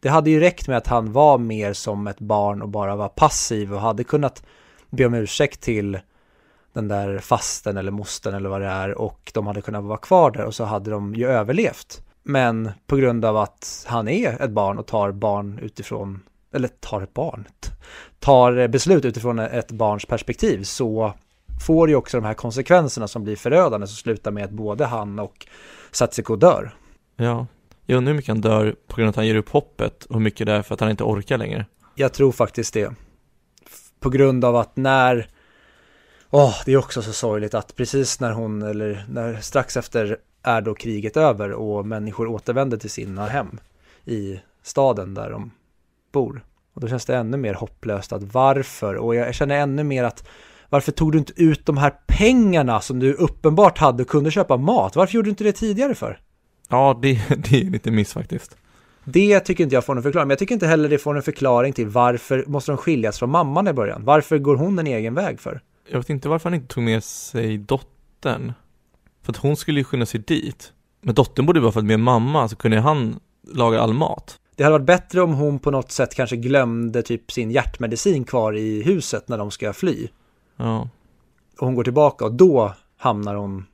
Det 0.00 0.08
hade 0.08 0.30
ju 0.30 0.40
räckt 0.40 0.68
med 0.68 0.76
att 0.76 0.86
han 0.86 1.12
var 1.12 1.38
mer 1.38 1.72
som 1.72 2.06
ett 2.06 2.20
barn 2.20 2.62
och 2.62 2.68
bara 2.68 2.96
var 2.96 3.08
passiv 3.08 3.74
och 3.74 3.80
hade 3.80 4.04
kunnat 4.04 4.42
be 4.90 5.06
om 5.06 5.14
ursäkt 5.14 5.60
till 5.60 5.98
den 6.72 6.88
där 6.88 7.18
fasten 7.18 7.76
eller 7.76 7.90
mosten 7.90 8.34
eller 8.34 8.48
vad 8.48 8.60
det 8.60 8.66
är 8.66 8.98
och 8.98 9.30
de 9.34 9.46
hade 9.46 9.62
kunnat 9.62 9.84
vara 9.84 9.98
kvar 9.98 10.30
där 10.30 10.44
och 10.44 10.54
så 10.54 10.64
hade 10.64 10.90
de 10.90 11.14
ju 11.14 11.26
överlevt. 11.26 12.02
Men 12.22 12.70
på 12.86 12.96
grund 12.96 13.24
av 13.24 13.36
att 13.36 13.86
han 13.88 14.08
är 14.08 14.42
ett 14.42 14.50
barn 14.50 14.78
och 14.78 14.86
tar 14.86 15.12
barn 15.12 15.58
utifrån, 15.62 16.22
eller 16.54 16.68
tar 16.68 17.02
ett 17.02 17.14
barn, 17.14 17.48
tar 18.18 18.68
beslut 18.68 19.04
utifrån 19.04 19.38
ett 19.38 19.70
barns 19.70 20.04
perspektiv 20.04 20.62
så 20.62 21.14
får 21.66 21.88
ju 21.88 21.94
också 21.94 22.16
de 22.16 22.26
här 22.26 22.34
konsekvenserna 22.34 23.08
som 23.08 23.24
blir 23.24 23.36
förödande 23.36 23.86
som 23.86 23.96
slutar 23.96 24.30
med 24.30 24.44
att 24.44 24.50
både 24.50 24.84
han 24.84 25.18
och 25.18 25.46
Satsiko 25.90 26.36
dör. 26.36 26.74
Ja, 27.16 27.46
jag 27.90 27.98
undrar 27.98 28.12
hur 28.12 28.16
mycket 28.16 28.28
han 28.28 28.40
dör 28.40 28.76
på 28.86 28.96
grund 28.96 29.06
av 29.06 29.10
att 29.10 29.16
han 29.16 29.26
ger 29.26 29.34
upp 29.34 29.48
hoppet 29.48 30.04
och 30.04 30.14
hur 30.14 30.20
mycket 30.20 30.46
det 30.46 30.52
är 30.52 30.62
för 30.62 30.74
att 30.74 30.80
han 30.80 30.90
inte 30.90 31.04
orkar 31.04 31.38
längre. 31.38 31.66
Jag 31.94 32.12
tror 32.12 32.32
faktiskt 32.32 32.74
det. 32.74 32.92
På 34.00 34.10
grund 34.10 34.44
av 34.44 34.56
att 34.56 34.76
när 34.76 35.28
Åh, 36.30 36.48
oh, 36.48 36.54
det 36.66 36.72
är 36.72 36.76
också 36.76 37.02
så 37.02 37.12
sorgligt 37.12 37.54
att 37.54 37.76
precis 37.76 38.20
när 38.20 38.32
hon, 38.32 38.62
eller 38.62 39.04
när 39.08 39.36
strax 39.40 39.76
efter 39.76 40.18
är 40.42 40.60
då 40.60 40.74
kriget 40.74 41.16
över 41.16 41.52
och 41.52 41.86
människor 41.86 42.26
återvänder 42.26 42.76
till 42.76 42.90
sina 42.90 43.26
hem 43.26 43.60
i 44.04 44.40
staden 44.62 45.14
där 45.14 45.30
de 45.30 45.50
bor. 46.12 46.44
Och 46.74 46.80
då 46.80 46.88
känns 46.88 47.04
det 47.04 47.16
ännu 47.16 47.36
mer 47.36 47.54
hopplöst 47.54 48.12
att 48.12 48.22
varför, 48.22 48.94
och 48.94 49.14
jag 49.14 49.34
känner 49.34 49.56
ännu 49.56 49.84
mer 49.84 50.04
att 50.04 50.28
varför 50.68 50.92
tog 50.92 51.12
du 51.12 51.18
inte 51.18 51.32
ut 51.36 51.66
de 51.66 51.76
här 51.76 51.94
pengarna 52.06 52.80
som 52.80 52.98
du 52.98 53.14
uppenbart 53.14 53.78
hade 53.78 54.02
och 54.02 54.08
kunde 54.08 54.30
köpa 54.30 54.56
mat? 54.56 54.96
Varför 54.96 55.14
gjorde 55.14 55.26
du 55.26 55.30
inte 55.30 55.44
det 55.44 55.52
tidigare 55.52 55.94
för? 55.94 56.20
Ja, 56.70 56.98
det, 57.02 57.12
det 57.50 57.60
är 57.60 57.70
lite 57.70 57.90
miss 57.90 58.12
faktiskt. 58.12 58.56
Det 59.04 59.40
tycker 59.40 59.64
inte 59.64 59.74
jag 59.74 59.84
får 59.84 59.94
någon 59.94 60.02
förklaring, 60.02 60.28
men 60.28 60.32
jag 60.32 60.38
tycker 60.38 60.54
inte 60.54 60.66
heller 60.66 60.88
det 60.88 60.98
får 60.98 61.16
en 61.16 61.22
förklaring 61.22 61.72
till 61.72 61.88
varför 61.88 62.44
måste 62.46 62.70
de 62.70 62.78
skiljas 62.78 63.18
från 63.18 63.30
mamman 63.30 63.68
i 63.68 63.72
början? 63.72 64.04
Varför 64.04 64.38
går 64.38 64.56
hon 64.56 64.78
en 64.78 64.86
egen 64.86 65.14
väg 65.14 65.40
för? 65.40 65.60
Jag 65.90 65.98
vet 65.98 66.10
inte 66.10 66.28
varför 66.28 66.50
han 66.50 66.54
inte 66.54 66.74
tog 66.74 66.84
med 66.84 67.04
sig 67.04 67.58
dottern. 67.58 68.52
För 69.22 69.32
att 69.32 69.36
hon 69.36 69.56
skulle 69.56 69.80
ju 69.80 69.84
skynda 69.84 70.06
sig 70.06 70.20
dit. 70.20 70.72
Men 71.00 71.14
dottern 71.14 71.46
borde 71.46 71.60
bara 71.60 71.72
följt 71.72 71.86
med 71.86 72.00
mamma, 72.00 72.48
så 72.48 72.56
kunde 72.56 72.80
han 72.80 73.20
laga 73.52 73.80
all 73.80 73.94
mat. 73.94 74.38
Det 74.56 74.64
hade 74.64 74.78
varit 74.78 74.86
bättre 74.86 75.20
om 75.20 75.34
hon 75.34 75.58
på 75.58 75.70
något 75.70 75.92
sätt 75.92 76.14
kanske 76.14 76.36
glömde 76.36 77.02
typ 77.02 77.32
sin 77.32 77.50
hjärtmedicin 77.50 78.24
kvar 78.24 78.56
i 78.56 78.82
huset 78.82 79.28
när 79.28 79.38
de 79.38 79.50
ska 79.50 79.72
fly. 79.72 80.08
Ja. 80.56 80.88
Och 81.58 81.66
hon 81.66 81.74
går 81.74 81.84
tillbaka 81.84 82.24
och 82.24 82.32
då 82.32 82.74
hamnar 82.96 83.34
hon 83.34 83.66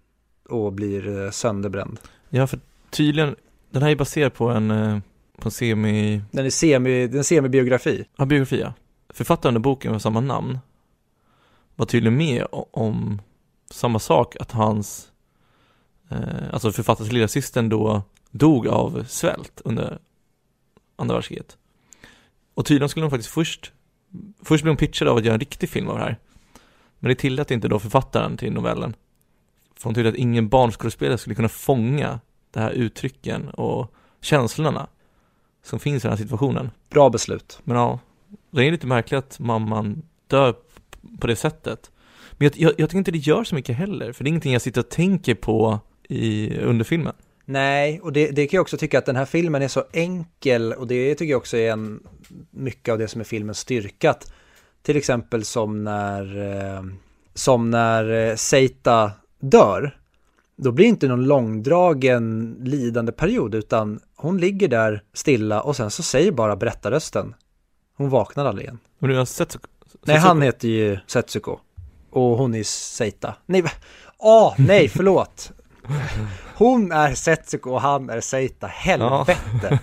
och 0.48 0.72
blir 0.72 1.24
eh, 1.24 1.30
sönderbränd. 1.30 1.98
Ja, 2.28 2.46
för 2.46 2.60
tydligen, 2.96 3.36
den 3.70 3.82
här 3.82 3.90
är 3.90 3.96
baserad 3.96 4.34
på 4.34 4.48
en, 4.48 4.70
eh, 4.70 4.98
på 5.38 5.48
en 5.48 5.50
semi... 5.50 6.22
Den 6.30 6.46
är 6.46 6.50
semi, 6.50 7.06
den 7.06 7.24
semibiografi. 7.24 8.04
Ja, 8.16 8.24
biografi 8.24 8.60
ja. 8.60 8.72
Författaren 9.08 9.56
av 9.56 9.62
boken 9.62 9.92
med 9.92 10.02
samma 10.02 10.20
namn 10.20 10.58
var 11.74 11.86
tydligen 11.86 12.16
med 12.16 12.46
om 12.70 13.22
samma 13.70 13.98
sak, 13.98 14.36
att 14.40 14.52
hans, 14.52 15.08
eh, 16.08 16.18
alltså 16.52 16.72
författarens 16.72 17.12
lillasystern 17.12 17.68
då 17.68 18.02
dog 18.30 18.68
av 18.68 19.04
svält 19.08 19.60
under 19.64 19.98
andra 20.96 21.14
världskriget. 21.14 21.56
Och 22.54 22.66
tydligen 22.66 22.88
skulle 22.88 23.04
de 23.04 23.10
faktiskt 23.10 23.30
först, 23.34 23.72
först 24.42 24.62
blev 24.62 24.70
hon 24.70 24.76
pitchad 24.76 25.08
av 25.08 25.16
att 25.16 25.24
göra 25.24 25.34
en 25.34 25.40
riktig 25.40 25.68
film 25.68 25.88
av 25.88 25.98
det 25.98 26.04
här. 26.04 26.18
Men 26.98 27.08
det 27.08 27.14
tillät 27.14 27.50
inte 27.50 27.68
då 27.68 27.78
författaren 27.78 28.36
till 28.36 28.52
novellen. 28.52 28.94
För 29.76 29.84
hon 29.84 29.94
tyckte 29.94 30.08
att 30.08 30.14
ingen 30.14 30.48
barnskådespelare 30.48 31.18
skulle 31.18 31.34
kunna 31.34 31.48
fånga 31.48 32.20
de 32.50 32.60
här 32.60 32.70
uttrycken 32.70 33.48
och 33.48 33.94
känslorna 34.20 34.86
som 35.62 35.80
finns 35.80 36.04
i 36.04 36.08
den 36.08 36.16
här 36.16 36.24
situationen. 36.24 36.70
Bra 36.90 37.10
beslut. 37.10 37.60
Men 37.64 37.76
ja, 37.76 37.98
det 38.50 38.62
är 38.62 38.70
lite 38.70 38.86
märkligt 38.86 39.18
att 39.18 39.38
mamman 39.38 40.02
dör 40.26 40.54
på 41.20 41.26
det 41.26 41.36
sättet. 41.36 41.90
Men 42.32 42.44
jag, 42.46 42.56
jag, 42.56 42.72
jag 42.78 42.88
tycker 42.88 42.98
inte 42.98 43.10
det 43.10 43.18
gör 43.18 43.44
så 43.44 43.54
mycket 43.54 43.76
heller, 43.76 44.12
för 44.12 44.24
det 44.24 44.28
är 44.28 44.30
ingenting 44.30 44.52
jag 44.52 44.62
sitter 44.62 44.80
och 44.80 44.88
tänker 44.88 45.34
på 45.34 45.80
i, 46.08 46.58
under 46.58 46.84
filmen. 46.84 47.14
Nej, 47.44 48.00
och 48.00 48.12
det, 48.12 48.30
det 48.30 48.46
kan 48.46 48.56
jag 48.56 48.62
också 48.62 48.76
tycka 48.76 48.98
att 48.98 49.06
den 49.06 49.16
här 49.16 49.24
filmen 49.24 49.62
är 49.62 49.68
så 49.68 49.84
enkel 49.92 50.72
och 50.72 50.86
det 50.86 51.14
tycker 51.14 51.30
jag 51.30 51.38
också 51.38 51.56
är 51.56 51.72
en, 51.72 52.00
mycket 52.50 52.92
av 52.92 52.98
det 52.98 53.08
som 53.08 53.20
är 53.20 53.24
filmens 53.24 53.58
styrkat. 53.58 54.32
Till 54.82 54.96
exempel 54.96 55.44
som 55.44 55.84
när, 55.84 56.38
eh, 56.76 56.84
som 57.34 57.70
när 57.70 58.28
eh, 58.28 58.36
Seita 58.36 59.12
dör. 59.40 59.98
Då 60.56 60.72
blir 60.72 60.84
det 60.84 60.88
inte 60.88 61.08
någon 61.08 61.24
långdragen 61.24 62.56
lidande 62.60 63.12
period 63.12 63.54
utan 63.54 64.00
hon 64.16 64.38
ligger 64.38 64.68
där 64.68 65.02
stilla 65.14 65.60
och 65.60 65.76
sen 65.76 65.90
så 65.90 66.02
säger 66.02 66.32
bara 66.32 66.56
berättarrösten. 66.56 67.34
Hon 67.96 68.08
vaknar 68.08 68.46
aldrig 68.46 68.64
igen. 68.64 68.78
Men 68.98 69.10
du 69.10 69.16
har 69.16 69.24
så, 69.24 69.44
Nej, 70.04 70.16
han 70.16 70.42
heter 70.42 70.68
ju 70.68 70.98
Setsuko. 71.06 71.58
Och 72.10 72.22
hon 72.38 72.54
är 72.54 72.62
Seita. 72.62 73.34
Nej, 73.46 73.64
åh, 74.18 74.48
oh, 74.48 74.54
nej, 74.58 74.88
förlåt. 74.94 75.52
Hon 76.56 76.92
är 76.92 77.14
Setsuko 77.14 77.70
och 77.70 77.80
han 77.80 78.10
är 78.10 78.20
Seita. 78.20 78.66
Helvete. 78.66 79.78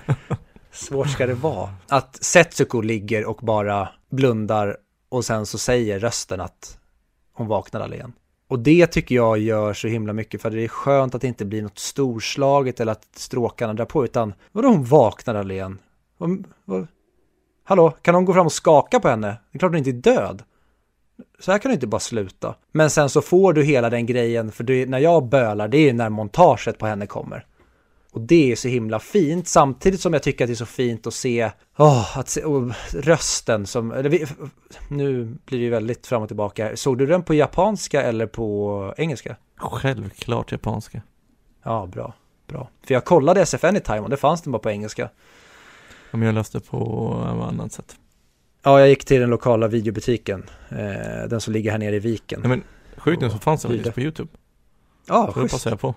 Svårt 0.71 1.09
ska 1.09 1.27
det 1.27 1.33
vara. 1.33 1.69
Att 1.87 2.23
Setsuko 2.23 2.81
ligger 2.81 3.25
och 3.25 3.39
bara 3.41 3.89
blundar 4.09 4.77
och 5.09 5.25
sen 5.25 5.45
så 5.45 5.57
säger 5.57 5.99
rösten 5.99 6.41
att 6.41 6.77
hon 7.33 7.47
vaknar 7.47 7.81
aldrig 7.81 7.99
igen. 7.99 8.13
Och 8.53 8.59
det 8.59 8.87
tycker 8.87 9.15
jag 9.15 9.37
gör 9.37 9.73
så 9.73 9.87
himla 9.87 10.13
mycket 10.13 10.41
för 10.41 10.51
det 10.51 10.63
är 10.63 10.67
skönt 10.67 11.15
att 11.15 11.21
det 11.21 11.27
inte 11.27 11.45
blir 11.45 11.61
något 11.61 11.79
storslaget 11.79 12.79
eller 12.79 12.91
att 12.91 13.07
stråkarna 13.15 13.73
drar 13.73 13.85
på 13.85 14.05
utan 14.05 14.33
vadå 14.51 14.67
hon 14.67 14.83
vaknar 14.83 15.35
Alén? 15.35 15.79
Vad, 16.65 16.87
hallå, 17.63 17.93
kan 18.01 18.15
hon 18.15 18.25
gå 18.25 18.33
fram 18.33 18.45
och 18.45 18.51
skaka 18.51 18.99
på 18.99 19.07
henne? 19.07 19.27
Det 19.27 19.57
är 19.57 19.59
klart 19.59 19.71
hon 19.71 19.77
inte 19.77 19.89
är 19.89 20.15
död. 20.15 20.43
Så 21.39 21.51
här 21.51 21.59
kan 21.59 21.69
det 21.69 21.73
inte 21.73 21.87
bara 21.87 21.99
sluta. 21.99 22.55
Men 22.71 22.89
sen 22.89 23.09
så 23.09 23.21
får 23.21 23.53
du 23.53 23.63
hela 23.63 23.89
den 23.89 24.05
grejen, 24.05 24.51
för 24.51 24.63
det, 24.63 24.85
när 24.85 24.99
jag 24.99 25.25
bölar, 25.25 25.67
det 25.67 25.77
är 25.77 25.85
ju 25.85 25.93
när 25.93 26.09
montaget 26.09 26.77
på 26.77 26.85
henne 26.85 27.07
kommer. 27.07 27.45
Och 28.13 28.21
det 28.21 28.51
är 28.51 28.55
så 28.55 28.67
himla 28.67 28.99
fint, 28.99 29.47
samtidigt 29.47 30.01
som 30.01 30.13
jag 30.13 30.23
tycker 30.23 30.43
att 30.43 30.47
det 30.47 30.53
är 30.53 30.55
så 30.55 30.65
fint 30.65 31.07
att 31.07 31.13
se, 31.13 31.51
oh, 31.77 32.17
att 32.17 32.29
se 32.29 32.41
rösten 32.93 33.65
som, 33.65 33.91
eller, 33.91 34.29
nu 34.87 35.23
blir 35.45 35.59
det 35.59 35.63
ju 35.63 35.69
väldigt 35.69 36.07
fram 36.07 36.21
och 36.21 36.27
tillbaka. 36.27 36.77
Såg 36.77 36.97
du 36.97 37.05
den 37.05 37.23
på 37.23 37.33
japanska 37.33 38.01
eller 38.01 38.27
på 38.27 38.93
engelska? 38.97 39.35
Självklart 39.57 40.51
japanska. 40.51 41.01
Ja, 41.63 41.89
bra, 41.93 42.13
bra. 42.47 42.69
För 42.87 42.93
jag 42.93 43.05
kollade 43.05 43.41
SF 43.41 43.63
Anytime 43.63 43.99
och 43.99 44.09
det 44.09 44.17
fanns 44.17 44.41
den 44.41 44.51
bara 44.51 44.59
på 44.59 44.69
engelska. 44.69 45.09
Ja, 46.11 46.17
men 46.17 46.21
jag 46.21 46.35
läste 46.35 46.59
på 46.59 47.13
annat 47.49 47.71
sätt. 47.71 47.95
Ja, 48.63 48.79
jag 48.79 48.89
gick 48.89 49.05
till 49.05 49.21
den 49.21 49.29
lokala 49.29 49.67
videobutiken, 49.67 50.43
eh, 50.69 51.29
den 51.29 51.41
som 51.41 51.53
ligger 51.53 51.71
här 51.71 51.77
nere 51.77 51.95
i 51.95 51.99
viken. 51.99 52.39
Ja, 52.43 52.49
men 52.49 52.63
sjukt 52.97 53.21
nog 53.21 53.31
så 53.31 53.37
fanns 53.37 53.61
den 53.61 53.71
faktiskt 53.71 53.95
på 53.95 54.01
YouTube. 54.01 54.29
Ja, 55.07 55.31
så 55.33 55.39
schysst. 55.39 55.65
jag 55.65 55.79
på. 55.79 55.95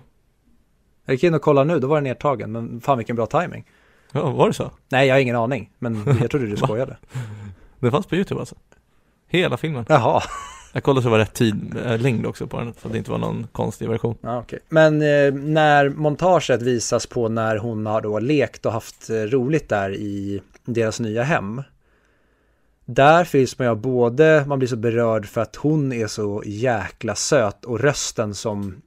Jag 1.07 1.13
gick 1.13 1.23
in 1.23 1.33
och 1.33 1.41
kollade 1.41 1.73
nu, 1.73 1.79
då 1.79 1.87
var 1.87 1.97
den 1.97 2.03
nedtagen, 2.03 2.51
men 2.51 2.81
fan 2.81 2.97
vilken 2.97 3.15
bra 3.15 3.25
timing. 3.25 3.65
Ja, 4.11 4.31
var 4.31 4.47
det 4.47 4.53
så? 4.53 4.71
Nej, 4.89 5.07
jag 5.07 5.15
har 5.15 5.19
ingen 5.19 5.35
aning, 5.35 5.71
men 5.79 6.03
jag 6.21 6.31
trodde 6.31 6.47
du 6.47 6.57
skojade. 6.57 6.97
det 7.79 7.91
fanns 7.91 8.05
på 8.05 8.15
YouTube 8.15 8.39
alltså? 8.39 8.55
Hela 9.27 9.57
filmen? 9.57 9.85
Jaha. 9.89 10.23
Jag 10.73 10.83
kollade 10.83 11.03
så 11.03 11.09
var 11.09 11.17
rätt 11.17 11.33
tid, 11.33 11.75
äh, 11.85 11.99
längd 11.99 12.25
också 12.25 12.47
på 12.47 12.59
den, 12.59 12.73
så 12.81 12.87
att 12.87 12.91
det 12.91 12.97
inte 12.97 13.11
var 13.11 13.17
någon 13.17 13.47
konstig 13.51 13.89
version. 13.89 14.15
Ja, 14.21 14.39
okay. 14.39 14.59
Men 14.69 15.01
eh, 15.01 15.33
när 15.33 15.89
montaget 15.89 16.61
visas 16.61 17.05
på 17.05 17.29
när 17.29 17.57
hon 17.57 17.85
har 17.85 18.01
då 18.01 18.19
lekt 18.19 18.65
och 18.65 18.71
haft 18.71 19.09
eh, 19.09 19.15
roligt 19.15 19.69
där 19.69 19.95
i 19.95 20.41
deras 20.65 20.99
nya 20.99 21.23
hem, 21.23 21.61
där 22.85 23.23
fylls 23.23 23.59
man 23.59 23.67
ju 23.67 23.75
både, 23.75 24.43
man 24.47 24.59
blir 24.59 24.69
så 24.69 24.75
berörd 24.75 25.25
för 25.25 25.41
att 25.41 25.55
hon 25.55 25.93
är 25.93 26.07
så 26.07 26.43
jäkla 26.45 27.15
söt 27.15 27.65
och 27.65 27.79
rösten 27.79 28.33
som 28.33 28.81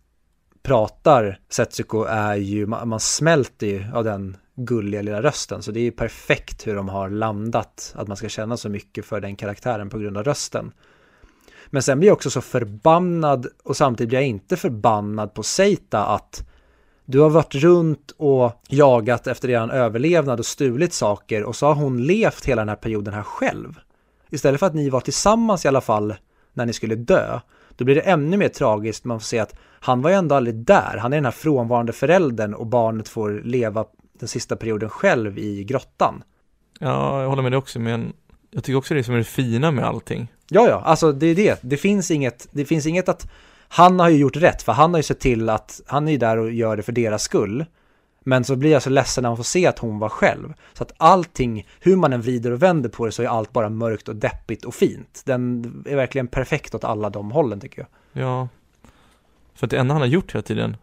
pratar 0.62 1.38
Setsuko 1.48 2.04
är 2.04 2.36
ju, 2.36 2.66
man, 2.66 2.88
man 2.88 3.00
smälter 3.00 3.66
ju 3.66 3.84
av 3.94 4.04
den 4.04 4.36
gulliga 4.54 5.02
lilla 5.02 5.22
rösten. 5.22 5.62
Så 5.62 5.72
det 5.72 5.80
är 5.80 5.84
ju 5.84 5.92
perfekt 5.92 6.66
hur 6.66 6.74
de 6.74 6.88
har 6.88 7.10
landat, 7.10 7.94
att 7.96 8.08
man 8.08 8.16
ska 8.16 8.28
känna 8.28 8.56
så 8.56 8.68
mycket 8.68 9.04
för 9.04 9.20
den 9.20 9.36
karaktären 9.36 9.90
på 9.90 9.98
grund 9.98 10.16
av 10.16 10.24
rösten. 10.24 10.72
Men 11.66 11.82
sen 11.82 11.98
blir 11.98 12.08
jag 12.08 12.14
också 12.14 12.30
så 12.30 12.40
förbannad 12.40 13.46
och 13.64 13.76
samtidigt 13.76 14.08
blir 14.08 14.18
jag 14.18 14.28
inte 14.28 14.56
förbannad 14.56 15.34
på 15.34 15.42
Seita 15.42 16.06
att 16.06 16.46
du 17.04 17.20
har 17.20 17.30
varit 17.30 17.54
runt 17.54 18.10
och 18.16 18.62
jagat 18.68 19.26
efter 19.26 19.50
eran 19.50 19.70
överlevnad 19.70 20.38
och 20.38 20.46
stulit 20.46 20.92
saker 20.92 21.44
och 21.44 21.56
så 21.56 21.66
har 21.66 21.74
hon 21.74 22.02
levt 22.02 22.44
hela 22.44 22.60
den 22.60 22.68
här 22.68 22.76
perioden 22.76 23.14
här 23.14 23.22
själv. 23.22 23.80
Istället 24.30 24.60
för 24.60 24.66
att 24.66 24.74
ni 24.74 24.90
var 24.90 25.00
tillsammans 25.00 25.64
i 25.64 25.68
alla 25.68 25.80
fall 25.80 26.14
när 26.52 26.66
ni 26.66 26.72
skulle 26.72 26.94
dö, 26.94 27.40
då 27.80 27.84
blir 27.84 27.94
det 27.94 28.00
ännu 28.00 28.36
mer 28.36 28.48
tragiskt. 28.48 29.04
Man 29.04 29.20
får 29.20 29.24
se 29.24 29.38
att 29.38 29.54
han 29.80 30.02
var 30.02 30.10
ju 30.10 30.16
ändå 30.16 30.34
aldrig 30.34 30.54
där. 30.54 30.96
Han 31.00 31.12
är 31.12 31.16
den 31.16 31.24
här 31.24 31.32
frånvarande 31.32 31.92
föräldern 31.92 32.54
och 32.54 32.66
barnet 32.66 33.08
får 33.08 33.40
leva 33.44 33.84
den 34.18 34.28
sista 34.28 34.56
perioden 34.56 34.90
själv 34.90 35.38
i 35.38 35.64
grottan. 35.64 36.22
Ja, 36.78 37.22
jag 37.22 37.28
håller 37.28 37.42
med 37.42 37.52
dig 37.52 37.58
också, 37.58 37.80
men 37.80 38.12
jag 38.50 38.64
tycker 38.64 38.78
också 38.78 38.94
det 38.94 39.04
som 39.04 39.14
är 39.14 39.18
det 39.18 39.24
fina 39.24 39.70
med 39.70 39.84
allting. 39.84 40.32
Ja, 40.48 40.68
ja, 40.68 40.82
alltså 40.84 41.12
det 41.12 41.26
är 41.26 41.34
det. 41.34 41.58
Det 41.62 41.76
finns 41.76 42.10
inget, 42.10 42.48
det 42.50 42.64
finns 42.64 42.86
inget 42.86 43.08
att 43.08 43.30
han 43.68 44.00
har 44.00 44.08
ju 44.08 44.16
gjort 44.16 44.36
rätt, 44.36 44.62
för 44.62 44.72
han 44.72 44.90
har 44.90 44.98
ju 44.98 45.02
sett 45.02 45.20
till 45.20 45.48
att 45.48 45.80
han 45.86 46.08
är 46.08 46.18
där 46.18 46.36
och 46.36 46.52
gör 46.52 46.76
det 46.76 46.82
för 46.82 46.92
deras 46.92 47.22
skull. 47.22 47.64
Men 48.24 48.44
så 48.44 48.56
blir 48.56 48.70
jag 48.70 48.82
så 48.82 48.90
ledsen 48.90 49.22
när 49.22 49.30
man 49.30 49.36
får 49.36 49.44
se 49.44 49.66
att 49.66 49.78
hon 49.78 49.98
var 49.98 50.08
själv. 50.08 50.52
Så 50.72 50.82
att 50.82 50.92
allting, 50.96 51.66
hur 51.80 51.96
man 51.96 52.12
än 52.12 52.22
vrider 52.22 52.50
och 52.50 52.62
vänder 52.62 52.88
på 52.88 53.06
det 53.06 53.12
så 53.12 53.22
är 53.22 53.26
allt 53.26 53.52
bara 53.52 53.68
mörkt 53.68 54.08
och 54.08 54.16
deppigt 54.16 54.64
och 54.64 54.74
fint. 54.74 55.22
Den 55.24 55.64
är 55.86 55.96
verkligen 55.96 56.28
perfekt 56.28 56.74
åt 56.74 56.84
alla 56.84 57.10
de 57.10 57.30
hållen 57.30 57.60
tycker 57.60 57.86
jag. 58.12 58.22
Ja. 58.24 58.48
För 59.54 59.66
att 59.66 59.70
det 59.70 59.78
enda 59.78 59.94
han 59.94 60.00
har 60.00 60.08
gjort 60.08 60.34
hela 60.34 60.42
tiden 60.42 60.76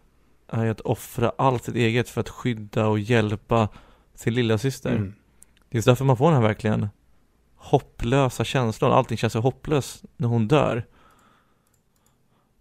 är 0.50 0.66
att 0.66 0.82
offra 0.82 1.32
allt 1.38 1.64
sitt 1.64 1.76
eget 1.76 2.10
för 2.10 2.22
att 2.22 2.30
skydda 2.30 2.88
och 2.88 3.00
hjälpa 3.00 3.70
sin 4.16 4.34
lilla 4.34 4.58
syster. 4.58 4.92
Mm. 4.92 5.14
Det 5.70 5.78
är 5.78 5.82
därför 5.82 6.06
man 6.06 6.18
får 6.18 6.26
den 6.26 6.42
här 6.42 6.48
verkligen 6.48 6.88
hopplösa 7.56 8.44
känslan. 8.44 8.92
Allting 8.92 9.18
känns 9.18 9.34
så 9.34 9.40
hopplöst 9.40 10.04
när 10.18 10.28
hon 10.28 10.48
dör. 10.48 10.86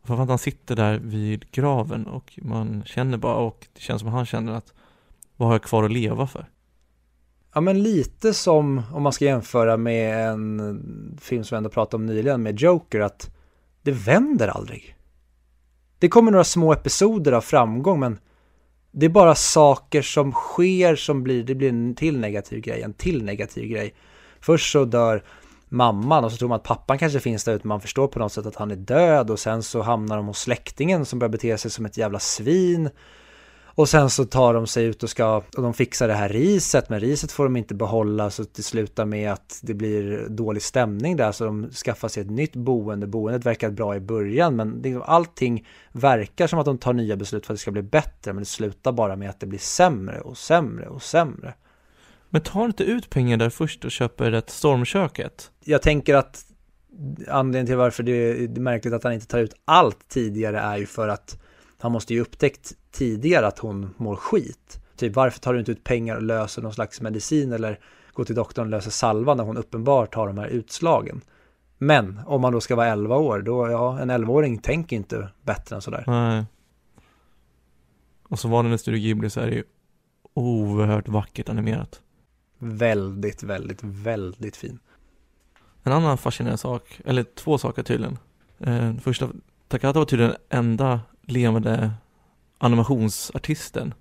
För 0.07 0.23
att 0.23 0.29
han 0.29 0.39
sitter 0.39 0.77
där 0.77 0.99
vid 0.99 1.51
graven 1.51 2.07
och 2.07 2.39
man 2.43 2.83
känner 2.87 3.19
bara, 3.19 3.35
och 3.35 3.67
det 3.75 3.81
känns 3.81 4.01
som 4.01 4.11
han 4.11 4.27
känner 4.27 4.53
att 4.53 4.75
vad 5.37 5.49
har 5.49 5.55
jag 5.55 5.63
kvar 5.63 5.85
att 5.85 5.93
leva 5.93 6.27
för? 6.27 6.47
Ja 7.55 7.61
men 7.61 7.83
lite 7.83 8.35
som 8.35 8.83
om 8.93 9.03
man 9.03 9.13
ska 9.13 9.25
jämföra 9.25 9.77
med 9.77 10.29
en 10.29 11.19
film 11.21 11.45
som 11.45 11.57
vi 11.57 11.59
ändå 11.59 11.71
pratade 11.71 11.97
om 11.97 12.07
nyligen 12.07 12.43
med 12.43 12.61
Joker 12.61 13.01
att 13.01 13.31
det 13.83 13.93
vänder 13.93 14.49
aldrig. 14.49 14.97
Det 15.99 16.09
kommer 16.09 16.31
några 16.31 16.45
små 16.45 16.73
episoder 16.73 17.33
av 17.33 17.41
framgång 17.41 18.01
men 18.01 18.19
det 18.91 19.07
är 19.07 19.11
bara 19.11 19.35
saker 19.35 20.03
som 20.03 20.33
sker 20.33 20.97
som 20.97 21.23
blir, 21.23 21.45
det 21.45 21.55
blir 21.55 21.69
en 21.69 21.95
till 21.95 22.19
negativ 22.19 22.61
grej, 22.61 22.83
en 22.83 22.93
till 22.93 23.25
negativ 23.25 23.69
grej. 23.69 23.95
Först 24.41 24.73
så 24.73 24.85
dör 24.85 25.23
mamman 25.69 26.25
och 26.25 26.33
så 26.33 26.39
tror 26.39 26.49
man 26.49 26.57
att 26.57 26.63
pappan 26.63 26.99
kanske 26.99 27.21
finns 27.21 27.45
där 27.45 27.55
ute, 27.55 27.67
man 27.67 27.81
förstår 27.81 28.09
på 28.09 28.19
något 28.19 28.33
sätt 28.33 28.47
att 28.47 28.57
han 28.57 28.71
är 28.71 28.77
död 28.77 29.31
och 29.31 29.39
sen 29.39 29.63
så 29.63 29.83
hamnar 29.83 30.17
de 30.17 30.27
hos 30.27 30.41
släktingen 30.41 31.05
som 31.05 31.19
börjar 31.19 31.33
bete 31.33 31.59
sig 31.59 31.71
som 31.71 31.87
ett 31.87 31.97
jävla 31.97 32.19
svin. 32.19 32.91
Och 33.77 33.89
sen 33.89 34.11
så 34.11 34.25
tar 34.25 34.55
de 34.55 34.67
sig 34.67 34.85
ut 34.85 35.03
och 35.03 35.11
ska, 35.11 35.37
och 35.37 35.63
de 35.63 35.75
fixar 35.75 36.09
det 36.09 36.15
här 36.15 36.29
riset, 36.29 36.89
men 36.89 37.01
riset 37.01 37.33
får 37.33 37.45
de 37.45 37.57
inte 37.57 37.75
behålla 37.75 38.31
så 38.31 38.45
det 38.57 38.63
slutar 38.63 39.05
med 39.05 39.33
att 39.33 39.61
det 39.63 39.75
blir 39.75 40.29
dålig 40.29 40.63
stämning 40.63 41.17
där 41.17 41.33
så 41.33 41.45
de 41.45 41.71
skaffar 41.71 42.09
sig 42.09 42.23
ett 42.23 42.31
nytt 42.31 42.57
boende. 42.57 43.07
Boendet 43.07 43.47
verkar 43.47 43.71
bra 43.71 43.97
i 43.97 44.01
början 44.01 44.57
men 44.57 44.81
liksom 44.83 45.03
allting 45.07 45.67
verkar 45.93 46.47
som 46.47 46.59
att 46.59 46.65
de 46.65 46.79
tar 46.79 46.93
nya 46.93 47.17
beslut 47.17 47.47
för 47.47 47.53
att 47.53 47.59
det 47.59 47.63
ska 47.63 47.71
bli 47.71 47.83
bättre 47.83 48.33
men 48.33 48.43
det 48.43 48.47
slutar 48.47 48.93
bara 48.93 49.17
med 49.17 49.31
att 49.31 49.41
det 49.41 49.47
blir 49.47 49.59
sämre 49.59 50.21
och 50.21 50.39
sämre 50.39 50.89
och 50.89 51.03
sämre. 51.03 51.55
Men 52.31 52.41
tar 52.41 52.65
inte 52.65 52.85
ut 52.85 53.11
pengar 53.11 53.37
där 53.37 53.51
först 53.51 53.85
och 53.85 53.91
köper 53.91 54.33
ett 54.33 54.51
stormköket? 54.51 55.51
Jag 55.65 55.83
tänker 55.83 56.15
att 56.15 56.45
anledningen 57.29 57.67
till 57.67 57.77
varför 57.77 58.03
det 58.03 58.13
är 58.13 58.49
märkligt 58.49 58.95
att 58.95 59.05
han 59.05 59.13
inte 59.13 59.27
tar 59.27 59.39
ut 59.39 59.55
allt 59.65 60.09
tidigare 60.09 60.59
är 60.59 60.77
ju 60.77 60.87
för 60.87 61.09
att 61.09 61.43
han 61.79 61.93
måste 61.93 62.15
ju 62.15 62.21
upptäckt 62.21 62.73
tidigare 62.91 63.47
att 63.47 63.59
hon 63.59 63.95
mår 63.97 64.17
skit. 64.17 64.81
Typ 64.97 65.17
varför 65.17 65.41
tar 65.41 65.53
du 65.53 65.59
inte 65.59 65.73
ut 65.73 65.85
pengar 65.85 66.17
och 66.17 66.23
löser 66.23 66.63
någon 66.63 66.73
slags 66.73 67.01
medicin 67.01 67.53
eller 67.53 67.81
går 68.13 68.25
till 68.25 68.35
doktorn 68.35 68.65
och 68.67 68.71
löser 68.71 68.91
salva 68.91 69.35
när 69.35 69.45
hon 69.45 69.57
uppenbart 69.57 70.15
har 70.15 70.27
de 70.27 70.39
här 70.39 70.47
utslagen. 70.47 71.21
Men 71.79 72.21
om 72.27 72.41
man 72.41 72.53
då 72.53 72.61
ska 72.61 72.77
vara 72.77 72.87
11 72.87 73.17
år, 73.17 73.43
då 73.43 73.71
ja, 73.71 74.01
en 74.01 74.11
11-åring 74.11 74.59
tänker 74.59 74.97
inte 74.97 75.29
bättre 75.43 75.77
än 75.77 75.83
sådär. 75.83 76.05
Nej. 76.07 76.45
Och 78.29 78.39
som 78.39 78.51
vanligt 78.51 78.71
med 78.71 78.81
Studio 78.81 79.01
Ghibli 79.01 79.31
så 79.31 79.41
är 79.41 79.47
det 79.47 79.55
ju 79.55 79.65
oerhört 80.35 81.09
vackert 81.09 81.49
animerat. 81.49 82.03
Väldigt, 82.59 83.43
väldigt, 83.43 83.83
väldigt 83.83 84.57
fin. 84.57 84.79
En 85.83 85.93
annan 85.93 86.19
fascinerande 86.19 86.59
sak, 86.59 87.01
eller 87.05 87.23
två 87.23 87.59
saker 87.59 87.83
tydligen. 87.83 88.19
Eh, 88.59 88.95
första, 88.97 89.29
Takata 89.69 89.99
var 89.99 90.07
tydligen 90.07 90.31
den 90.31 90.59
enda 90.59 91.01
levande 91.23 91.91
animationsartisten 92.59 93.95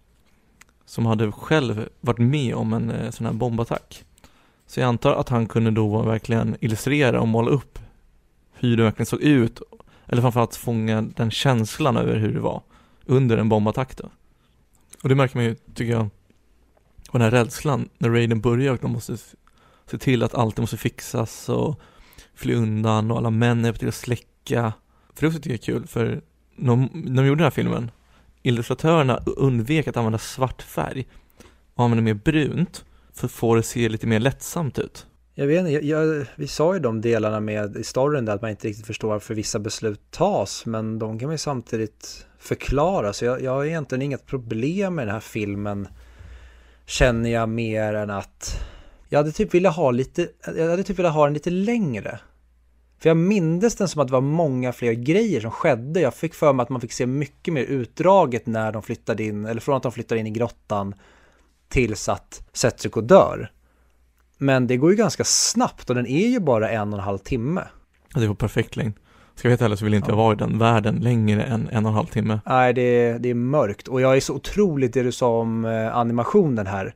som 0.86 1.06
hade 1.06 1.32
själv 1.32 1.90
varit 2.02 2.20
med 2.20 2.56
om 2.56 2.74
en 2.74 2.92
eh, 2.92 3.12
sån 3.12 3.26
här 3.26 3.34
bombattack. 3.34 4.06
Så 4.68 4.80
jag 4.80 4.88
antar 4.88 5.14
att 5.14 5.30
han 5.30 5.48
kunde 5.48 5.72
då 5.72 6.02
verkligen 6.02 6.58
illustrera 6.60 7.22
och 7.22 7.28
måla 7.28 7.50
upp 7.50 7.80
hur 8.54 8.78
det 8.78 8.84
verkligen 8.84 9.06
såg 9.06 9.22
ut, 9.22 9.62
eller 10.06 10.22
framförallt 10.22 10.56
fånga 10.56 11.02
den 11.02 11.32
känslan 11.32 11.98
över 11.98 12.16
hur 12.16 12.34
det 12.34 12.40
var 12.40 12.62
under 13.06 13.38
en 13.38 13.50
bombattack 13.50 13.98
då. 13.98 14.10
Och 15.04 15.10
det 15.10 15.16
märker 15.16 15.38
man 15.38 15.46
ju, 15.46 15.56
tycker 15.56 15.92
jag, 15.92 16.10
och 17.16 17.20
den 17.20 17.34
här 17.34 17.44
rädslan 17.44 17.90
när 17.98 18.10
raiden 18.10 18.42
börjar 18.42 18.74
och 18.74 18.80
de 18.82 18.92
måste 18.92 19.18
se 19.92 19.98
till 19.98 20.24
att 20.24 20.36
allt 20.36 20.58
måste 20.58 20.78
fixas 20.78 21.50
och 21.50 21.80
fly 22.34 22.56
undan 22.56 23.12
och 23.12 23.18
alla 23.18 23.30
män 23.30 23.66
är 23.66 23.74
till 23.74 23.88
att 23.88 23.96
släcka. 23.96 24.74
För 25.14 25.28
det 25.28 25.34
tycker 25.34 25.50
jag 25.50 25.60
är 25.60 25.64
kul 25.64 25.88
för 25.88 26.22
när 26.56 27.16
de 27.16 27.26
gjorde 27.26 27.40
den 27.40 27.44
här 27.44 27.50
filmen, 27.50 27.92
illustratörerna 28.42 29.18
undvek 29.26 29.88
att 29.88 29.98
använda 29.98 30.18
svart 30.18 30.62
färg 30.62 31.08
och 31.74 31.84
använde 31.84 32.04
mer 32.04 32.14
brunt 32.14 32.86
för 33.14 33.26
att 33.26 33.32
få 33.32 33.54
det 33.56 33.60
att 33.60 33.66
se 33.66 33.90
lite 33.90 34.08
mer 34.08 34.20
lättsamt 34.20 34.80
ut. 34.80 35.06
Jag 35.34 35.48
vet 35.48 35.60
inte, 35.60 35.72
jag, 35.72 35.84
jag, 35.84 36.26
vi 36.36 36.48
sa 36.48 36.74
ju 36.74 36.80
de 36.80 37.02
delarna 37.02 37.40
med 37.40 37.78
i 37.78 37.84
storyn 37.84 38.26
där 38.26 38.36
att 38.36 38.42
man 38.42 38.52
inte 38.52 38.68
riktigt 38.68 38.88
förstår 38.88 39.10
varför 39.10 39.34
vissa 39.34 39.60
beslut 39.60 40.02
tas, 40.12 40.66
men 40.66 41.00
de 41.00 41.20
kan 41.20 41.28
man 41.28 41.34
ju 41.34 41.38
samtidigt 41.38 42.26
förklara, 42.40 43.14
så 43.14 43.26
jag, 43.26 43.42
jag 43.42 43.52
har 43.52 43.66
egentligen 43.66 44.02
inget 44.02 44.26
problem 44.26 44.96
med 44.96 45.08
den 45.08 45.14
här 45.14 45.20
filmen 45.20 45.88
känner 46.86 47.30
jag 47.30 47.50
mer 47.50 47.94
än 47.94 48.10
att 48.10 48.66
jag 49.10 49.20
hade 49.20 49.32
typ 49.32 49.54
velat 49.54 49.76
ha 49.76 49.92
lite, 49.92 50.30
jag 50.58 50.70
hade 50.70 50.84
typ 50.84 51.00
velat 51.00 51.14
ha 51.14 51.26
den 51.26 51.34
lite 51.34 51.50
längre. 51.50 52.20
För 53.00 53.10
jag 53.10 53.18
mindes 53.18 53.76
den 53.76 53.88
som 53.88 54.02
att 54.02 54.08
det 54.08 54.14
var 54.14 54.22
många 54.22 54.74
fler 54.74 54.94
grejer 54.94 55.42
som 55.42 55.52
skedde. 55.52 56.00
Jag 56.00 56.14
fick 56.14 56.34
för 56.34 56.54
mig 56.54 56.64
att 56.64 56.70
man 56.70 56.82
fick 56.82 56.92
se 56.92 57.06
mycket 57.06 57.54
mer 57.54 57.64
utdraget 57.64 58.46
när 58.46 58.72
de 58.72 58.82
flyttade 58.82 59.24
in, 59.24 59.46
eller 59.46 59.62
från 59.62 59.78
att 59.78 59.84
de 59.84 59.92
flyttade 59.92 60.20
in 60.20 60.28
i 60.28 60.32
grottan 60.32 60.96
tills 61.68 62.10
att 62.10 62.50
Setsuko 62.54 63.02
dör. 63.02 63.52
Men 64.38 64.68
det 64.68 64.78
går 64.78 64.92
ju 64.92 64.98
ganska 64.98 65.24
snabbt 65.24 65.90
och 65.90 65.96
den 65.96 66.08
är 66.08 66.28
ju 66.28 66.40
bara 66.40 66.70
en 66.70 66.94
och 66.94 67.00
en 67.00 67.06
halv 67.06 67.18
timme. 67.18 67.64
Det 68.14 68.28
var 68.28 68.36
perfekt 68.36 68.76
längd. 68.76 68.94
Ska 69.36 69.48
jag 69.48 69.52
veta 69.52 69.66
heller 69.66 69.76
så 69.76 69.86
vill 69.86 69.94
inte 69.94 70.12
jag 70.12 70.18
vara 70.18 70.34
i 70.34 70.36
den 70.36 70.58
världen 70.58 70.96
längre 70.96 71.44
än 71.44 71.70
en 71.72 71.86
och 71.86 71.90
en 71.90 71.96
halv 71.96 72.06
timme. 72.06 72.40
Nej, 72.46 72.74
det, 72.74 73.18
det 73.18 73.30
är 73.30 73.34
mörkt 73.34 73.88
och 73.88 74.02
jag 74.02 74.16
är 74.16 74.20
så 74.20 74.34
otroligt 74.34 74.94
det 74.94 75.04
du 75.04 75.12
sa 75.12 75.40
om 75.40 75.66
eh, 75.66 75.98
animationen 75.98 76.68
här. 76.68 76.96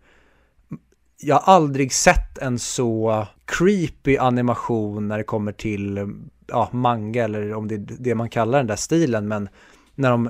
Jag 1.21 1.35
har 1.35 1.53
aldrig 1.53 1.93
sett 1.93 2.37
en 2.37 2.59
så 2.59 3.27
creepy 3.45 4.17
animation 4.17 5.07
när 5.07 5.17
det 5.17 5.23
kommer 5.23 5.51
till 5.51 6.13
ja, 6.47 6.69
manga 6.71 7.23
eller 7.23 7.53
om 7.53 7.67
det 7.67 7.75
är 7.75 7.85
det 7.99 8.15
man 8.15 8.29
kallar 8.29 8.57
den 8.57 8.67
där 8.67 8.75
stilen, 8.75 9.27
men 9.27 9.49
när 9.95 10.11
de 10.11 10.29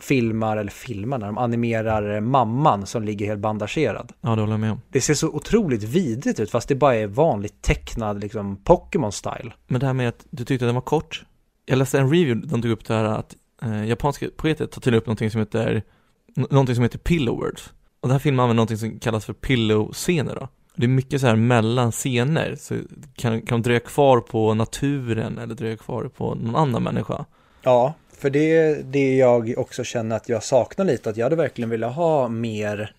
filmar, 0.00 0.56
eller 0.56 0.70
filmar, 0.70 1.18
när 1.18 1.26
de 1.26 1.38
animerar 1.38 2.20
mamman 2.20 2.86
som 2.86 3.02
ligger 3.02 3.26
helt 3.26 3.40
bandagerad. 3.40 4.12
Ja, 4.20 4.34
det 4.34 4.40
håller 4.40 4.52
jag 4.52 4.60
med 4.60 4.72
om. 4.72 4.80
Det 4.88 5.00
ser 5.00 5.14
så 5.14 5.28
otroligt 5.28 5.82
vidrigt 5.82 6.40
ut 6.40 6.50
fast 6.50 6.68
det 6.68 6.74
bara 6.74 6.94
är 6.94 7.06
vanligt 7.06 7.62
tecknad 7.62 8.20
liksom 8.20 8.56
Pokémon-style. 8.64 9.52
Men 9.66 9.80
det 9.80 9.86
här 9.86 9.92
med 9.92 10.08
att 10.08 10.26
du 10.30 10.44
tyckte 10.44 10.64
att 10.64 10.68
den 10.68 10.74
var 10.74 10.82
kort. 10.82 11.24
Jag 11.70 11.78
läste 11.78 11.98
en 11.98 12.10
review, 12.10 12.46
de 12.46 12.62
tog 12.62 12.70
upp 12.70 12.84
det 12.84 12.94
här 12.94 13.04
att 13.04 13.36
eh, 13.62 13.84
japanska 13.84 14.28
poeter 14.36 14.66
tar 14.66 14.80
till 14.80 14.94
upp 14.94 15.06
någonting 15.06 15.30
som 15.30 15.38
heter, 15.38 15.82
någonting 16.34 16.74
som 16.74 16.82
heter 16.82 16.98
pillow 16.98 17.36
words. 17.36 17.72
Och 18.00 18.08
den 18.08 18.10
här 18.10 18.18
filmen 18.18 18.40
använder 18.40 18.56
någonting 18.56 18.78
som 18.78 18.98
kallas 18.98 19.24
för 19.24 19.32
pillow-scener 19.32 20.34
då. 20.34 20.48
Det 20.76 20.84
är 20.84 20.88
mycket 20.88 21.20
så 21.20 21.26
här 21.26 21.36
mellan 21.36 21.92
scener, 21.92 22.56
så 22.60 22.74
kan, 23.14 23.42
kan 23.42 23.62
dröja 23.62 23.80
kvar 23.80 24.20
på 24.20 24.54
naturen 24.54 25.38
eller 25.38 25.54
dröja 25.54 25.76
kvar 25.76 26.10
på 26.16 26.34
någon 26.34 26.56
annan 26.56 26.82
människa. 26.82 27.24
Ja, 27.62 27.94
för 28.12 28.30
det 28.30 28.56
är 28.56 28.82
det 28.82 29.16
jag 29.16 29.54
också 29.56 29.84
känner 29.84 30.16
att 30.16 30.28
jag 30.28 30.42
saknar 30.42 30.84
lite, 30.84 31.10
att 31.10 31.16
jag 31.16 31.24
hade 31.24 31.36
verkligen 31.36 31.70
velat 31.70 31.94
ha 31.94 32.28
mer 32.28 32.94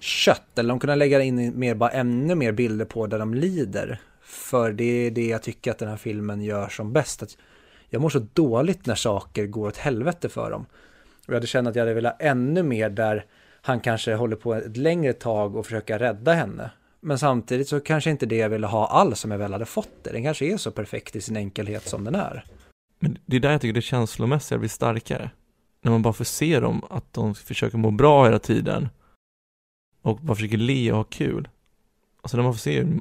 kött, 0.00 0.58
eller 0.58 0.68
de 0.68 0.78
kunde 0.78 0.96
lägga 0.96 1.22
in 1.22 1.58
mer, 1.58 1.74
bara 1.74 1.90
ännu 1.90 2.34
mer 2.34 2.52
bilder 2.52 2.84
på 2.84 3.06
där 3.06 3.18
de 3.18 3.34
lider. 3.34 4.00
För 4.22 4.72
det 4.72 5.06
är 5.06 5.10
det 5.10 5.26
jag 5.26 5.42
tycker 5.42 5.70
att 5.70 5.78
den 5.78 5.88
här 5.88 5.96
filmen 5.96 6.42
gör 6.42 6.68
som 6.68 6.92
bäst. 6.92 7.22
Att 7.22 7.36
jag 7.88 8.02
mår 8.02 8.08
så 8.08 8.18
dåligt 8.32 8.86
när 8.86 8.94
saker 8.94 9.46
går 9.46 9.68
åt 9.68 9.76
helvete 9.76 10.28
för 10.28 10.50
dem. 10.50 10.66
Och 11.26 11.28
jag 11.28 11.34
hade 11.34 11.46
känt 11.46 11.68
att 11.68 11.76
jag 11.76 11.82
hade 11.82 11.94
velat 11.94 12.22
ännu 12.22 12.62
mer 12.62 12.90
där 12.90 13.24
han 13.62 13.80
kanske 13.80 14.14
håller 14.14 14.36
på 14.36 14.54
ett 14.54 14.76
längre 14.76 15.12
tag 15.12 15.56
och 15.56 15.64
försöka 15.66 15.98
rädda 15.98 16.32
henne. 16.32 16.70
Men 17.00 17.18
samtidigt 17.18 17.68
så 17.68 17.80
kanske 17.80 18.10
inte 18.10 18.26
det 18.26 18.36
jag 18.36 18.48
ville 18.48 18.66
ha 18.66 18.86
alls 18.86 19.20
som 19.20 19.30
jag 19.30 19.38
väl 19.38 19.52
hade 19.52 19.64
fått 19.64 20.04
det. 20.04 20.12
Den 20.12 20.22
kanske 20.22 20.46
är 20.46 20.56
så 20.56 20.70
perfekt 20.70 21.16
i 21.16 21.20
sin 21.20 21.36
enkelhet 21.36 21.88
som 21.88 22.04
den 22.04 22.14
är. 22.14 22.44
Men 22.98 23.18
det 23.26 23.36
är 23.36 23.40
där 23.40 23.52
jag 23.52 23.60
tycker 23.60 23.74
det 23.74 23.82
känslomässiga 23.82 24.58
blir 24.58 24.68
starkare. 24.68 25.30
När 25.82 25.92
man 25.92 26.02
bara 26.02 26.12
får 26.12 26.24
se 26.24 26.60
dem, 26.60 26.84
att 26.90 27.12
de 27.12 27.34
försöker 27.34 27.78
må 27.78 27.90
bra 27.90 28.24
hela 28.24 28.38
tiden. 28.38 28.88
Och 30.02 30.18
bara 30.20 30.34
försöker 30.34 30.56
le 30.58 30.90
och 30.92 30.96
ha 30.96 31.04
kul. 31.04 31.48
Och 32.22 32.30
sen 32.30 32.38
när 32.38 32.44
man 32.44 32.52
får 32.52 32.58
se 32.58 32.80
hur, 32.80 33.00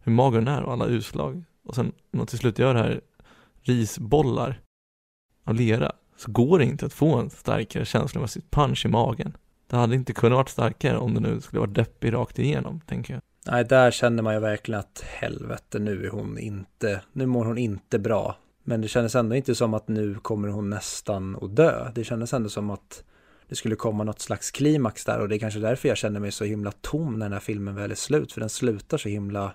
hur 0.00 0.12
mager 0.12 0.38
den 0.38 0.48
är 0.48 0.62
och 0.62 0.72
alla 0.72 0.86
utslag. 0.86 1.44
Och 1.64 1.74
sen 1.74 1.92
när 2.10 2.18
man 2.18 2.26
till 2.26 2.38
slut 2.38 2.58
gör 2.58 2.74
det 2.74 2.80
här 2.80 3.00
risbollar 3.62 4.60
av 5.44 5.54
lera. 5.54 5.92
Så 6.16 6.30
går 6.30 6.58
det 6.58 6.64
inte 6.64 6.86
att 6.86 6.92
få 6.92 7.14
en 7.14 7.30
starkare 7.30 7.84
känslomässig 7.84 8.50
punch 8.50 8.86
i 8.86 8.88
magen. 8.88 9.36
Det 9.66 9.76
hade 9.76 9.94
inte 9.94 10.12
kunnat 10.12 10.36
vara 10.36 10.46
starkare 10.46 10.98
om 10.98 11.14
det 11.14 11.20
nu 11.20 11.40
skulle 11.40 11.60
vara 11.60 11.70
deppig 11.70 12.12
rakt 12.12 12.38
igenom, 12.38 12.80
tänker 12.80 13.14
jag. 13.14 13.22
Nej, 13.46 13.64
där 13.64 13.90
känner 13.90 14.22
man 14.22 14.34
ju 14.34 14.40
verkligen 14.40 14.80
att 14.80 15.04
helvete, 15.06 15.78
nu 15.78 16.06
är 16.06 16.10
hon 16.10 16.38
inte, 16.38 17.02
nu 17.12 17.26
mår 17.26 17.44
hon 17.44 17.58
inte 17.58 17.98
bra. 17.98 18.36
Men 18.64 18.80
det 18.80 18.88
kändes 18.88 19.14
ändå 19.14 19.36
inte 19.36 19.54
som 19.54 19.74
att 19.74 19.88
nu 19.88 20.14
kommer 20.14 20.48
hon 20.48 20.70
nästan 20.70 21.36
att 21.42 21.56
dö. 21.56 21.90
Det 21.94 22.04
kändes 22.04 22.32
ändå 22.32 22.48
som 22.48 22.70
att 22.70 23.04
det 23.48 23.56
skulle 23.56 23.76
komma 23.76 24.04
något 24.04 24.20
slags 24.20 24.50
klimax 24.50 25.04
där 25.04 25.20
och 25.20 25.28
det 25.28 25.36
är 25.36 25.38
kanske 25.38 25.60
därför 25.60 25.88
jag 25.88 25.98
känner 25.98 26.20
mig 26.20 26.32
så 26.32 26.44
himla 26.44 26.72
tom 26.72 27.18
när 27.18 27.26
den 27.26 27.32
här 27.32 27.40
filmen 27.40 27.74
väl 27.74 27.90
är 27.90 27.94
slut. 27.94 28.32
För 28.32 28.40
den 28.40 28.50
slutar 28.50 28.98
så 28.98 29.08
himla 29.08 29.54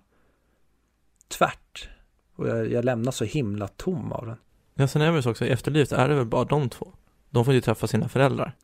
tvärt. 1.28 1.90
Och 2.38 2.48
jag, 2.48 2.72
jag 2.72 2.86
lämnar 2.86 3.12
så 3.12 3.26
himla 3.26 3.68
tom 3.68 4.12
av 4.12 4.26
den. 4.26 4.38
Ja, 4.76 4.88
sen 4.88 5.02
är 5.02 5.12
det 5.12 5.24
så 5.24 5.32
också, 5.32 5.46
i 5.46 5.50
efterlivet 5.50 5.92
är 5.92 6.10
det 6.10 6.16
väl 6.16 6.26
bara 6.26 6.46
de 6.46 6.70
två. 6.70 6.94
De 7.30 7.46
får 7.46 7.54
ju 7.54 7.62
träffa 7.62 7.88
sina 7.88 8.10
föräldrar. 8.10 8.56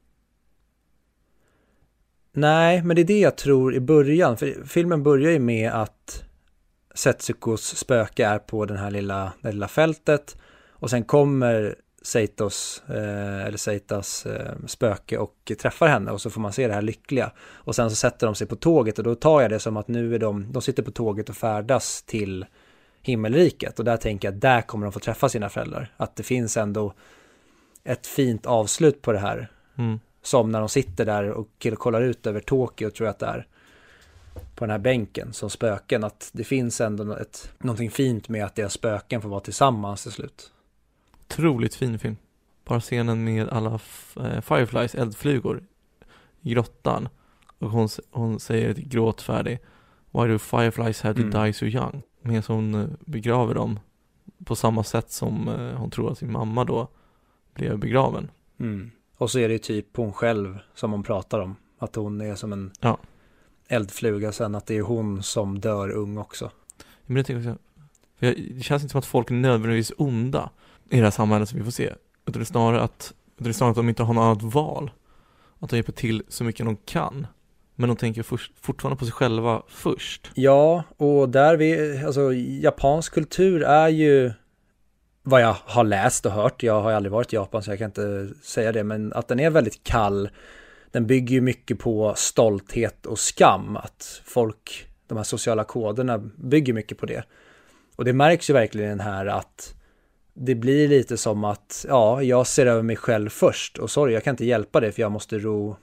Nej, 2.33 2.83
men 2.83 2.95
det 2.95 3.01
är 3.01 3.05
det 3.05 3.19
jag 3.19 3.37
tror 3.37 3.75
i 3.75 3.79
början. 3.79 4.37
För 4.37 4.65
filmen 4.65 5.03
börjar 5.03 5.31
ju 5.31 5.39
med 5.39 5.71
att 5.71 6.23
Setsukos 6.95 7.77
spöke 7.77 8.25
är 8.25 8.39
på 8.39 8.65
den 8.65 8.77
här 8.77 8.91
lilla, 8.91 9.33
det 9.41 9.51
lilla 9.51 9.67
fältet. 9.67 10.37
Och 10.69 10.89
sen 10.89 11.03
kommer 11.03 11.75
Seitos, 12.01 12.83
eh, 12.89 13.45
eller 13.45 13.57
Seitas 13.57 14.25
eh, 14.25 14.51
spöke 14.67 15.17
och 15.17 15.51
träffar 15.61 15.87
henne 15.87 16.11
och 16.11 16.21
så 16.21 16.29
får 16.29 16.41
man 16.41 16.53
se 16.53 16.67
det 16.67 16.73
här 16.73 16.81
lyckliga. 16.81 17.31
Och 17.39 17.75
sen 17.75 17.89
så 17.89 17.95
sätter 17.95 18.27
de 18.27 18.35
sig 18.35 18.47
på 18.47 18.55
tåget 18.55 18.97
och 18.97 19.03
då 19.03 19.15
tar 19.15 19.41
jag 19.41 19.51
det 19.51 19.59
som 19.59 19.77
att 19.77 19.87
nu 19.87 20.15
är 20.15 20.19
de, 20.19 20.51
de 20.51 20.61
sitter 20.61 20.83
på 20.83 20.91
tåget 20.91 21.29
och 21.29 21.35
färdas 21.35 22.03
till 22.03 22.45
himmelriket. 23.03 23.79
Och 23.79 23.85
där 23.85 23.97
tänker 23.97 24.27
jag 24.27 24.35
att 24.35 24.41
där 24.41 24.61
kommer 24.61 24.85
de 24.85 24.91
få 24.91 24.99
träffa 24.99 25.29
sina 25.29 25.49
föräldrar. 25.49 25.93
Att 25.97 26.15
det 26.15 26.23
finns 26.23 26.57
ändå 26.57 26.93
ett 27.83 28.07
fint 28.07 28.45
avslut 28.45 29.01
på 29.01 29.11
det 29.11 29.19
här. 29.19 29.51
Mm. 29.77 29.99
Som 30.21 30.51
när 30.51 30.59
de 30.59 30.69
sitter 30.69 31.05
där 31.05 31.29
och 31.29 31.67
kollar 31.77 32.01
ut 32.01 32.27
över 32.27 32.39
Tokyo 32.39 32.89
tror 32.89 33.05
jag 33.07 33.11
att 33.11 33.19
det 33.19 33.25
är. 33.25 33.47
På 34.55 34.65
den 34.65 34.69
här 34.69 34.79
bänken 34.79 35.33
som 35.33 35.49
spöken. 35.49 36.03
Att 36.03 36.29
det 36.33 36.43
finns 36.43 36.81
ändå 36.81 37.15
ett, 37.15 37.51
någonting 37.57 37.91
fint 37.91 38.29
med 38.29 38.45
att 38.45 38.55
deras 38.55 38.73
spöken 38.73 39.21
får 39.21 39.29
vara 39.29 39.39
tillsammans 39.39 40.03
till 40.03 40.11
slut. 40.11 40.51
Otroligt 41.25 41.75
fin 41.75 41.99
film. 41.99 42.17
Bara 42.65 42.79
scenen 42.79 43.23
med 43.23 43.49
alla 43.49 43.79
eh, 44.15 44.41
Fireflies 44.41 44.95
eldflugor 44.95 45.63
i 46.41 46.53
grottan. 46.53 47.09
Och 47.59 47.69
hon, 47.69 47.89
hon 48.11 48.39
säger 48.39 48.73
gråtfärdig 48.73 49.59
Why 50.11 50.27
do 50.27 50.39
fireflies 50.39 51.01
have 51.01 51.15
to 51.15 51.21
Mm. 51.27 51.45
die 51.45 51.53
so 51.53 51.65
young? 51.65 52.01
Medan 52.23 52.43
hon 52.47 52.75
eh, 52.75 52.87
begraver 52.99 53.53
dem 53.53 53.79
på 54.45 54.55
samma 54.55 54.83
sätt 54.83 55.11
som 55.11 55.47
eh, 55.47 55.77
hon 55.77 55.89
tror 55.91 56.11
att 56.11 56.17
sin 56.17 56.31
mamma 56.31 56.65
då 56.65 56.87
blev 57.53 57.79
begraven. 57.79 58.31
Mm. 58.59 58.91
Och 59.17 59.31
så 59.31 59.39
är 59.39 59.47
det 59.47 59.53
ju 59.53 59.59
typ 59.59 59.97
hon 59.97 60.13
själv 60.13 60.59
som 60.75 60.91
hon 60.91 61.03
pratar 61.03 61.39
om. 61.39 61.55
Att 61.79 61.95
hon 61.95 62.21
är 62.21 62.35
som 62.35 62.53
en 62.53 62.71
Ja. 62.79 62.97
eldfluga 63.67 64.31
sen 64.31 64.55
att 64.55 64.65
det 64.65 64.77
är 64.77 64.81
hon 64.81 65.23
som 65.23 65.59
dör 65.59 65.89
ung 65.89 66.17
också. 66.17 66.51
Men 67.05 67.15
jag 67.17 67.25
tänker 67.25 67.51
också, 67.51 67.61
jag, 68.19 68.35
det 68.55 68.63
känns 68.63 68.83
inte 68.83 68.91
som 68.91 68.99
att 68.99 69.05
folk 69.05 69.31
är 69.31 69.35
nödvändigtvis 69.35 69.91
onda 69.97 70.49
i 70.89 70.97
det 70.97 71.03
här 71.03 71.11
samhället 71.11 71.49
som 71.49 71.57
vi 71.59 71.63
får 71.63 71.71
se. 71.71 71.93
Utan 72.25 72.39
det 72.39 72.43
är 72.43 72.45
snarare 72.45 72.81
att, 72.81 73.13
det 73.37 73.49
är 73.49 73.53
snarare 73.53 73.71
att 73.71 73.75
de 73.75 73.89
inte 73.89 74.03
har 74.03 74.13
något 74.13 74.21
annat 74.21 74.53
val. 74.53 74.91
Att 75.59 75.69
de 75.69 75.75
hjälper 75.75 75.91
till 75.93 76.23
så 76.27 76.43
mycket 76.43 76.65
de 76.65 76.75
kan. 76.75 77.27
Men 77.75 77.87
de 77.87 77.97
tänker 77.97 78.23
först, 78.23 78.51
fortfarande 78.61 78.99
på 78.99 79.05
sig 79.05 79.11
själva 79.11 79.63
först. 79.67 80.31
Ja, 80.33 80.83
och 80.97 81.29
där 81.29 81.57
vi, 81.57 81.97
alltså 82.05 82.33
japansk 82.33 83.13
kultur 83.13 83.63
är 83.63 83.87
ju 83.87 84.31
vad 85.23 85.41
jag 85.41 85.55
har 85.65 85.83
läst 85.83 86.25
och 86.25 86.31
hört, 86.31 86.63
jag 86.63 86.81
har 86.81 86.89
ju 86.89 86.95
aldrig 86.95 87.11
varit 87.11 87.33
i 87.33 87.35
Japan 87.35 87.63
så 87.63 87.71
jag 87.71 87.77
kan 87.77 87.85
inte 87.85 88.29
säga 88.43 88.71
det, 88.71 88.83
men 88.83 89.13
att 89.13 89.27
den 89.27 89.39
är 89.39 89.49
väldigt 89.49 89.83
kall. 89.83 90.29
Den 90.91 91.07
bygger 91.07 91.35
ju 91.35 91.41
mycket 91.41 91.79
på 91.79 92.13
stolthet 92.15 93.05
och 93.05 93.19
skam, 93.19 93.77
att 93.77 94.21
folk, 94.25 94.87
de 95.07 95.17
här 95.17 95.23
sociala 95.23 95.63
koderna 95.63 96.17
bygger 96.35 96.73
mycket 96.73 96.97
på 96.97 97.05
det. 97.05 97.23
Och 97.95 98.05
det 98.05 98.13
märks 98.13 98.49
ju 98.49 98.53
verkligen 98.53 98.99
här 98.99 99.25
att 99.25 99.75
det 100.33 100.55
blir 100.55 100.87
lite 100.87 101.17
som 101.17 101.43
att, 101.43 101.85
ja, 101.89 102.23
jag 102.23 102.47
ser 102.47 102.65
över 102.65 102.81
mig 102.81 102.95
själv 102.95 103.29
först 103.29 103.77
och 103.77 103.91
sorry, 103.91 104.13
jag 104.13 104.23
kan 104.23 104.33
inte 104.33 104.45
hjälpa 104.45 104.79
det 104.79 104.91
för 104.91 105.01
jag 105.01 105.11
måste 105.11 105.39
ro 105.39 105.77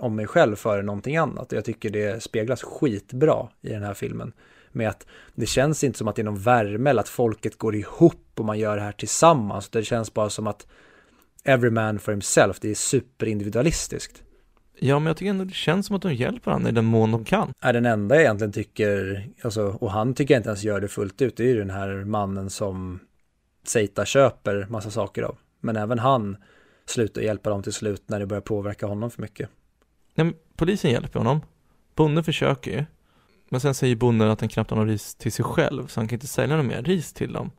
om 0.00 0.16
mig 0.16 0.26
själv 0.26 0.56
före 0.56 0.82
någonting 0.82 1.16
annat. 1.16 1.52
Jag 1.52 1.64
tycker 1.64 1.90
det 1.90 2.22
speglas 2.22 2.62
skitbra 2.62 3.48
i 3.60 3.68
den 3.68 3.82
här 3.82 3.94
filmen. 3.94 4.32
Med 4.72 4.88
att 4.88 5.06
det 5.34 5.46
känns 5.46 5.84
inte 5.84 5.98
som 5.98 6.08
att 6.08 6.16
det 6.16 6.22
är 6.22 6.24
någon 6.24 6.40
värme 6.40 6.90
eller 6.90 7.00
att 7.00 7.08
folket 7.08 7.58
går 7.58 7.74
ihop 7.74 8.26
och 8.34 8.44
man 8.44 8.58
gör 8.58 8.76
det 8.76 8.82
här 8.82 8.92
tillsammans. 8.92 9.68
Det 9.68 9.84
känns 9.84 10.14
bara 10.14 10.30
som 10.30 10.46
att 10.46 10.66
every 11.44 11.70
man 11.70 11.98
for 11.98 12.12
himself, 12.12 12.60
det 12.60 12.70
är 12.70 12.74
superindividualistiskt. 12.74 14.22
Ja, 14.82 14.98
men 14.98 15.06
jag 15.06 15.16
tycker 15.16 15.30
ändå 15.30 15.44
det 15.44 15.54
känns 15.54 15.86
som 15.86 15.96
att 15.96 16.02
de 16.02 16.14
hjälper 16.14 16.50
varandra 16.50 16.70
i 16.70 16.72
den 16.72 16.84
mån 16.84 17.12
de 17.12 17.24
kan. 17.24 17.52
Är 17.60 17.72
den 17.72 17.86
enda 17.86 18.14
jag 18.14 18.22
egentligen 18.22 18.52
tycker, 18.52 19.24
alltså, 19.42 19.62
och 19.80 19.90
han 19.90 20.14
tycker 20.14 20.34
jag 20.34 20.38
inte 20.38 20.48
ens 20.48 20.62
gör 20.62 20.80
det 20.80 20.88
fullt 20.88 21.22
ut, 21.22 21.36
det 21.36 21.42
är 21.42 21.48
ju 21.48 21.58
den 21.58 21.70
här 21.70 22.04
mannen 22.04 22.50
som 22.50 22.98
Seita 23.64 24.04
köper 24.04 24.66
massa 24.70 24.90
saker 24.90 25.22
av. 25.22 25.38
Men 25.60 25.76
även 25.76 25.98
han 25.98 26.36
slutar 26.86 27.22
hjälpa 27.22 27.50
dem 27.50 27.62
till 27.62 27.72
slut 27.72 28.02
när 28.06 28.20
det 28.20 28.26
börjar 28.26 28.40
påverka 28.40 28.86
honom 28.86 29.10
för 29.10 29.22
mycket. 29.22 29.50
Nej, 30.24 30.34
polisen 30.56 30.90
hjälper 30.90 31.18
honom. 31.18 31.40
Bonden 31.94 32.24
försöker 32.24 32.70
ju. 32.70 32.84
Men 33.48 33.60
sen 33.60 33.74
säger 33.74 33.96
bonden 33.96 34.30
att 34.30 34.40
han 34.40 34.48
knappt 34.48 34.70
har 34.70 34.76
någon 34.76 34.88
ris 34.88 35.14
till 35.14 35.32
sig 35.32 35.44
själv, 35.44 35.86
så 35.86 36.00
han 36.00 36.08
kan 36.08 36.16
inte 36.16 36.26
sälja 36.26 36.56
någon 36.56 36.66
mer 36.66 36.82
ris 36.82 37.12
till 37.12 37.32
dem. 37.32 37.50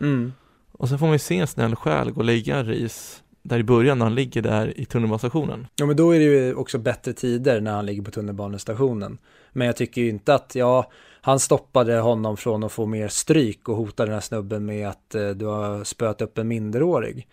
Mm. 0.00 0.32
Och 0.72 0.88
sen 0.88 0.98
får 0.98 1.06
man 1.06 1.14
ju 1.14 1.18
se 1.18 1.38
en 1.38 1.46
snäll 1.46 1.76
själ 1.76 2.10
gå 2.10 2.20
och 2.20 2.24
lägga 2.24 2.62
ris 2.62 3.22
där 3.42 3.58
i 3.58 3.62
början 3.62 3.98
när 3.98 4.06
han 4.06 4.14
ligger 4.14 4.42
där 4.42 4.80
i 4.80 4.84
tunnelbanestationen. 4.84 5.66
Ja, 5.76 5.86
men 5.86 5.96
då 5.96 6.14
är 6.14 6.18
det 6.18 6.24
ju 6.24 6.54
också 6.54 6.78
bättre 6.78 7.12
tider 7.12 7.60
när 7.60 7.72
han 7.72 7.86
ligger 7.86 8.02
på 8.02 8.10
tunnelbanestationen. 8.10 9.18
Men 9.52 9.66
jag 9.66 9.76
tycker 9.76 10.00
ju 10.00 10.08
inte 10.08 10.34
att, 10.34 10.54
ja, 10.54 10.90
han 11.20 11.40
stoppade 11.40 11.98
honom 11.98 12.36
från 12.36 12.64
att 12.64 12.72
få 12.72 12.86
mer 12.86 13.08
stryk 13.08 13.68
och 13.68 13.76
hotade 13.76 14.06
den 14.06 14.14
här 14.14 14.20
snubben 14.20 14.66
med 14.66 14.88
att 14.88 15.14
eh, 15.14 15.28
du 15.28 15.46
har 15.46 15.84
spöat 15.84 16.22
upp 16.22 16.38
en 16.38 16.48
minderårig. 16.48 17.28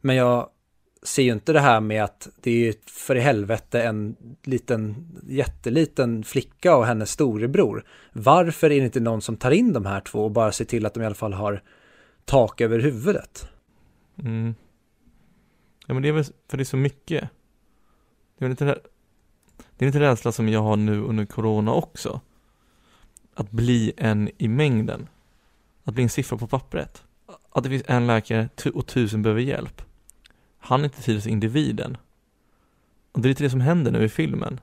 Men 0.00 0.16
jag 0.16 0.48
ser 1.02 1.22
ju 1.22 1.32
inte 1.32 1.52
det 1.52 1.60
här 1.60 1.80
med 1.80 2.04
att 2.04 2.28
det 2.40 2.68
är 2.68 2.74
för 2.86 3.16
i 3.16 3.20
helvete 3.20 3.82
en 3.82 4.16
liten, 4.42 5.08
jätteliten 5.28 6.24
flicka 6.24 6.76
och 6.76 6.86
hennes 6.86 7.10
storebror. 7.10 7.84
Varför 8.12 8.66
är 8.70 8.80
det 8.80 8.84
inte 8.84 9.00
någon 9.00 9.22
som 9.22 9.36
tar 9.36 9.50
in 9.50 9.72
de 9.72 9.86
här 9.86 10.00
två 10.00 10.24
och 10.24 10.30
bara 10.30 10.52
ser 10.52 10.64
till 10.64 10.86
att 10.86 10.94
de 10.94 11.02
i 11.02 11.06
alla 11.06 11.14
fall 11.14 11.32
har 11.32 11.62
tak 12.24 12.60
över 12.60 12.78
huvudet? 12.78 13.48
Mm. 14.18 14.54
Ja 15.86 15.94
men 15.94 16.02
det 16.02 16.08
är 16.08 16.12
väl 16.12 16.24
för 16.24 16.56
det 16.56 16.62
är 16.62 16.64
så 16.64 16.76
mycket. 16.76 17.28
Det 18.38 18.44
är 18.44 18.50
inte 18.50 18.78
det 19.76 19.84
är 19.84 19.86
lite 19.86 20.00
rädsla 20.00 20.32
som 20.32 20.48
jag 20.48 20.62
har 20.62 20.76
nu 20.76 21.02
under 21.02 21.24
corona 21.24 21.72
också. 21.72 22.20
Att 23.34 23.50
bli 23.50 23.92
en 23.96 24.30
i 24.38 24.48
mängden. 24.48 25.08
Att 25.84 25.94
bli 25.94 26.02
en 26.02 26.08
siffra 26.08 26.38
på 26.38 26.46
pappret. 26.46 27.02
Att 27.50 27.64
det 27.64 27.70
finns 27.70 27.82
en 27.86 28.06
läkare 28.06 28.48
och 28.74 28.86
tusen 28.86 29.22
behöver 29.22 29.40
hjälp. 29.40 29.82
Han 30.64 30.84
inte 30.84 31.02
till 31.02 31.28
individen. 31.28 31.96
Och 33.12 33.20
det 33.20 33.26
är 33.26 33.28
lite 33.28 33.44
det 33.44 33.50
som 33.50 33.60
händer 33.60 33.90
nu 33.90 34.04
i 34.04 34.08
filmen. 34.08 34.60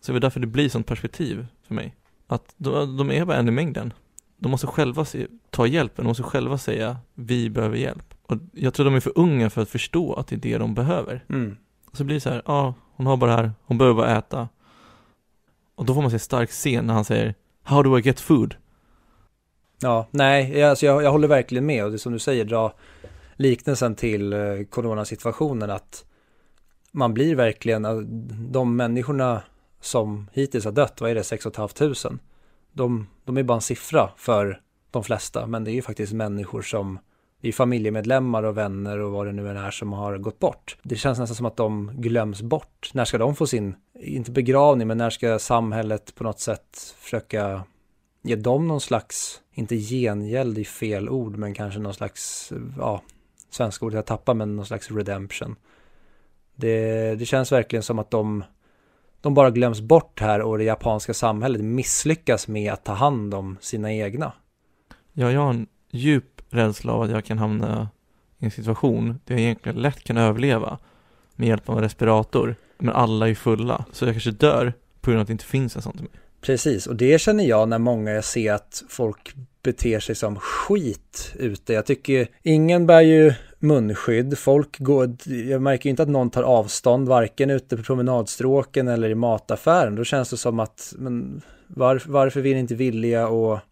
Så 0.00 0.12
det 0.12 0.18
är 0.18 0.20
därför 0.20 0.40
det 0.40 0.46
blir 0.46 0.68
sånt 0.68 0.86
perspektiv 0.86 1.46
för 1.66 1.74
mig. 1.74 1.94
Att 2.26 2.54
de, 2.56 2.96
de 2.96 3.10
är 3.10 3.24
bara 3.24 3.36
en 3.36 3.48
i 3.48 3.50
mängden. 3.50 3.92
De 4.36 4.50
måste 4.50 4.66
själva 4.66 5.04
se, 5.04 5.26
ta 5.50 5.66
hjälpen, 5.66 6.04
de 6.04 6.08
måste 6.08 6.22
själva 6.22 6.58
säga 6.58 6.96
vi 7.14 7.50
behöver 7.50 7.76
hjälp. 7.76 8.14
Och 8.22 8.38
jag 8.52 8.74
tror 8.74 8.84
de 8.84 8.94
är 8.94 9.00
för 9.00 9.18
unga 9.18 9.50
för 9.50 9.62
att 9.62 9.68
förstå 9.68 10.14
att 10.14 10.26
det 10.26 10.36
är 10.36 10.40
det 10.40 10.58
de 10.58 10.74
behöver. 10.74 11.24
Mm. 11.28 11.56
Så 11.92 12.04
blir 12.04 12.14
det 12.14 12.20
så 12.20 12.30
här, 12.30 12.42
ja, 12.46 12.52
ah, 12.52 12.74
hon 12.96 13.06
har 13.06 13.16
bara 13.16 13.30
det 13.30 13.36
här, 13.36 13.52
hon 13.64 13.78
behöver 13.78 13.96
bara 13.96 14.18
äta. 14.18 14.48
Och 15.74 15.84
då 15.84 15.94
får 15.94 16.02
man 16.02 16.10
se 16.10 16.18
stark 16.18 16.50
scen 16.50 16.86
när 16.86 16.94
han 16.94 17.04
säger 17.04 17.34
How 17.62 17.82
do 17.82 17.98
I 17.98 18.02
get 18.02 18.20
food? 18.20 18.56
Ja, 19.80 20.08
nej, 20.10 20.62
alltså 20.62 20.86
jag, 20.86 21.02
jag 21.02 21.10
håller 21.10 21.28
verkligen 21.28 21.66
med 21.66 21.84
och 21.84 21.92
det 21.92 21.98
som 21.98 22.12
du 22.12 22.18
säger, 22.18 22.44
dra 22.44 22.74
liknelsen 23.36 23.94
till 23.94 24.32
eh, 24.32 24.38
coronasituationen 24.70 25.70
att 25.70 26.04
man 26.92 27.14
blir 27.14 27.34
verkligen, 27.34 27.84
eh, 27.84 27.96
de 28.50 28.76
människorna 28.76 29.42
som 29.80 30.28
hittills 30.32 30.64
har 30.64 30.72
dött, 30.72 31.00
vad 31.00 31.10
är 31.10 31.14
det, 31.14 31.24
6 31.24 31.46
500? 31.56 32.18
De, 32.72 33.06
de 33.24 33.36
är 33.36 33.42
bara 33.42 33.54
en 33.54 33.60
siffra 33.60 34.10
för 34.16 34.60
de 34.90 35.04
flesta, 35.04 35.46
men 35.46 35.64
det 35.64 35.70
är 35.70 35.74
ju 35.74 35.82
faktiskt 35.82 36.12
människor 36.12 36.62
som 36.62 36.98
är 37.42 37.52
familjemedlemmar 37.52 38.42
och 38.42 38.56
vänner 38.56 38.98
och 38.98 39.12
vad 39.12 39.26
det 39.26 39.32
nu 39.32 39.50
än 39.50 39.56
är 39.56 39.70
som 39.70 39.92
har 39.92 40.18
gått 40.18 40.38
bort. 40.38 40.76
Det 40.82 40.96
känns 40.96 41.18
nästan 41.18 41.36
som 41.36 41.46
att 41.46 41.56
de 41.56 41.90
glöms 41.94 42.42
bort. 42.42 42.90
När 42.94 43.04
ska 43.04 43.18
de 43.18 43.36
få 43.36 43.46
sin, 43.46 43.74
inte 44.00 44.30
begravning, 44.30 44.88
men 44.88 44.98
när 44.98 45.10
ska 45.10 45.38
samhället 45.38 46.14
på 46.14 46.24
något 46.24 46.40
sätt 46.40 46.96
försöka 46.98 47.62
ge 48.22 48.36
dem 48.36 48.68
någon 48.68 48.80
slags, 48.80 49.40
inte 49.52 49.76
gengäld 49.76 50.58
i 50.58 50.64
fel 50.64 51.08
ord, 51.08 51.36
men 51.36 51.54
kanske 51.54 51.80
någon 51.80 51.94
slags, 51.94 52.52
ja, 52.78 53.02
svenska 53.54 53.86
ordet 53.86 53.96
jag 53.96 54.06
tappar, 54.06 54.34
men 54.34 54.56
någon 54.56 54.66
slags 54.66 54.90
redemption. 54.90 55.56
Det, 56.54 57.14
det 57.14 57.26
känns 57.26 57.52
verkligen 57.52 57.82
som 57.82 57.98
att 57.98 58.10
de, 58.10 58.44
de 59.20 59.34
bara 59.34 59.50
glöms 59.50 59.80
bort 59.80 60.20
här 60.20 60.40
och 60.40 60.58
det 60.58 60.64
japanska 60.64 61.14
samhället 61.14 61.60
misslyckas 61.60 62.48
med 62.48 62.72
att 62.72 62.84
ta 62.84 62.92
hand 62.92 63.34
om 63.34 63.56
sina 63.60 63.92
egna. 63.92 64.32
Ja, 65.12 65.32
jag 65.32 65.40
har 65.40 65.50
en 65.50 65.66
djup 65.90 66.42
rädsla 66.50 66.92
av 66.92 67.02
att 67.02 67.10
jag 67.10 67.24
kan 67.24 67.38
hamna 67.38 67.88
i 68.38 68.44
en 68.44 68.50
situation 68.50 69.20
där 69.24 69.34
jag 69.34 69.40
egentligen 69.40 69.82
lätt 69.82 70.04
kan 70.04 70.16
överleva 70.16 70.78
med 71.36 71.48
hjälp 71.48 71.68
av 71.68 71.76
en 71.76 71.82
respirator, 71.82 72.56
men 72.78 72.94
alla 72.94 73.28
är 73.28 73.34
fulla, 73.34 73.84
så 73.92 74.04
jag 74.04 74.14
kanske 74.14 74.30
dör 74.30 74.72
på 75.00 75.10
grund 75.10 75.18
av 75.18 75.22
att 75.22 75.26
det 75.28 75.32
inte 75.32 75.44
finns 75.44 75.76
en 75.76 75.82
sån 75.82 75.92
till 75.92 76.02
mig. 76.02 76.20
Precis, 76.40 76.86
och 76.86 76.96
det 76.96 77.20
känner 77.20 77.44
jag 77.44 77.68
när 77.68 77.78
många 77.78 78.10
jag 78.10 78.24
ser 78.24 78.52
att 78.52 78.82
folk 78.88 79.34
beter 79.62 80.00
sig 80.00 80.14
som 80.14 80.38
skit 80.38 81.34
ute. 81.38 81.72
Jag 81.72 81.86
tycker 81.86 82.28
ingen 82.42 82.86
bär 82.86 83.00
ju 83.00 83.34
munskydd. 83.58 84.38
Folk 84.38 84.78
går, 84.78 85.16
jag 85.24 85.62
märker 85.62 85.90
inte 85.90 86.02
att 86.02 86.08
någon 86.08 86.30
tar 86.30 86.42
avstånd, 86.42 87.08
varken 87.08 87.50
ute 87.50 87.76
på 87.76 87.82
promenadstråken 87.82 88.88
eller 88.88 89.10
i 89.10 89.14
mataffären. 89.14 89.94
Då 89.94 90.04
känns 90.04 90.30
det 90.30 90.36
som 90.36 90.60
att, 90.60 90.94
men 90.98 91.42
var, 91.66 92.02
varför 92.06 92.40
vill 92.40 92.54
ni 92.54 92.60
inte 92.60 92.74
villiga 92.74 93.26
att 93.26 93.62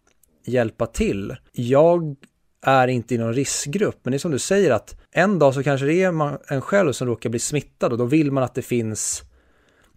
hjälpa 0.45 0.85
till? 0.85 1.35
Jag 1.51 2.15
är 2.65 2.87
inte 2.87 3.15
i 3.15 3.17
någon 3.17 3.33
riskgrupp, 3.33 3.99
men 4.03 4.11
det 4.11 4.17
är 4.17 4.19
som 4.19 4.31
du 4.31 4.39
säger 4.39 4.71
att 4.71 4.95
en 5.11 5.39
dag 5.39 5.53
så 5.53 5.63
kanske 5.63 5.85
det 5.85 6.03
är 6.03 6.53
en 6.53 6.61
själv 6.61 6.91
som 6.91 7.07
råkar 7.07 7.29
bli 7.29 7.39
smittad 7.39 7.91
och 7.91 7.97
då 7.97 8.05
vill 8.05 8.31
man 8.31 8.43
att 8.43 8.55
det 8.55 8.61
finns 8.61 9.23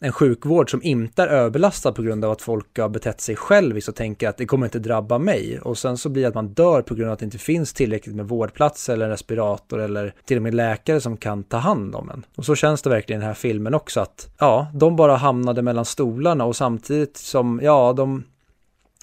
en 0.05 0.12
sjukvård 0.12 0.70
som 0.70 0.82
inte 0.82 1.22
är 1.22 1.26
överbelastad 1.26 1.92
på 1.92 2.02
grund 2.02 2.24
av 2.24 2.30
att 2.30 2.42
folk 2.42 2.78
har 2.78 2.88
betett 2.88 3.20
sig 3.20 3.36
själviskt 3.36 3.88
och 3.88 3.94
tänker 3.94 4.28
att 4.28 4.36
det 4.36 4.46
kommer 4.46 4.66
inte 4.66 4.78
drabba 4.78 5.18
mig. 5.18 5.61
Och 5.61 5.78
sen 5.78 5.98
så 5.98 6.09
blir 6.09 6.22
det 6.22 6.28
att 6.28 6.34
man 6.34 6.48
dör 6.48 6.82
på 6.82 6.94
grund 6.94 7.09
av 7.09 7.12
att 7.12 7.18
det 7.18 7.24
inte 7.24 7.38
finns 7.38 7.72
tillräckligt 7.72 8.14
med 8.14 8.28
vårdplatser 8.28 8.92
eller 8.92 9.09
respirator 9.09 9.80
eller 9.80 10.14
till 10.24 10.36
och 10.36 10.42
med 10.42 10.55
läkare 10.55 11.00
som 11.00 11.16
kan 11.16 11.44
ta 11.44 11.57
hand 11.57 11.94
om 11.94 12.11
en. 12.11 12.26
Och 12.36 12.44
så 12.44 12.55
känns 12.55 12.82
det 12.82 12.90
verkligen 12.90 13.20
i 13.20 13.22
den 13.22 13.28
här 13.28 13.34
filmen 13.34 13.74
också 13.74 14.00
att 14.00 14.34
ja, 14.38 14.66
de 14.74 14.96
bara 14.96 15.16
hamnade 15.16 15.62
mellan 15.62 15.84
stolarna 15.84 16.44
och 16.44 16.57
samtidigt 16.57 17.16
som, 17.16 17.61
ja, 17.62 17.92
de 17.92 18.24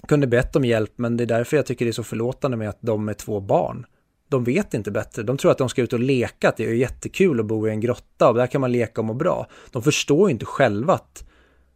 kunde 0.08 0.26
bett 0.26 0.56
om 0.56 0.64
hjälp, 0.64 0.92
men 0.96 1.16
det 1.16 1.24
är 1.24 1.26
därför 1.26 1.56
jag 1.56 1.66
tycker 1.66 1.84
det 1.84 1.90
är 1.90 1.92
så 1.92 2.04
förlåtande 2.04 2.56
med 2.56 2.68
att 2.68 2.78
de 2.80 3.08
är 3.08 3.14
två 3.14 3.40
barn 3.40 3.86
de 4.32 4.44
vet 4.44 4.74
inte 4.74 4.90
bättre. 4.90 5.22
De 5.22 5.36
tror 5.36 5.50
att 5.50 5.58
de 5.58 5.68
ska 5.68 5.82
ut 5.82 5.92
och 5.92 6.00
leka, 6.00 6.48
att 6.48 6.56
det 6.56 6.64
är 6.64 6.74
jättekul 6.74 7.40
att 7.40 7.46
bo 7.46 7.68
i 7.68 7.70
en 7.70 7.80
grotta 7.80 8.28
och 8.28 8.34
där 8.34 8.46
kan 8.46 8.60
man 8.60 8.72
leka 8.72 9.00
och 9.00 9.04
må 9.04 9.14
bra. 9.14 9.46
De 9.70 9.82
förstår 9.82 10.28
ju 10.28 10.32
inte 10.32 10.44
själva 10.44 10.94
att 10.94 11.28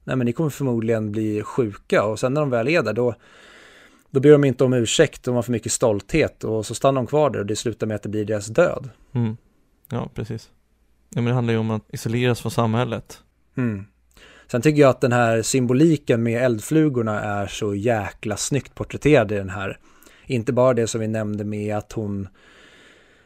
nej 0.05 0.17
men 0.17 0.25
ni 0.25 0.33
kommer 0.33 0.51
förmodligen 0.51 1.13
bli 1.13 1.43
sjuka 1.43 2.05
och 2.05 2.19
sen 2.21 2.35
när 2.35 2.41
de 2.41 2.51
väl 2.51 2.69
är 2.69 2.83
där 2.83 2.93
då, 2.93 3.15
då 4.11 4.21
ber 4.21 4.31
de 4.31 4.45
inte 4.45 4.65
om 4.65 4.73
ursäkt, 4.73 5.23
de 5.23 5.35
har 5.35 5.43
för 5.43 5.53
mycket 5.53 5.73
stolthet 5.73 6.45
och 6.45 6.67
så 6.67 6.75
stannar 6.75 7.01
de 7.01 7.07
kvar 7.07 7.31
där 7.31 7.39
och 7.39 7.47
det 7.47 7.57
slutar 7.57 7.87
med 7.87 7.95
att 7.95 8.03
det 8.03 8.09
blir 8.09 8.25
deras 8.25 8.47
död. 8.47 8.91
Mm. 9.13 9.37
Ja, 9.91 10.11
precis. 10.15 10.51
Ja, 11.11 11.21
men 11.21 11.25
det 11.25 11.33
handlar 11.33 11.55
ju 11.55 11.61
om 11.61 11.71
att 11.71 11.83
isoleras 11.89 12.41
från 12.41 12.53
samhället. 12.53 13.23
Mm. 13.57 13.87
Sen 14.51 14.63
tycker 14.63 14.81
jag 14.81 14.91
att 14.91 15.01
den 15.01 15.13
här 15.13 15.43
symboliken 15.43 16.23
med 16.23 16.43
eldflugorna 16.43 17.21
är 17.21 17.47
så 17.47 17.75
jäkla 17.75 18.37
snyggt 18.37 18.75
porträtterad 18.75 19.33
i 19.33 19.35
den 19.35 19.51
här 19.51 19.79
inte 20.27 20.53
bara 20.53 20.75
det 20.75 20.87
som 20.87 21.01
vi 21.01 21.09
nämnde 21.09 21.45
med 21.45 21.77
att 21.77 21.93
hon 21.93 22.29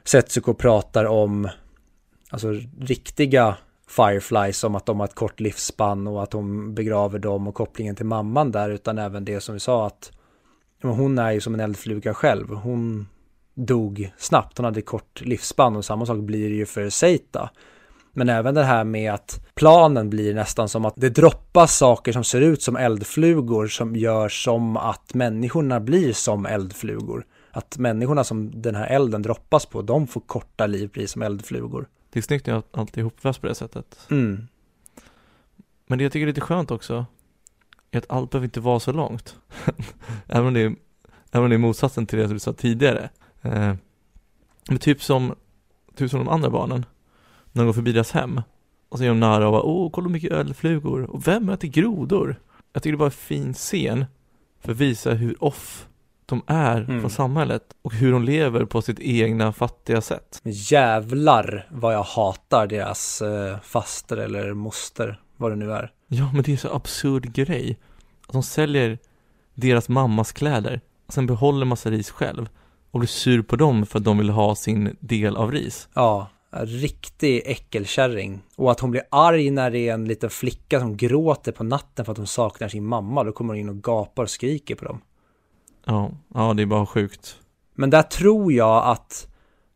Setsuko 0.05 0.55
pratar 0.55 1.05
om 1.05 1.49
alltså 2.31 2.49
riktiga 2.81 3.57
Fireflies 3.89 4.59
som 4.59 4.75
att 4.75 4.87
de 4.87 5.01
har 5.01 5.07
ett 5.07 5.15
kort 5.15 5.41
livsspann 5.41 6.07
och 6.07 6.23
att 6.23 6.33
hon 6.33 6.75
begraver 6.75 7.19
dem 7.19 7.49
och 7.49 7.55
kopplingen 7.55 7.97
till 7.97 8.07
mamman 8.07 8.53
där 8.53 8.71
utan 8.71 8.99
även 8.99 9.25
det 9.25 9.41
som 9.41 9.55
vi 9.55 9.61
sa 9.61 9.87
att 9.87 10.13
hon 10.83 11.19
är 11.19 11.33
ju 11.33 11.41
som 11.41 11.55
en 11.55 11.61
eldfluga 11.61 12.15
själv. 12.15 12.55
Hon 12.55 13.07
dog 13.55 14.13
snabbt, 14.17 14.59
hon 14.59 14.65
hade 14.65 14.83
kort 14.83 15.21
livsspann 15.21 15.77
och 15.77 15.85
samma 15.85 16.07
sak 16.07 16.19
blir 16.19 16.51
det 16.51 16.57
ju 16.57 16.67
för 16.67 16.91
Seita. 16.91 17.51
Men 18.13 18.29
även 18.29 18.55
det 18.55 18.65
här 18.65 18.85
med 18.85 19.13
att 19.13 19.47
planen 19.55 20.11
blir 20.11 20.35
nästan 20.35 20.69
som 20.69 20.85
att 20.85 20.95
det 20.97 21.11
droppas 21.11 21.77
saker 21.77 22.13
som 22.13 22.25
ser 22.25 22.41
ut 22.41 22.63
som 22.63 22.77
eldflugor 22.77 23.67
som 23.67 23.97
gör 23.97 24.29
som 24.29 24.77
att 24.77 25.15
människorna 25.15 25.81
blir 25.81 26.13
som 26.13 26.47
eldflugor. 26.47 27.27
Att 27.51 27.79
människorna 27.79 28.25
som 28.25 28.63
den 28.63 28.75
här 28.75 28.87
elden 28.87 29.23
droppas 29.23 29.67
på, 29.67 29.83
de 29.83 30.07
får 30.07 30.21
korta 30.21 30.67
liv 30.67 30.89
precis 30.89 31.11
som 31.11 31.23
eldflugor. 31.23 31.89
Det 32.11 32.19
är 32.19 32.23
snyggt 32.23 32.49
att 32.49 32.79
allt 32.79 32.97
är 32.97 33.01
ihopvävs 33.01 33.39
på 33.39 33.47
det 33.47 33.55
sättet. 33.55 33.99
Mm. 34.11 34.49
Men 35.87 35.99
det 35.99 36.05
jag 36.05 36.13
tycker 36.13 36.23
är 36.23 36.29
lite 36.29 36.41
skönt 36.41 36.71
också, 36.71 37.07
är 37.91 37.99
att 37.99 38.11
allt 38.11 38.31
behöver 38.31 38.45
inte 38.45 38.61
vara 38.61 38.81
så 38.81 38.93
långt. 38.93 39.37
även, 40.27 40.47
om 40.47 40.55
det 40.55 40.61
är, 40.61 40.77
även 41.31 41.45
om 41.45 41.51
det 41.51 41.57
är 41.57 41.59
motsatsen 41.59 42.07
till 42.07 42.19
det 42.19 42.27
du 42.27 42.39
sa 42.39 42.53
tidigare. 42.53 43.11
Eh, 43.43 43.75
men 44.69 44.79
typ 44.79 45.03
som, 45.03 45.35
typ 45.95 46.11
som 46.11 46.19
de 46.19 46.29
andra 46.29 46.51
barnen 46.51 46.87
när 47.53 47.63
de 47.63 47.67
går 47.67 47.73
förbi 47.73 47.93
deras 47.93 48.13
hem. 48.13 48.41
Och 48.89 48.99
så 48.99 49.05
är 49.05 49.09
de 49.09 49.21
nära 49.21 49.47
och 49.47 49.53
bara, 49.53 49.63
åh, 49.63 49.91
kolla 49.91 50.07
hur 50.07 50.13
mycket 50.13 50.33
ölflugor. 50.33 51.11
Och 51.11 51.29
vem 51.29 51.49
äter 51.49 51.69
grodor? 51.69 52.37
Jag 52.73 52.83
tycker 52.83 52.93
det 52.93 52.99
var 52.99 53.07
en 53.07 53.11
fin 53.11 53.55
scen 53.55 54.05
för 54.61 54.73
att 54.73 54.79
visa 54.79 55.11
hur 55.11 55.45
off 55.45 55.87
de 56.27 56.43
är 56.47 56.81
mm. 56.81 57.01
från 57.01 57.11
samhället 57.11 57.63
och 57.83 57.93
hur 57.93 58.13
de 58.13 58.25
lever 58.25 58.65
på 58.65 58.83
sitt 58.83 59.01
egna 59.01 59.53
fattiga 59.53 60.01
sätt. 60.01 60.41
Jävlar 60.45 61.67
vad 61.71 61.95
jag 61.95 62.03
hatar 62.03 62.67
deras 62.67 63.23
eh, 63.23 63.61
faster 63.61 64.17
eller 64.17 64.55
moster, 64.55 65.21
vad 65.37 65.53
det 65.53 65.57
nu 65.57 65.73
är. 65.73 65.93
Ja, 66.07 66.31
men 66.33 66.43
det 66.43 66.51
är 66.51 66.53
en 66.53 66.59
så 66.59 66.75
absurd 66.75 67.33
grej. 67.33 67.79
Att 68.27 68.33
de 68.33 68.43
säljer 68.43 68.99
deras 69.55 69.89
mammas 69.89 70.33
kläder 70.33 70.81
och 71.07 71.13
sen 71.13 71.27
behåller 71.27 71.67
massa 71.67 71.91
ris 71.91 72.11
själv 72.11 72.49
och 72.91 73.01
blir 73.01 73.09
sur 73.09 73.43
på 73.43 73.57
dem 73.57 73.87
för 73.87 73.99
att 73.99 74.05
de 74.05 74.19
vill 74.19 74.31
ha 74.31 74.55
sin 74.55 74.97
del 75.01 75.37
av 75.37 75.53
ris. 75.53 75.89
Ja, 75.95 76.29
riktig 76.53 77.43
äckelkärring. 77.45 78.43
Och 78.57 78.71
att 78.71 78.81
hon 78.81 78.91
blir 78.91 79.03
arg 79.11 79.51
när 79.51 79.71
det 79.71 79.89
är 79.89 79.95
en 79.95 80.05
liten 80.05 80.31
flicka 80.31 80.81
som 80.81 80.97
gråter 80.97 81.53
på 81.53 81.65
natten 81.65 82.05
för 82.05 82.13
att 82.13 82.19
hon 82.19 82.27
saknar 82.27 82.69
sin 82.69 82.85
mamma. 82.85 83.25
Då 83.25 83.33
kommer 83.33 83.55
hon 83.55 83.61
in 83.61 83.69
och 83.69 83.83
gapar 83.83 84.23
och 84.23 84.31
skriker 84.31 84.75
på 84.75 84.85
dem. 84.85 85.01
Ja, 85.87 86.11
ja 86.35 86.55
det 86.55 86.63
är 86.63 86.67
bara 86.67 86.87
sjukt. 86.87 87.37
Men 87.75 87.91
där 87.91 88.03
tror 88.03 88.53
jag 88.53 88.85
att 88.85 89.27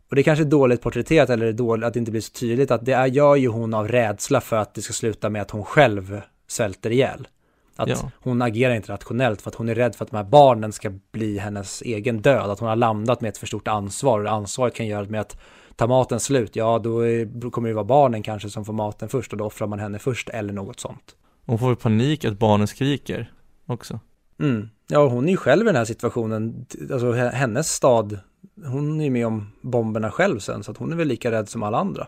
och 0.09 0.17
det 0.17 0.21
är 0.21 0.23
kanske 0.23 0.45
är 0.45 0.49
dåligt 0.49 0.83
porträtterat 0.83 1.31
eller 1.31 1.53
dåligt, 1.53 1.85
att 1.87 1.93
det 1.93 1.99
inte 1.99 2.11
blir 2.11 2.21
så 2.21 2.33
tydligt 2.33 2.71
att 2.71 2.85
det 2.85 2.93
är, 2.93 3.07
gör 3.07 3.37
ju 3.37 3.49
hon 3.49 3.75
av 3.75 3.89
rädsla 3.89 4.41
för 4.41 4.57
att 4.57 4.75
det 4.75 4.83
ska 4.83 4.93
sluta 4.93 5.31
med 5.31 5.43
att 5.43 5.51
hon 5.51 5.65
själv 5.65 6.21
svälter 6.47 6.91
ihjäl. 6.91 7.29
Att 7.77 7.89
Ja. 7.89 8.11
hon 8.21 8.43
agerar 8.43 8.75
inte 8.75 8.93
rationellt 8.93 9.43
för 9.43 9.51
att 9.51 9.55
hon 9.55 9.69
är 9.69 9.75
rädd 9.75 9.95
för 9.95 10.05
att 10.05 10.11
de 10.11 10.17
här 10.17 10.25
barnen 10.25 10.73
ska 10.73 10.93
bli 11.13 11.39
hennes 11.39 11.83
egen 11.83 12.23
död. 12.23 12.51
Att 12.51 12.59
hon 12.59 12.69
har 12.69 12.77
landat 12.77 13.21
med 13.21 13.29
ett 13.29 13.39
för 13.39 13.47
stort 13.47 13.69
ansvar 13.69 14.25
och 14.25 14.33
ansvaret 14.33 14.75
kan 14.75 14.87
göra 14.87 15.07
med 15.07 15.21
att 15.21 15.41
ta 15.77 15.87
maten 15.87 16.21
slut, 16.21 16.57
ja 16.57 16.79
då 16.79 17.01
är, 17.01 17.51
kommer 17.51 17.69
det 17.69 17.75
vara 17.75 17.85
barnen 17.85 18.23
kanske 18.23 18.51
som 18.51 18.65
får 18.65 18.73
maten 18.73 19.09
först 19.09 19.33
och 19.33 19.39
då 19.39 19.45
offrar 19.45 19.67
man 19.67 19.79
henne 19.79 19.99
först 19.99 20.29
eller 20.29 20.53
något 20.53 20.81
sånt. 20.81 21.17
Hon 21.47 21.59
får 21.59 21.67
väl 21.67 21.77
panik 21.77 22.25
att 22.25 22.39
barnen 22.39 22.67
skriker 22.67 23.33
också. 23.67 24.01
Mm. 24.41 24.69
Ja, 24.89 25.09
hon 25.09 25.25
är 25.25 25.31
ju 25.31 25.37
själv 25.37 25.63
i 25.63 25.67
den 25.67 25.77
här 25.77 25.85
situationen, 25.85 26.67
alltså 26.93 27.13
hennes 27.13 27.69
stad, 27.69 28.19
hon 28.67 29.01
är 29.01 29.05
ju 29.05 29.11
med 29.11 29.27
om 29.27 29.53
bomberna 29.61 30.11
själv 30.11 30.39
sen, 30.39 30.63
så 30.63 30.71
att 30.71 30.77
hon 30.77 30.93
är 30.93 30.97
väl 30.97 31.09
lika 31.09 31.31
rädd 31.31 31.49
som 31.49 31.63
alla 31.63 31.79
andra. 31.79 32.07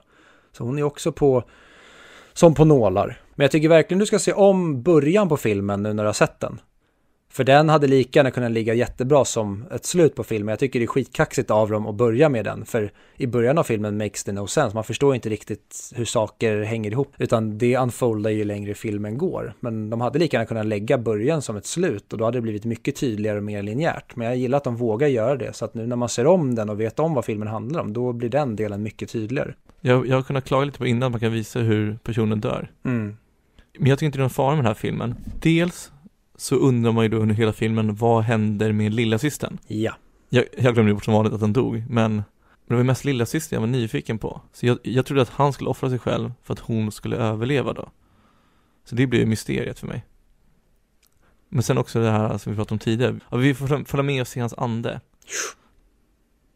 Så 0.53 0.65
hon 0.65 0.79
är 0.79 0.83
också 0.83 1.13
på, 1.13 1.45
som 2.33 2.55
på 2.55 2.65
nålar. 2.65 3.21
Men 3.35 3.45
jag 3.45 3.51
tycker 3.51 3.69
verkligen 3.69 3.99
du 3.99 4.07
ska 4.07 4.19
se 4.19 4.33
om 4.33 4.83
början 4.83 5.29
på 5.29 5.37
filmen 5.37 5.83
nu 5.83 5.93
när 5.93 6.03
du 6.03 6.09
har 6.09 6.13
sett 6.15 6.41
den. 6.41 6.61
För 7.29 7.45
den 7.45 7.69
hade 7.69 7.87
lika 7.87 8.19
gärna 8.19 8.31
kunnat 8.31 8.53
ligga 8.53 8.75
jättebra 8.75 9.25
som 9.25 9.65
ett 9.71 9.85
slut 9.85 10.15
på 10.15 10.25
filmen. 10.25 10.49
Jag 10.53 10.59
tycker 10.59 10.79
det 10.79 10.85
är 10.85 10.87
skitkaxigt 10.87 11.51
av 11.51 11.71
dem 11.71 11.87
att 11.87 11.95
börja 11.95 12.29
med 12.29 12.45
den. 12.45 12.65
För 12.65 12.93
i 13.17 13.27
början 13.27 13.59
av 13.59 13.63
filmen 13.63 13.97
makes 13.97 14.25
det 14.25 14.33
no 14.33 14.47
sense. 14.47 14.75
Man 14.75 14.85
förstår 14.85 15.15
inte 15.15 15.29
riktigt 15.29 15.93
hur 15.95 16.05
saker 16.05 16.63
hänger 16.63 16.91
ihop. 16.91 17.15
Utan 17.19 17.59
det 17.59 17.77
unfoldar 17.77 18.31
ju 18.31 18.45
längre 18.45 18.75
filmen 18.75 19.19
går. 19.19 19.55
Men 19.61 19.91
de 19.91 20.01
hade 20.01 20.19
lika 20.19 20.37
gärna 20.37 20.47
kunnat 20.47 20.67
lägga 20.67 20.99
början 20.99 21.43
som 21.43 21.57
ett 21.57 21.67
slut. 21.67 22.13
Och 22.13 22.19
då 22.19 22.25
hade 22.25 22.39
det 22.39 22.43
blivit 22.43 22.65
mycket 22.65 22.97
tydligare 22.97 23.39
och 23.39 23.45
mer 23.45 23.63
linjärt. 23.63 24.17
Men 24.17 24.27
jag 24.27 24.37
gillar 24.37 24.57
att 24.57 24.65
de 24.65 24.77
vågar 24.77 25.09
göra 25.09 25.37
det. 25.37 25.53
Så 25.53 25.65
att 25.65 25.75
nu 25.75 25.87
när 25.87 25.97
man 25.97 26.09
ser 26.09 26.27
om 26.27 26.55
den 26.55 26.71
och 26.71 26.81
vet 26.81 26.99
om 26.99 27.15
vad 27.15 27.25
filmen 27.25 27.49
handlar 27.49 27.81
om. 27.81 27.93
Då 27.93 28.13
blir 28.13 28.29
den 28.29 28.57
delen 28.57 28.83
mycket 28.83 29.11
tydligare. 29.11 29.55
Jag, 29.81 30.07
jag 30.07 30.17
har 30.17 30.23
kunnat 30.23 30.45
klaga 30.45 30.65
lite 30.65 30.79
på 30.79 30.87
innan, 30.87 31.11
man 31.11 31.21
kan 31.21 31.33
visa 31.33 31.59
hur 31.59 31.99
personen 32.03 32.41
dör. 32.41 32.71
Mm. 32.85 33.17
Men 33.79 33.89
jag 33.89 33.99
tycker 33.99 34.07
inte 34.07 34.19
det 34.19 34.21
är 34.21 34.23
någon 34.23 34.31
fara 34.31 34.51
med 34.51 34.59
den 34.59 34.67
här 34.67 34.75
filmen. 34.75 35.15
Dels 35.43 35.93
så 36.37 36.57
undrar 36.57 36.93
man 36.93 37.05
ju 37.05 37.09
då 37.09 37.17
under 37.17 37.35
hela 37.35 37.53
filmen, 37.53 37.95
vad 37.95 38.23
händer 38.23 38.73
med 38.73 38.95
lilla 38.95 39.19
systern? 39.19 39.59
Ja. 39.67 39.97
Jag, 40.29 40.45
jag 40.59 40.75
glömde 40.75 40.95
bort 40.95 41.05
som 41.05 41.15
vanligt 41.15 41.33
att 41.35 41.41
den 41.41 41.53
dog, 41.53 41.85
men 41.89 42.23
men 42.67 42.77
det 42.77 42.83
var 42.83 42.85
mest 42.85 43.05
lilla 43.05 43.27
syster 43.27 43.57
jag 43.57 43.61
var 43.61 43.67
nyfiken 43.67 44.19
på. 44.19 44.41
Så 44.53 44.67
jag, 44.67 44.79
jag 44.83 45.07
trodde 45.07 45.23
att 45.23 45.29
han 45.29 45.53
skulle 45.53 45.71
offra 45.71 45.91
sig 45.91 45.99
själv 45.99 46.33
för 46.43 46.53
att 46.53 46.59
hon 46.59 46.93
skulle 46.93 47.17
överleva 47.17 47.73
då. 47.73 47.89
Så 48.85 48.95
det 48.95 49.07
blev 49.07 49.21
ju 49.21 49.27
mysteriet 49.27 49.79
för 49.79 49.87
mig. 49.87 50.05
Men 51.49 51.63
sen 51.63 51.79
också 51.79 52.01
det 52.01 52.11
här 52.11 52.39
som 52.39 52.53
vi 52.53 52.57
pratade 52.57 52.75
om 52.75 52.79
tidigare, 52.79 53.19
att 53.29 53.41
vi 53.41 53.55
får 53.55 53.85
följa 53.85 54.03
med 54.03 54.21
och 54.21 54.29
se 54.29 54.41
hans 54.41 54.55
ande. 54.55 55.01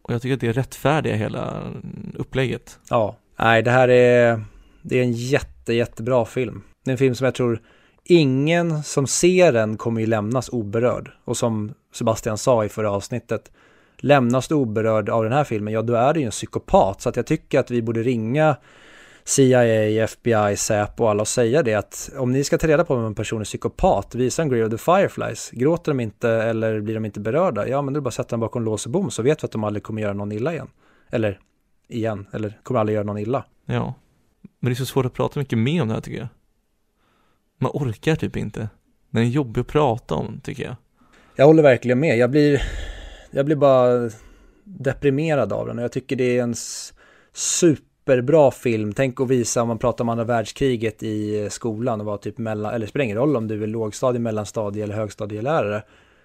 Och 0.03 0.15
jag 0.15 0.23
tycker 0.23 0.35
att 0.35 0.41
det 0.41 0.53
rättfärdiga 0.53 1.17
hela 1.17 1.73
upplägget. 2.15 2.79
Ja, 2.91 3.17
nej 3.39 3.63
det 3.63 3.71
här 3.71 3.89
är, 3.89 4.45
det 4.83 4.99
är 4.99 5.03
en 5.03 5.13
jätte, 5.13 5.75
jättebra 5.75 6.25
film. 6.25 6.63
Det 6.85 6.91
är 6.91 6.93
en 6.93 6.99
film 6.99 7.15
som 7.15 7.25
jag 7.25 7.35
tror 7.35 7.63
ingen 8.11 8.83
som 8.83 9.07
ser 9.07 9.53
den 9.53 9.77
kommer 9.77 10.01
ju 10.01 10.07
lämnas 10.07 10.49
oberörd. 10.49 11.11
Och 11.25 11.37
som 11.37 11.75
Sebastian 11.93 12.39
sa 12.39 12.65
i 12.65 12.69
förra 12.69 12.91
avsnittet, 12.91 13.53
lämnas 13.99 14.49
du 14.49 14.55
oberörd 14.55 15.09
av 15.09 15.25
den 15.25 15.33
här 15.33 15.45
filmen, 15.45 15.75
ja 15.75 15.83
då 15.83 15.95
är 15.95 16.15
du 16.15 16.21
ju 16.21 16.27
en 16.27 16.31
psykopat. 16.31 17.01
Så 17.01 17.09
att 17.09 17.17
jag 17.17 17.27
tycker 17.27 17.61
att 17.61 17.71
vi 17.71 17.83
borde 17.83 18.03
ringa 18.03 18.57
CIA, 19.25 20.05
FBI, 20.05 20.57
Säpo 20.57 21.05
och 21.05 21.11
alla 21.11 21.21
och 21.21 21.29
säga 21.29 21.63
det 21.63 21.75
att 21.75 22.11
om 22.19 22.33
ni 22.33 22.45
ska 22.45 22.59
ta 22.59 22.67
reda 22.67 22.85
på 22.85 22.95
om 22.95 23.05
en 23.05 23.15
person 23.15 23.41
är 23.41 23.45
psykopat, 23.45 24.15
visa 24.15 24.43
en 24.43 24.49
Grey 24.49 24.63
of 24.63 24.71
the 24.71 24.79
Fireflies. 24.79 25.51
Gråter 25.51 25.93
de 25.93 26.01
inte 26.01 26.31
eller 26.31 26.81
blir 26.81 26.95
de 26.95 27.05
inte 27.05 27.21
berörda, 27.21 27.69
ja 27.69 27.83
men 27.83 27.95
då 27.95 27.99
är 27.99 28.01
det 28.01 28.05
bara 28.05 28.09
att 28.09 28.15
sätta 28.15 28.31
dem 28.31 28.41
bakom 28.41 28.65
lås 28.65 28.87
och 28.87 28.93
bom 28.93 29.11
så 29.11 29.23
vet 29.23 29.43
vi 29.43 29.45
att 29.45 29.53
de 29.53 29.65
aldrig 29.65 29.83
kommer 29.83 30.03
göra 30.03 30.13
någon 30.13 30.33
illa 30.33 30.53
igen. 30.53 30.69
Eller 31.11 31.41
igen, 31.89 32.27
eller 32.33 32.61
kommer 32.63 32.81
aldrig 32.81 32.95
göra 32.95 33.05
någon 33.05 33.19
illa. 33.19 33.45
Ja. 33.67 33.95
Men 34.61 34.71
det 34.71 34.73
är 34.73 34.77
så 34.77 34.87
svårt 34.87 35.07
att 35.07 35.15
prata 35.15 35.41
mycket 35.41 35.59
mer 35.59 35.83
om 35.83 35.89
det 35.89 35.95
här 35.95 36.01
tycker 36.01 36.19
jag. 36.19 36.29
Man 37.63 37.71
orkar 37.75 38.17
typ 38.17 38.37
inte. 38.37 38.69
Den 39.11 39.23
är 39.23 39.27
jobbig 39.27 39.61
att 39.61 39.67
prata 39.67 40.15
om, 40.15 40.41
tycker 40.45 40.65
jag. 40.65 40.77
Jag 41.37 41.47
håller 41.47 41.63
verkligen 41.63 42.01
med. 42.01 42.19
Jag 42.19 42.31
blir, 42.31 42.63
jag 43.31 43.47
blir 43.47 43.57
bara 43.57 44.11
deprimerad 44.65 45.53
av 45.53 45.67
den 45.67 45.79
och 45.79 45.85
jag 45.85 45.93
tycker 45.93 46.17
det 46.17 46.39
är 46.39 46.43
en 46.43 46.55
superbra 47.33 48.51
film. 48.51 48.93
Tänk 48.93 49.21
att 49.21 49.29
visa 49.29 49.63
om 49.63 49.69
man 49.69 49.79
pratar 49.79 50.05
om 50.05 50.09
andra 50.09 50.25
världskriget 50.25 51.03
i 51.03 51.49
skolan 51.51 52.01
och 52.01 52.07
vara 52.07 52.19
typ 52.19 52.39
mellan, 52.39 52.75
eller 52.75 52.87
det 52.87 52.91
spelar 52.91 53.05
ingen 53.05 53.17
roll 53.17 53.37
om 53.37 53.49
du 53.49 53.63
är 53.63 53.67
lågstadie, 53.67 54.21
mellanstadie 54.21 54.85
eller 54.85 54.95
högstadielärare. 54.95 55.83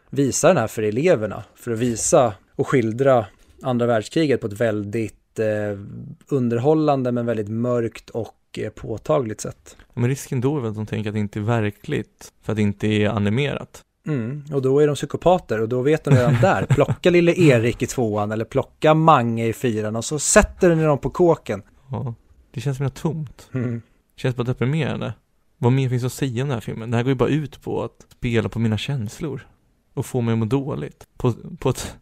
Visa 0.10 0.48
den 0.48 0.58
här 0.58 0.68
för 0.68 0.84
eleverna, 0.84 1.44
för 1.56 1.72
att 1.72 1.80
visa 1.80 2.34
och 2.56 2.68
skildra 2.68 3.26
andra 3.62 3.86
världskriget 3.86 4.42
på 4.42 4.48
ett 4.48 4.62
väldigt 4.62 5.40
eh, 5.40 5.80
underhållande 6.28 7.12
men 7.12 7.26
väldigt 7.26 7.50
mörkt 7.50 8.10
och 8.10 8.36
eh, 8.60 8.70
påtagligt 8.70 9.42
sätt. 9.42 9.78
Men 9.94 10.10
risken 10.10 10.42
då 10.42 10.58
är 10.58 10.62
väl 10.62 10.70
att 10.70 10.76
de 10.76 10.86
tänker 10.86 11.10
att 11.10 11.14
det 11.14 11.20
inte 11.20 11.40
är 11.40 11.44
verkligt, 11.44 12.34
för 12.42 12.54
att 12.54 12.56
det 12.56 12.62
inte 12.62 12.88
är 12.88 13.10
animerat. 13.10 13.82
Mm, 14.08 14.44
och 14.54 14.62
då 14.62 14.80
är 14.80 14.88
de 14.88 14.96
psykopater 14.96 15.62
och 15.62 15.70
då 15.70 15.82
vet 15.82 16.04
de 16.04 16.14
redan 16.14 16.38
där. 16.42 16.66
Plocka 16.70 17.10
lille 17.10 17.34
Erik 17.34 17.82
i 17.82 17.88
tvåan 17.88 18.32
eller 18.32 18.46
plocka 18.46 18.94
Mange 18.94 19.46
i 19.48 19.54
fyran 19.54 19.96
och 19.96 20.06
så 20.06 20.20
sätter 20.20 20.76
ni 20.76 20.84
dem 20.84 20.98
på 20.98 21.10
kåken. 21.10 21.64
Ja. 21.92 22.16
Det 22.52 22.62
känns 22.62 22.80
mer 22.80 22.90
tomt. 22.90 23.50
Mm. 23.54 23.82
Det 24.16 24.22
känns 24.22 24.36
bara 24.36 24.44
deprimerande. 24.44 25.14
Vad 25.58 25.74
mer 25.74 25.90
finns 25.90 26.04
att 26.04 26.14
säga 26.14 26.44
om 26.44 26.50
den 26.50 26.56
här 26.56 26.62
filmen? 26.62 26.92
Det 26.92 26.98
här 26.98 27.04
går 27.04 27.12
ju 27.12 27.16
bara 27.16 27.30
ut 27.30 27.62
på 27.62 27.84
att 27.84 28.06
spela 28.18 28.50
på 28.50 28.60
mina 28.60 28.78
känslor. 28.78 29.48
Och 29.94 30.06
få 30.06 30.22
mig 30.22 30.32
att 30.32 30.38
må 30.38 30.46
dåligt. 30.46 31.08
På, 31.18 31.34
på 31.60 31.70
ett 31.70 31.96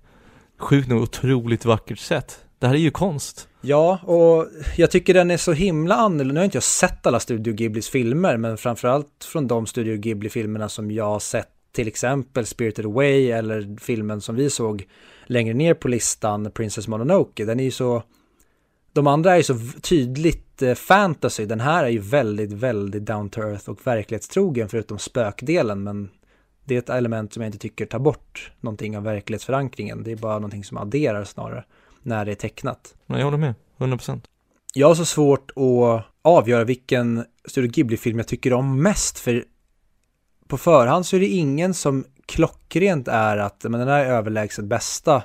sjukt 0.58 0.89
nog 0.89 1.01
otroligt 1.01 1.66
vackert 1.66 1.99
sätt. 1.99 2.45
Det 2.64 2.68
här 2.68 2.76
är 2.76 2.80
ju 2.80 2.91
konst. 2.91 3.47
Ja, 3.61 3.99
och 4.03 4.47
jag 4.78 4.91
tycker 4.91 5.14
den 5.14 5.32
är 5.32 5.38
så 5.38 5.53
himla 5.53 5.95
annorlunda. 5.95 6.34
Nu 6.34 6.39
har 6.39 6.45
inte 6.45 6.55
jag 6.55 6.64
sett 6.64 7.05
alla 7.07 7.20
Studio 7.20 7.53
Ghiblis 7.53 7.89
filmer, 7.89 8.38
men 8.38 8.57
framförallt 8.57 9.28
från 9.32 9.47
de 9.47 9.66
Studio 9.66 9.97
Ghibli-filmerna 9.97 10.70
som 10.70 10.91
jag 10.91 11.05
har 11.05 11.20
sett, 11.20 11.49
till 11.72 11.88
exempel 11.88 12.45
Spirited 12.45 12.86
Away 12.86 13.32
eller 13.32 13.78
filmen 13.80 14.22
som 14.22 14.36
vi 14.36 14.49
såg 14.49 14.88
längre 15.26 15.53
ner 15.53 15.74
på 15.74 15.88
listan, 15.88 16.51
Princess 16.51 16.88
Mononoke. 16.88 17.45
Den 17.45 17.59
är 17.59 17.64
ju 17.64 17.72
så... 17.72 18.03
De 18.93 19.07
andra 19.07 19.34
är 19.34 19.38
ju 19.38 19.43
så 19.43 19.59
tydligt 19.82 20.61
eh, 20.61 20.74
fantasy. 20.74 21.45
Den 21.45 21.59
här 21.59 21.84
är 21.84 21.89
ju 21.89 21.99
väldigt, 21.99 22.51
väldigt 22.51 23.05
down 23.05 23.30
to 23.30 23.41
earth 23.41 23.70
och 23.70 23.88
verklighetstrogen 23.88 24.70
förutom 24.70 24.99
spökdelen, 24.99 25.84
men 25.84 26.09
det 26.66 26.76
är 26.76 26.80
ett 26.80 26.89
element 26.89 27.34
som 27.34 27.41
jag 27.41 27.47
inte 27.47 27.57
tycker 27.57 27.86
tar 27.86 27.99
bort 27.99 28.51
någonting 28.61 28.97
av 28.97 29.03
verklighetsförankringen. 29.03 30.03
Det 30.03 30.11
är 30.11 30.16
bara 30.16 30.36
någonting 30.36 30.64
som 30.64 30.78
adderar 30.78 31.24
snarare 31.24 31.64
när 32.06 32.26
det 32.26 32.32
är 32.32 32.36
tecknat. 32.36 32.95
Jag 33.08 33.24
håller 33.24 33.38
med. 33.38 33.54
100%. 33.78 34.22
Jag 34.74 34.88
har 34.88 34.95
så 34.95 35.06
svårt 35.06 35.51
att 35.51 36.06
avgöra 36.22 36.64
vilken 36.64 37.26
Studio 37.45 37.72
Ghibli-film 37.72 38.18
jag 38.18 38.28
tycker 38.28 38.54
om 38.54 38.84
mest, 38.84 39.20
för 39.20 39.45
på 40.47 40.58
förhand 40.58 41.06
så 41.06 41.16
är 41.16 41.20
det 41.20 41.28
ingen 41.28 41.74
som 41.74 42.06
klockrent 42.26 43.08
är 43.08 43.38
att 43.38 43.64
men 43.64 43.80
den 43.80 43.88
här 43.88 44.06
är 44.06 44.12
överlägset 44.12 44.66
bästa, 44.66 45.24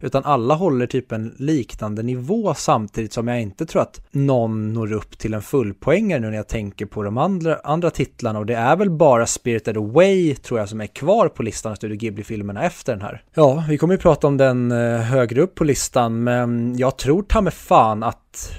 utan 0.00 0.24
alla 0.24 0.54
håller 0.54 0.86
typ 0.86 1.12
en 1.12 1.34
liknande 1.38 2.02
nivå 2.02 2.54
samtidigt 2.54 3.12
som 3.12 3.28
jag 3.28 3.42
inte 3.42 3.66
tror 3.66 3.82
att 3.82 4.06
någon 4.10 4.72
når 4.72 4.92
upp 4.92 5.18
till 5.18 5.34
en 5.34 5.42
fullpoängare 5.42 6.20
nu 6.20 6.30
när 6.30 6.36
jag 6.36 6.48
tänker 6.48 6.86
på 6.86 7.02
de 7.02 7.18
andra, 7.18 7.56
andra 7.64 7.90
titlarna 7.90 8.38
och 8.38 8.46
det 8.46 8.54
är 8.54 8.76
väl 8.76 8.90
bara 8.90 9.26
Spirited 9.26 9.76
Away 9.76 10.34
tror 10.34 10.60
jag 10.60 10.68
som 10.68 10.80
är 10.80 10.86
kvar 10.86 11.28
på 11.28 11.42
listan 11.42 11.72
av 11.72 11.76
Studio 11.76 11.96
Ghibli-filmerna 11.96 12.62
efter 12.62 12.92
den 12.92 13.02
här. 13.02 13.22
Ja, 13.34 13.64
vi 13.68 13.78
kommer 13.78 13.94
ju 13.94 13.98
prata 13.98 14.26
om 14.26 14.36
den 14.36 14.72
eh, 14.72 15.00
högre 15.00 15.40
upp 15.40 15.54
på 15.54 15.64
listan, 15.64 16.24
men 16.24 16.78
jag 16.78 16.98
tror 16.98 17.22
ta 17.22 17.40
mig 17.40 17.52
fan 17.52 18.02
att 18.02 18.52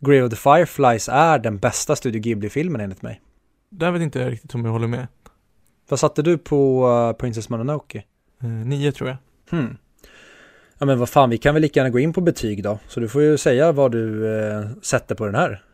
Grave 0.00 0.22
of 0.22 0.30
the 0.30 0.36
Fireflies 0.36 1.08
är 1.08 1.38
den 1.38 1.58
bästa 1.58 1.96
Studio 1.96 2.20
Ghibli-filmen 2.20 2.80
enligt 2.80 3.02
mig. 3.02 3.20
Där 3.70 3.90
vet 3.90 4.02
inte 4.02 4.18
jag 4.18 4.32
riktigt 4.32 4.54
om 4.54 4.64
jag 4.64 4.72
håller 4.72 4.88
med. 4.88 5.06
Vad 5.88 6.00
satte 6.00 6.22
du 6.22 6.38
på 6.38 6.88
uh, 6.88 7.12
Princess 7.12 7.48
Mononoke? 7.48 8.02
Eh, 8.42 8.48
nio 8.48 8.92
tror 8.92 9.08
jag. 9.08 9.16
Hmm. 9.50 9.76
Ja 10.82 10.86
men 10.86 10.98
vad 10.98 11.08
fan, 11.08 11.30
vi 11.30 11.38
kan 11.38 11.54
väl 11.54 11.62
lika 11.62 11.80
gärna 11.80 11.90
gå 11.90 11.98
in 11.98 12.12
på 12.12 12.20
betyg 12.20 12.62
då. 12.62 12.78
Så 12.88 13.00
du 13.00 13.08
får 13.08 13.22
ju 13.22 13.38
säga 13.38 13.72
vad 13.72 13.92
du 13.92 14.36
eh, 14.38 14.66
sätter 14.82 15.14
på 15.14 15.26
den 15.26 15.34
här. 15.34 15.64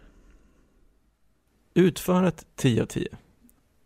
Utförandet 1.74 2.46
10 2.56 2.82
av 2.82 2.86
10. 2.86 3.08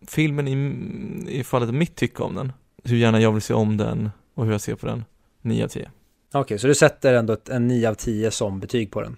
Filmen 0.06 0.48
i, 0.48 1.38
i 1.38 1.44
fallet 1.44 1.74
mitt 1.74 1.96
tycke 1.96 2.22
om 2.22 2.34
den, 2.34 2.52
hur 2.84 2.96
gärna 2.96 3.20
jag 3.20 3.32
vill 3.32 3.42
se 3.42 3.54
om 3.54 3.76
den 3.76 4.10
och 4.34 4.44
hur 4.44 4.52
jag 4.52 4.60
ser 4.60 4.74
på 4.74 4.86
den, 4.86 5.04
9 5.42 5.64
av 5.64 5.68
10. 5.68 5.90
Okej, 6.32 6.58
så 6.58 6.66
du 6.66 6.74
sätter 6.74 7.14
ändå 7.14 7.32
ett, 7.32 7.48
en 7.48 7.68
9 7.68 7.88
av 7.88 7.94
10 7.94 8.30
som 8.30 8.60
betyg 8.60 8.90
på 8.90 9.02
den. 9.02 9.16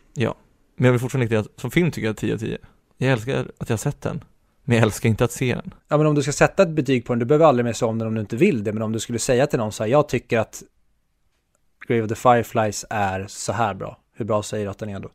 Men 0.77 0.85
jag 0.85 0.93
vill 0.93 1.01
fortfarande 1.01 1.37
inte 1.37 1.39
att, 1.39 1.61
som 1.61 1.71
film 1.71 1.91
tycker 1.91 2.07
jag 2.07 2.17
10 2.17 2.35
av 2.35 2.39
10. 2.39 2.59
Jag 2.97 3.13
älskar 3.13 3.39
att 3.59 3.69
jag 3.69 3.75
har 3.75 3.79
sett 3.79 4.01
den, 4.01 4.25
men 4.65 4.77
jag 4.77 4.83
älskar 4.83 5.09
inte 5.09 5.25
att 5.25 5.33
se 5.33 5.55
den. 5.55 5.75
Ja 5.89 5.97
men 5.97 6.07
om 6.07 6.15
du 6.15 6.23
ska 6.23 6.33
sätta 6.33 6.63
ett 6.63 6.71
betyg 6.71 7.07
på 7.07 7.13
den, 7.13 7.19
du 7.19 7.25
behöver 7.25 7.47
aldrig 7.47 7.65
mer 7.65 7.73
se 7.73 7.85
om 7.85 7.99
den 7.99 8.09
om 8.09 8.15
du 8.15 8.21
inte 8.21 8.37
vill 8.37 8.65
det. 8.65 8.73
Men 8.73 8.83
om 8.83 8.93
du 8.93 9.01
skulle 9.01 9.19
säga 9.19 9.47
till 9.47 9.59
någon 9.59 9.73
så 9.73 9.83
här, 9.83 9.91
jag 9.91 10.09
tycker 10.09 10.39
att 10.39 10.63
Grave 11.87 12.03
of 12.03 12.09
the 12.09 12.15
Fireflies 12.15 12.85
är 12.91 13.27
så 13.29 13.53
här 13.53 13.75
bra. 13.75 13.99
Hur 14.15 14.25
bra 14.25 14.43
säger 14.43 14.65
du 14.65 14.71
att 14.71 14.79
den 14.79 14.89
är 14.89 15.01
då? 15.01 15.11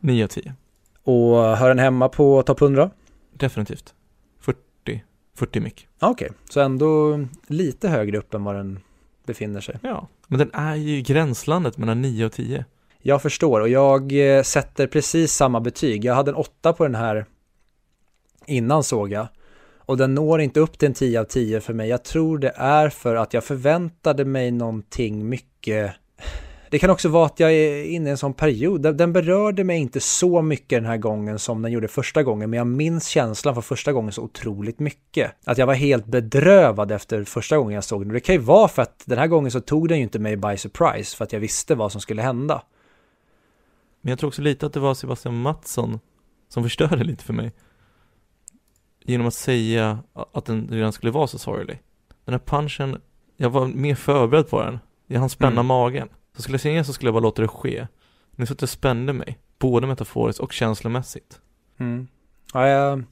9 0.00 0.24
av 0.24 0.28
10. 0.28 0.54
Och 1.02 1.56
hör 1.56 1.68
den 1.68 1.78
hemma 1.78 2.08
på 2.08 2.42
topp 2.42 2.60
100? 2.60 2.90
Definitivt. 3.32 3.94
40, 4.40 5.04
40 5.34 5.60
mick. 5.60 5.88
Okej, 6.00 6.30
så 6.50 6.60
ändå 6.60 7.20
lite 7.46 7.88
högre 7.88 8.18
upp 8.18 8.34
än 8.34 8.44
vad 8.44 8.54
den 8.54 8.80
befinner 9.26 9.60
sig. 9.60 9.78
Ja, 9.82 10.08
Men 10.26 10.38
den 10.38 10.50
är 10.52 10.74
ju 10.74 10.96
i 10.96 11.02
gränslandet 11.02 11.78
mellan 11.78 12.02
9 12.02 12.26
och 12.26 12.32
10. 12.32 12.64
Jag 13.02 13.22
förstår 13.22 13.60
och 13.60 13.68
jag 13.68 14.12
eh, 14.36 14.42
sätter 14.42 14.86
precis 14.86 15.32
samma 15.32 15.60
betyg. 15.60 16.04
Jag 16.04 16.14
hade 16.14 16.30
en 16.30 16.34
8 16.34 16.72
på 16.72 16.84
den 16.84 16.94
här 16.94 17.26
innan 18.46 18.84
såg 18.84 19.12
jag. 19.12 19.26
Och 19.88 19.96
den 19.96 20.14
når 20.14 20.40
inte 20.40 20.60
upp 20.60 20.78
till 20.78 20.88
en 20.88 20.94
10 20.94 21.20
av 21.20 21.24
10 21.24 21.60
för 21.60 21.74
mig. 21.74 21.88
Jag 21.88 22.04
tror 22.04 22.38
det 22.38 22.52
är 22.56 22.88
för 22.88 23.14
att 23.14 23.34
jag 23.34 23.44
förväntade 23.44 24.24
mig 24.24 24.50
någonting 24.50 25.28
mycket 25.28 25.94
det 26.70 26.78
kan 26.78 26.90
också 26.90 27.08
vara 27.08 27.26
att 27.26 27.40
jag 27.40 27.52
är 27.52 27.84
inne 27.84 28.08
i 28.08 28.10
en 28.10 28.18
sån 28.18 28.34
period. 28.34 28.96
Den 28.96 29.12
berörde 29.12 29.64
mig 29.64 29.78
inte 29.78 30.00
så 30.00 30.42
mycket 30.42 30.76
den 30.76 30.84
här 30.84 30.96
gången 30.96 31.38
som 31.38 31.62
den 31.62 31.72
gjorde 31.72 31.88
första 31.88 32.22
gången, 32.22 32.50
men 32.50 32.56
jag 32.58 32.66
minns 32.66 33.06
känslan 33.06 33.54
för 33.54 33.62
första 33.62 33.92
gången 33.92 34.12
så 34.12 34.22
otroligt 34.22 34.78
mycket. 34.78 35.32
Att 35.44 35.58
jag 35.58 35.66
var 35.66 35.74
helt 35.74 36.06
bedrövad 36.06 36.92
efter 36.92 37.24
första 37.24 37.58
gången 37.58 37.74
jag 37.74 37.84
såg 37.84 38.02
den. 38.02 38.12
Det 38.12 38.20
kan 38.20 38.34
ju 38.34 38.40
vara 38.40 38.68
för 38.68 38.82
att 38.82 39.02
den 39.06 39.18
här 39.18 39.26
gången 39.26 39.50
så 39.50 39.60
tog 39.60 39.88
den 39.88 39.98
ju 39.98 40.02
inte 40.02 40.18
mig 40.18 40.36
by 40.36 40.56
surprise, 40.56 41.16
för 41.16 41.24
att 41.24 41.32
jag 41.32 41.40
visste 41.40 41.74
vad 41.74 41.92
som 41.92 42.00
skulle 42.00 42.22
hända. 42.22 42.62
Men 44.00 44.10
jag 44.10 44.18
tror 44.18 44.28
också 44.28 44.42
lite 44.42 44.66
att 44.66 44.72
det 44.72 44.80
var 44.80 44.94
Sebastian 44.94 45.40
Mattsson 45.40 46.00
som 46.48 46.62
förstörde 46.62 47.04
lite 47.04 47.24
för 47.24 47.32
mig. 47.32 47.52
Genom 49.08 49.26
att 49.26 49.34
säga 49.34 49.98
att 50.32 50.44
den 50.44 50.68
redan 50.70 50.92
skulle 50.92 51.12
vara 51.12 51.26
så 51.26 51.38
sorglig. 51.38 51.78
Den 52.24 52.32
här 52.32 52.38
punchen, 52.38 53.00
jag 53.36 53.50
var 53.50 53.66
mer 53.66 53.94
förberedd 53.94 54.48
på 54.48 54.62
den. 54.62 54.78
Jag 55.06 55.20
hann 55.20 55.28
spänna 55.28 55.52
mm. 55.52 55.66
magen. 55.66 56.08
Så 56.36 56.42
skulle 56.42 56.54
jag 56.54 56.60
säga 56.60 56.84
så 56.84 56.92
skulle 56.92 57.08
jag 57.08 57.14
bara 57.14 57.22
låta 57.22 57.42
det 57.42 57.48
ske. 57.48 57.86
Nu 58.36 58.46
så 58.46 58.52
att 58.52 58.58
det 58.58 58.66
spände 58.66 59.12
mig, 59.12 59.38
både 59.58 59.86
metaforiskt 59.86 60.40
och 60.40 60.52
känslomässigt. 60.52 61.40
Mm. 61.78 62.08
Ja, 62.54 62.68
jag, 62.68 63.02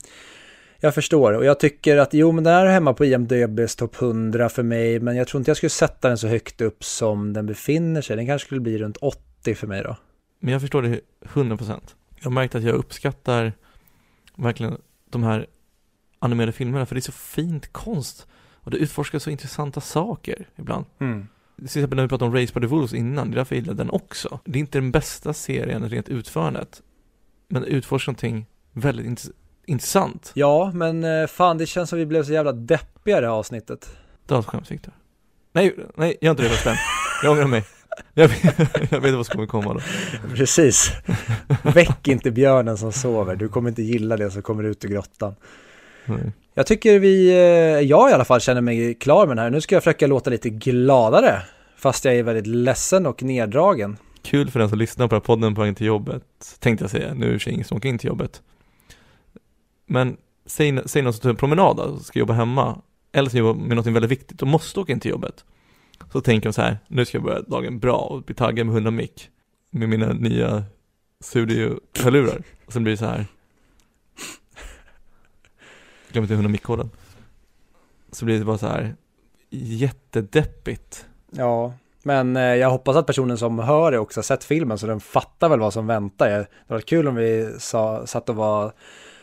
jag 0.81 0.95
förstår 0.95 1.33
och 1.33 1.45
jag 1.45 1.61
tycker 1.61 1.97
att 1.97 2.15
jo, 2.15 2.33
men 2.33 2.45
den 2.45 2.55
är 2.55 2.67
hemma 2.67 2.95
på 2.95 3.05
IMDBs 3.05 3.77
topp 3.77 4.03
100 4.03 4.49
för 4.49 4.63
mig, 4.63 5.01
men 5.01 5.17
jag 5.17 5.29
tror 5.29 5.41
inte 5.41 5.51
jag 5.51 5.57
skulle 5.57 5.71
sätta 5.71 6.09
den 6.09 6.19
så 6.19 6.29
högt 6.29 6.61
upp 6.61 6.85
som 6.85 7.33
den 7.33 7.47
befinner 7.47 8.01
sig. 8.01 8.17
Den 8.17 8.27
kanske 8.27 8.47
skulle 8.47 8.61
bli 8.61 8.79
runt 8.79 8.97
80 8.97 9.55
för 9.55 9.67
mig 9.67 9.83
då. 9.83 9.97
Men 10.41 10.53
jag 10.53 10.61
förstår 10.61 10.83
det 10.83 11.01
100%. 11.21 11.81
Jag 12.17 12.25
har 12.25 12.31
märkt 12.31 12.55
att 12.55 12.63
jag 12.63 12.75
uppskattar 12.75 13.53
verkligen 14.37 14.79
de 15.11 15.23
här 15.23 15.47
animerade 16.19 16.53
filmerna, 16.53 16.87
för 16.87 16.95
det 16.95 16.99
är 16.99 17.03
så 17.03 17.13
fint 17.13 17.73
konst. 17.73 18.27
Och 18.55 18.71
det 18.71 18.77
utforskar 18.77 19.19
så 19.19 19.31
intressanta 19.31 19.81
saker 19.81 20.49
ibland. 20.57 20.85
Mm. 20.99 21.29
Till 21.57 21.65
exempel 21.65 21.97
när 21.97 22.03
vi 22.03 22.09
pratade 22.09 22.29
om 22.29 22.37
Race 22.37 22.53
by 22.55 22.61
the 22.61 22.67
Wolves 22.67 22.95
innan, 22.95 23.31
det 23.31 23.35
är 23.35 23.37
därför 23.37 23.55
jag 23.55 23.63
gillar 23.63 23.75
den 23.75 23.91
också. 23.91 24.41
Det 24.45 24.59
är 24.59 24.61
inte 24.61 24.79
den 24.79 24.91
bästa 24.91 25.33
serien 25.33 25.89
rent 25.89 26.09
utförandet, 26.09 26.83
men 27.49 27.65
utforskar 27.65 28.13
någonting 28.13 28.47
väldigt 28.73 29.07
int 29.07 29.31
intressant. 29.67 30.33
Ja, 30.35 30.71
men 30.75 31.05
eh, 31.05 31.27
fan 31.27 31.59
det 31.59 31.67
känns 31.67 31.91
som 31.91 31.99
vi 31.99 32.07
blev 32.07 32.25
så 32.25 32.33
jävla 32.33 32.53
deppiga 32.53 33.21
det 33.21 33.27
här 33.27 33.35
avsnittet. 33.35 33.97
Det 34.27 34.35
var 34.35 34.41
ett 34.41 34.47
skämt 34.47 34.71
Victor. 34.71 34.95
Nej, 35.53 35.77
nej, 35.95 36.17
jag 36.21 36.29
har 36.29 36.31
inte 36.31 36.43
redan 36.43 36.57
stämt. 36.57 36.79
Jag 37.23 37.33
ångrar 37.33 37.47
mig. 37.47 37.65
Jag 38.15 38.29
vet, 38.29 38.59
jag 38.91 39.01
vet 39.01 39.15
vad 39.15 39.27
som 39.27 39.33
kommer 39.33 39.47
komma 39.47 39.75
då. 39.75 39.81
Precis. 40.35 40.93
Väck 41.63 42.09
inte 42.09 42.31
björnen 42.31 42.79
som 42.79 42.93
sover. 42.93 43.37
Du 43.37 43.49
kommer 43.49 43.69
inte 43.69 43.83
gilla 43.83 44.17
det 44.17 44.31
som 44.31 44.43
kommer 44.43 44.65
ut 44.65 44.85
ur 44.85 44.89
grottan. 44.89 45.35
Nej. 46.07 46.33
Jag 46.55 46.67
tycker 46.67 46.99
vi, 46.99 47.29
eh, 47.29 47.89
jag 47.89 48.11
i 48.11 48.13
alla 48.13 48.25
fall 48.25 48.41
känner 48.41 48.61
mig 48.61 48.95
klar 48.95 49.27
med 49.27 49.37
den 49.37 49.43
här. 49.45 49.51
Nu 49.51 49.61
ska 49.61 49.75
jag 49.75 49.83
försöka 49.83 50.07
låta 50.07 50.31
lite 50.31 50.51
gladare. 50.51 51.43
Fast 51.77 52.05
jag 52.05 52.15
är 52.15 52.23
väldigt 52.23 52.47
ledsen 52.47 53.07
och 53.07 53.23
neddragen. 53.23 53.97
Kul 54.23 54.51
för 54.51 54.61
den 54.61 54.69
som 54.69 54.79
lyssnar 54.79 55.09
på 55.09 55.15
den 55.15 55.21
här 55.21 55.27
podden 55.27 55.55
på 55.55 55.61
vägen 55.61 55.75
till 55.75 55.87
jobbet, 55.87 56.23
tänkte 56.59 56.85
jag 56.85 56.91
säga. 56.91 57.15
Nu 57.15 57.35
är 57.35 57.43
det 57.45 57.51
ingen 57.51 57.65
som 57.65 57.77
åker 57.77 57.89
in 57.89 57.99
till 57.99 58.09
jobbet. 58.09 58.43
Men 59.87 60.17
säg, 60.47 60.79
säg 60.87 61.03
någon 61.03 61.13
som 61.13 61.21
tar 61.21 61.31
en 61.31 61.37
promenad 61.37 61.77
då, 61.77 61.99
ska 61.99 62.19
jobba 62.19 62.35
hemma. 62.35 62.79
Eller 63.13 63.29
ska 63.29 63.39
jobba 63.39 63.61
med 63.61 63.77
något 63.77 63.87
väldigt 63.87 64.11
viktigt 64.11 64.43
och 64.43 64.49
måste 64.49 64.81
åka 64.81 64.93
in 64.93 65.01
till 65.01 65.11
jobbet. 65.11 65.45
Så 66.13 66.21
tänker 66.21 66.47
jag 66.47 66.55
så 66.55 66.63
här, 66.63 66.79
nu 66.89 67.05
ska 67.05 67.17
jag 67.17 67.25
börja 67.25 67.41
dagen 67.41 67.79
bra 67.79 67.97
och 67.97 68.23
bli 68.23 68.35
taggad 68.35 68.67
med 68.67 68.75
100 68.75 68.91
mick. 68.91 69.29
Med 69.71 69.89
mina 69.89 70.13
nya 70.13 70.65
studio-hörlurar. 71.21 72.43
Och 72.67 72.73
sen 72.73 72.83
blir 72.83 72.93
det 72.93 72.97
så 72.97 73.07
här, 73.07 73.27
glömde 76.13 76.25
inte 76.25 76.35
100 76.35 76.49
mickkoden. 76.49 76.91
Så 78.13 78.25
blir 78.25 78.39
det 78.39 78.45
bara 78.45 78.59
så 78.59 78.67
här 78.67 78.95
jättedeppigt. 79.51 81.07
Ja, 81.31 81.73
men 82.03 82.37
eh, 82.37 82.43
jag 82.43 82.71
hoppas 82.71 82.97
att 82.97 83.07
personen 83.07 83.39
som 83.39 83.59
hör 83.59 83.93
det 83.93 83.99
också 83.99 84.19
har 84.19 84.23
sett 84.23 84.45
filmen 84.45 84.79
så 84.79 84.87
den 84.87 85.01
fattar 85.01 85.49
väl 85.49 85.61
vad 85.61 85.73
som 85.73 85.87
väntar. 85.87 86.29
Det 86.29 86.49
var 86.67 86.81
kul 86.81 87.09
om 87.09 87.15
vi 87.15 87.55
sa, 87.59 88.07
satt 88.07 88.29
och 88.29 88.37
var 88.37 88.73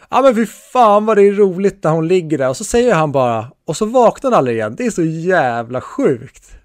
Ja 0.09 0.21
men 0.21 0.35
fy 0.35 0.45
fan 0.45 1.05
vad 1.05 1.17
det 1.17 1.23
är 1.23 1.31
roligt 1.31 1.83
när 1.83 1.91
hon 1.91 2.07
ligger 2.07 2.37
där 2.37 2.49
och 2.49 2.57
så 2.57 2.63
säger 2.63 2.93
han 2.93 3.11
bara 3.11 3.51
och 3.65 3.77
så 3.77 3.85
vaknar 3.85 4.29
hon 4.29 4.37
aldrig 4.37 4.57
igen. 4.57 4.75
Det 4.75 4.85
är 4.85 4.91
så 4.91 5.03
jävla 5.03 5.81
sjukt. 5.81 6.55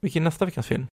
Vilken 0.00 0.24
nästa 0.24 0.44
veckas 0.44 0.66
film? 0.66 0.86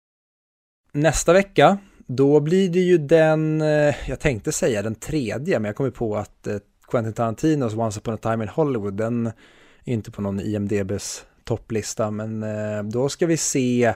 Nästa 0.93 1.33
vecka, 1.33 1.79
då 2.07 2.41
blir 2.41 2.69
det 2.69 2.81
ju 2.81 2.99
den, 2.99 3.61
eh, 3.63 3.95
jag 4.09 4.21
tänkte 4.21 4.53
säga 4.53 4.83
den 4.83 4.95
tredje, 4.95 5.59
men 5.59 5.69
jag 5.69 5.77
kommer 5.77 5.91
på 5.91 6.17
att 6.17 6.47
eh, 6.47 6.57
Quentin 6.93 7.13
Tarantinos 7.13 7.75
Once 7.75 8.01
upon 8.01 8.15
a 8.15 8.19
time 8.23 8.45
in 8.45 8.49
Hollywood, 8.49 8.95
den 8.95 9.27
är 9.27 9.33
inte 9.93 10.11
på 10.11 10.23
någon 10.23 10.41
IMDBs 10.41 11.25
topplista, 11.45 12.11
men 12.11 12.43
eh, 12.43 12.83
då 12.83 13.09
ska 13.09 13.27
vi 13.27 13.37
se 13.37 13.95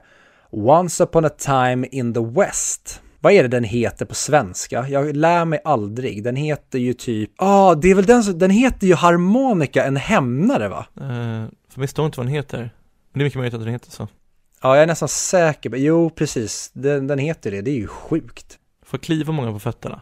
Once 0.51 1.05
upon 1.05 1.25
a 1.25 1.29
time 1.29 1.87
in 1.91 2.15
the 2.15 2.21
West. 2.21 3.03
Vad 3.21 3.33
är 3.33 3.43
det 3.43 3.49
den 3.49 3.65
heter 3.65 4.07
på 4.07 4.15
svenska? 4.15 4.89
Jag 4.89 5.17
lär 5.17 5.45
mig 5.45 5.61
aldrig. 5.65 6.25
Den 6.25 6.37
heter 6.37 6.79
ju 6.79 6.93
typ, 6.93 7.31
ja 7.39 7.47
ah, 7.47 7.75
det 7.75 7.91
är 7.91 7.95
väl 7.95 8.07
den 8.07 8.25
som, 8.25 8.39
den 8.39 8.51
heter 8.51 8.87
ju 8.87 8.95
Harmonica, 8.95 9.85
en 9.85 9.97
hämnare 9.97 10.69
va? 10.69 10.87
Uh, 11.01 11.49
för 11.71 11.79
mig 11.79 11.89
står 11.89 12.07
inte 12.07 12.19
vad 12.19 12.27
den 12.27 12.35
heter. 12.35 12.59
Men 12.59 13.19
det 13.19 13.21
är 13.21 13.25
mycket 13.25 13.39
möjligt 13.39 13.55
att 13.55 13.61
den 13.61 13.73
heter 13.73 13.91
så. 13.91 14.09
Ja, 14.63 14.75
jag 14.75 14.83
är 14.83 14.87
nästan 14.87 15.09
säker. 15.09 15.77
Jo, 15.77 16.11
precis. 16.11 16.71
Den, 16.73 17.07
den 17.07 17.19
heter 17.19 17.51
det. 17.51 17.61
Det 17.63 17.71
är 17.71 17.77
ju 17.77 17.87
sjukt. 17.87 18.59
Får 18.85 18.99
kliva 18.99 19.33
många 19.33 19.53
på 19.53 19.59
fötterna. 19.59 20.01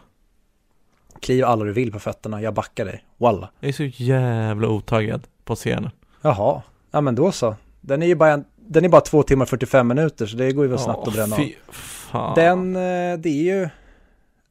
Kliv 1.25 1.45
alla 1.45 1.65
du 1.65 1.71
vill 1.71 1.91
på 1.91 1.99
fötterna, 1.99 2.41
jag 2.41 2.53
backar 2.53 2.85
dig. 2.85 3.03
Walla. 3.17 3.49
Jag 3.59 3.69
är 3.69 3.73
så 3.73 3.83
jävla 3.83 4.67
otaggad 4.67 5.27
på 5.43 5.55
scenen. 5.55 5.89
Jaha. 6.21 6.61
Ja 6.91 7.01
men 7.01 7.15
då 7.15 7.31
så. 7.31 7.55
Den 7.81 8.03
är 8.03 8.07
ju 8.07 8.15
bara, 8.15 8.31
en, 8.31 8.45
den 8.55 8.85
är 8.85 8.89
bara 8.89 9.01
två 9.01 9.23
timmar 9.23 9.45
45 9.45 9.87
minuter 9.87 10.25
så 10.25 10.37
det 10.37 10.51
går 10.51 10.65
ju 10.65 10.69
väl 10.69 10.79
snabbt 10.79 10.99
oh, 10.99 11.07
att 11.07 11.13
bränna 11.13 11.35
fy 11.35 11.53
fan. 11.71 12.35
Den, 12.35 12.75
eh, 12.75 13.17
det 13.17 13.29
är 13.29 13.43
ju 13.43 13.69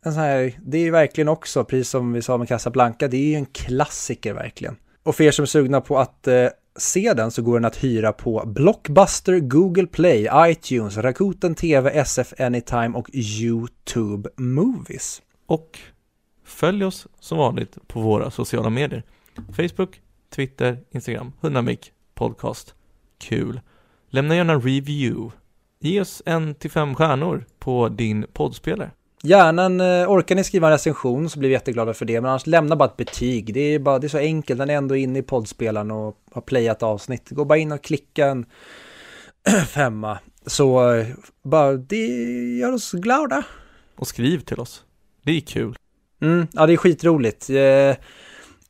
en 0.05 0.13
sån 0.13 0.23
här, 0.23 0.53
det 0.63 0.79
är 0.79 0.83
ju 0.83 0.91
verkligen 0.91 1.29
också, 1.29 1.65
precis 1.65 1.89
som 1.89 2.13
vi 2.13 2.23
sa 2.23 2.39
med 2.39 2.49
Casablanca, 2.49 3.09
det 3.09 3.17
är 3.17 3.29
ju 3.29 3.35
en 3.35 3.47
klassiker 3.47 4.33
verkligen. 4.33 4.77
Och 5.03 5.15
för 5.15 5.25
er 5.25 5.31
som 5.31 5.43
är 5.43 5.47
sugna 5.47 5.81
på 5.81 5.99
att 5.99 6.29
eh, 6.29 6.47
se 6.77 7.13
den 7.15 7.31
så 7.31 7.43
går 7.43 7.55
den 7.55 7.65
att 7.65 7.85
hyra 7.85 8.13
på 8.13 8.43
Blockbuster, 8.47 9.39
Google 9.39 9.87
Play, 9.87 10.29
iTunes, 10.37 10.97
Rakuten 10.97 11.55
TV, 11.55 11.91
SF 11.91 12.33
Anytime 12.41 12.99
och 12.99 13.11
YouTube 13.13 14.29
Movies. 14.37 15.23
Och 15.47 15.79
Följ 16.45 16.85
oss 16.85 17.07
som 17.21 17.39
vanligt 17.39 17.79
på 17.87 18.01
våra 18.01 18.31
sociala 18.31 18.71
medier. 18.71 19.03
Facebook, 19.57 20.01
Twitter, 20.31 20.79
Instagram, 20.91 21.33
Hundamik, 21.41 21.93
Podcast. 22.15 22.75
Kul. 23.19 23.61
Lämna 24.09 24.37
gärna 24.37 24.53
en 24.53 24.61
review. 24.61 25.37
Ge 25.81 26.01
oss 26.01 26.23
en 26.27 26.55
till 26.55 26.71
fem 26.71 26.95
stjärnor 26.95 27.45
på 27.59 27.89
din 27.89 28.27
poddspelare. 28.33 28.91
Gärna 29.23 29.65
en, 29.65 29.81
eh, 29.81 30.11
orkar 30.11 30.35
ni 30.35 30.45
skriva 30.45 30.67
en 30.67 30.73
recension 30.73 31.31
så 31.31 31.39
blir 31.39 31.49
vi 31.49 31.53
jätteglada 31.53 31.95
för 31.95 32.05
det, 32.05 32.21
men 32.21 32.31
annars 32.31 32.47
lämna 32.47 32.77
bara 32.77 32.89
ett 32.89 32.97
betyg. 32.97 33.55
Det 33.55 33.61
är, 33.61 33.79
bara, 33.79 33.99
det 33.99 34.07
är 34.07 34.09
så 34.09 34.19
enkelt, 34.19 34.59
den 34.59 34.71
är 34.71 34.75
ändå 34.75 34.97
inne 34.97 35.19
i 35.19 35.23
poddspelaren 35.23 35.91
och 35.91 36.17
har 36.33 36.43
playat 36.43 36.83
avsnitt. 36.83 37.31
Gå 37.31 37.45
bara 37.45 37.59
in 37.59 37.73
och 37.73 37.85
klicka 37.85 38.27
en 38.27 38.47
femma. 39.67 40.19
Så 40.47 40.93
eh, 40.93 41.07
bara, 41.43 41.73
det 41.73 42.07
gör 42.59 42.73
oss 42.73 42.93
glada. 42.93 43.45
Och 43.97 44.07
skriv 44.07 44.41
till 44.41 44.61
oss. 44.61 44.85
Det 45.23 45.33
är 45.33 45.41
kul. 45.41 45.77
Mm, 46.21 46.47
ja, 46.53 46.67
det 46.67 46.73
är 46.73 46.77
skitroligt. 46.77 47.51
Eh, 47.51 47.97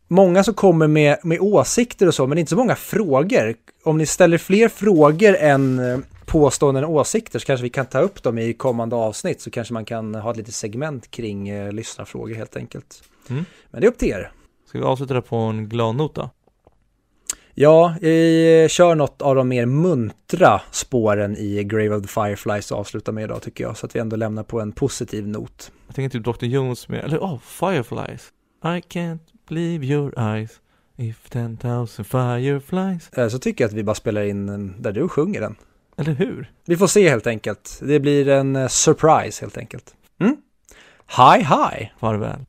många 0.08 0.44
som 0.44 0.54
kommer 0.54 0.86
med, 0.86 1.18
med 1.22 1.40
åsikter 1.40 2.06
och 2.06 2.14
så, 2.14 2.26
men 2.26 2.38
inte 2.38 2.50
så 2.50 2.56
många 2.56 2.76
frågor. 2.76 3.54
Om 3.84 3.98
ni 3.98 4.06
ställer 4.06 4.38
fler 4.38 4.68
frågor 4.68 5.36
än 5.36 5.78
eh, 5.78 5.98
påståenden 6.26 6.84
och 6.84 6.90
åsikter 6.90 7.38
så 7.38 7.46
kanske 7.46 7.62
vi 7.62 7.70
kan 7.70 7.86
ta 7.86 7.98
upp 7.98 8.22
dem 8.22 8.38
i 8.38 8.52
kommande 8.52 8.96
avsnitt 8.96 9.40
så 9.40 9.50
kanske 9.50 9.74
man 9.74 9.84
kan 9.84 10.14
ha 10.14 10.30
ett 10.30 10.36
litet 10.36 10.54
segment 10.54 11.10
kring 11.10 11.48
eh, 11.48 11.72
lyssnarfrågor 11.72 12.34
helt 12.34 12.56
enkelt. 12.56 13.02
Mm. 13.30 13.44
Men 13.70 13.80
det 13.80 13.86
är 13.86 13.88
upp 13.88 13.98
till 13.98 14.08
er. 14.08 14.32
Ska 14.68 14.78
vi 14.78 14.84
avsluta 14.84 15.14
det 15.14 15.22
på 15.22 15.36
en 15.36 15.68
glad 15.68 15.96
nota? 15.96 16.30
Ja, 17.56 17.94
vi 18.00 18.66
kör 18.70 18.94
något 18.94 19.22
av 19.22 19.34
de 19.34 19.48
mer 19.48 19.66
muntra 19.66 20.60
spåren 20.70 21.36
i 21.36 21.64
Grave 21.64 21.90
of 21.90 22.02
the 22.02 22.08
Fireflies 22.08 22.70
och 22.70 22.78
avsluta 22.78 23.12
med 23.12 23.24
idag 23.24 23.42
tycker 23.42 23.64
jag, 23.64 23.76
så 23.76 23.86
att 23.86 23.96
vi 23.96 24.00
ändå 24.00 24.16
lämnar 24.16 24.42
på 24.42 24.60
en 24.60 24.72
positiv 24.72 25.28
not. 25.28 25.72
Jag 25.86 25.96
tänker 25.96 26.18
typ 26.18 26.24
Dr. 26.24 26.44
Jones 26.44 26.88
med, 26.88 27.04
eller 27.04 27.18
oh, 27.18 27.38
Fireflies. 27.38 28.32
I 28.64 28.80
can't 28.80 29.18
believe 29.48 29.86
your 29.86 30.18
eyes. 30.18 30.50
If 30.96 31.30
10,000 31.30 32.04
fireflies. 32.04 33.08
Eh, 33.12 33.28
så 33.28 33.38
tycker 33.38 33.64
jag 33.64 33.68
att 33.68 33.74
vi 33.74 33.84
bara 33.84 33.94
spelar 33.94 34.22
in 34.22 34.74
där 34.82 34.92
du 34.92 35.08
sjunger 35.08 35.40
den. 35.40 35.56
Eller 35.96 36.12
hur? 36.12 36.50
Vi 36.66 36.76
får 36.76 36.86
se 36.86 37.08
helt 37.08 37.26
enkelt. 37.26 37.80
Det 37.82 38.00
blir 38.00 38.28
en 38.28 38.56
eh, 38.56 38.68
surprise 38.68 39.44
helt 39.44 39.58
enkelt. 39.58 39.94
Mm? 40.20 40.36
Hi, 41.16 41.38
hi! 41.38 41.90
Farväl. 41.98 42.40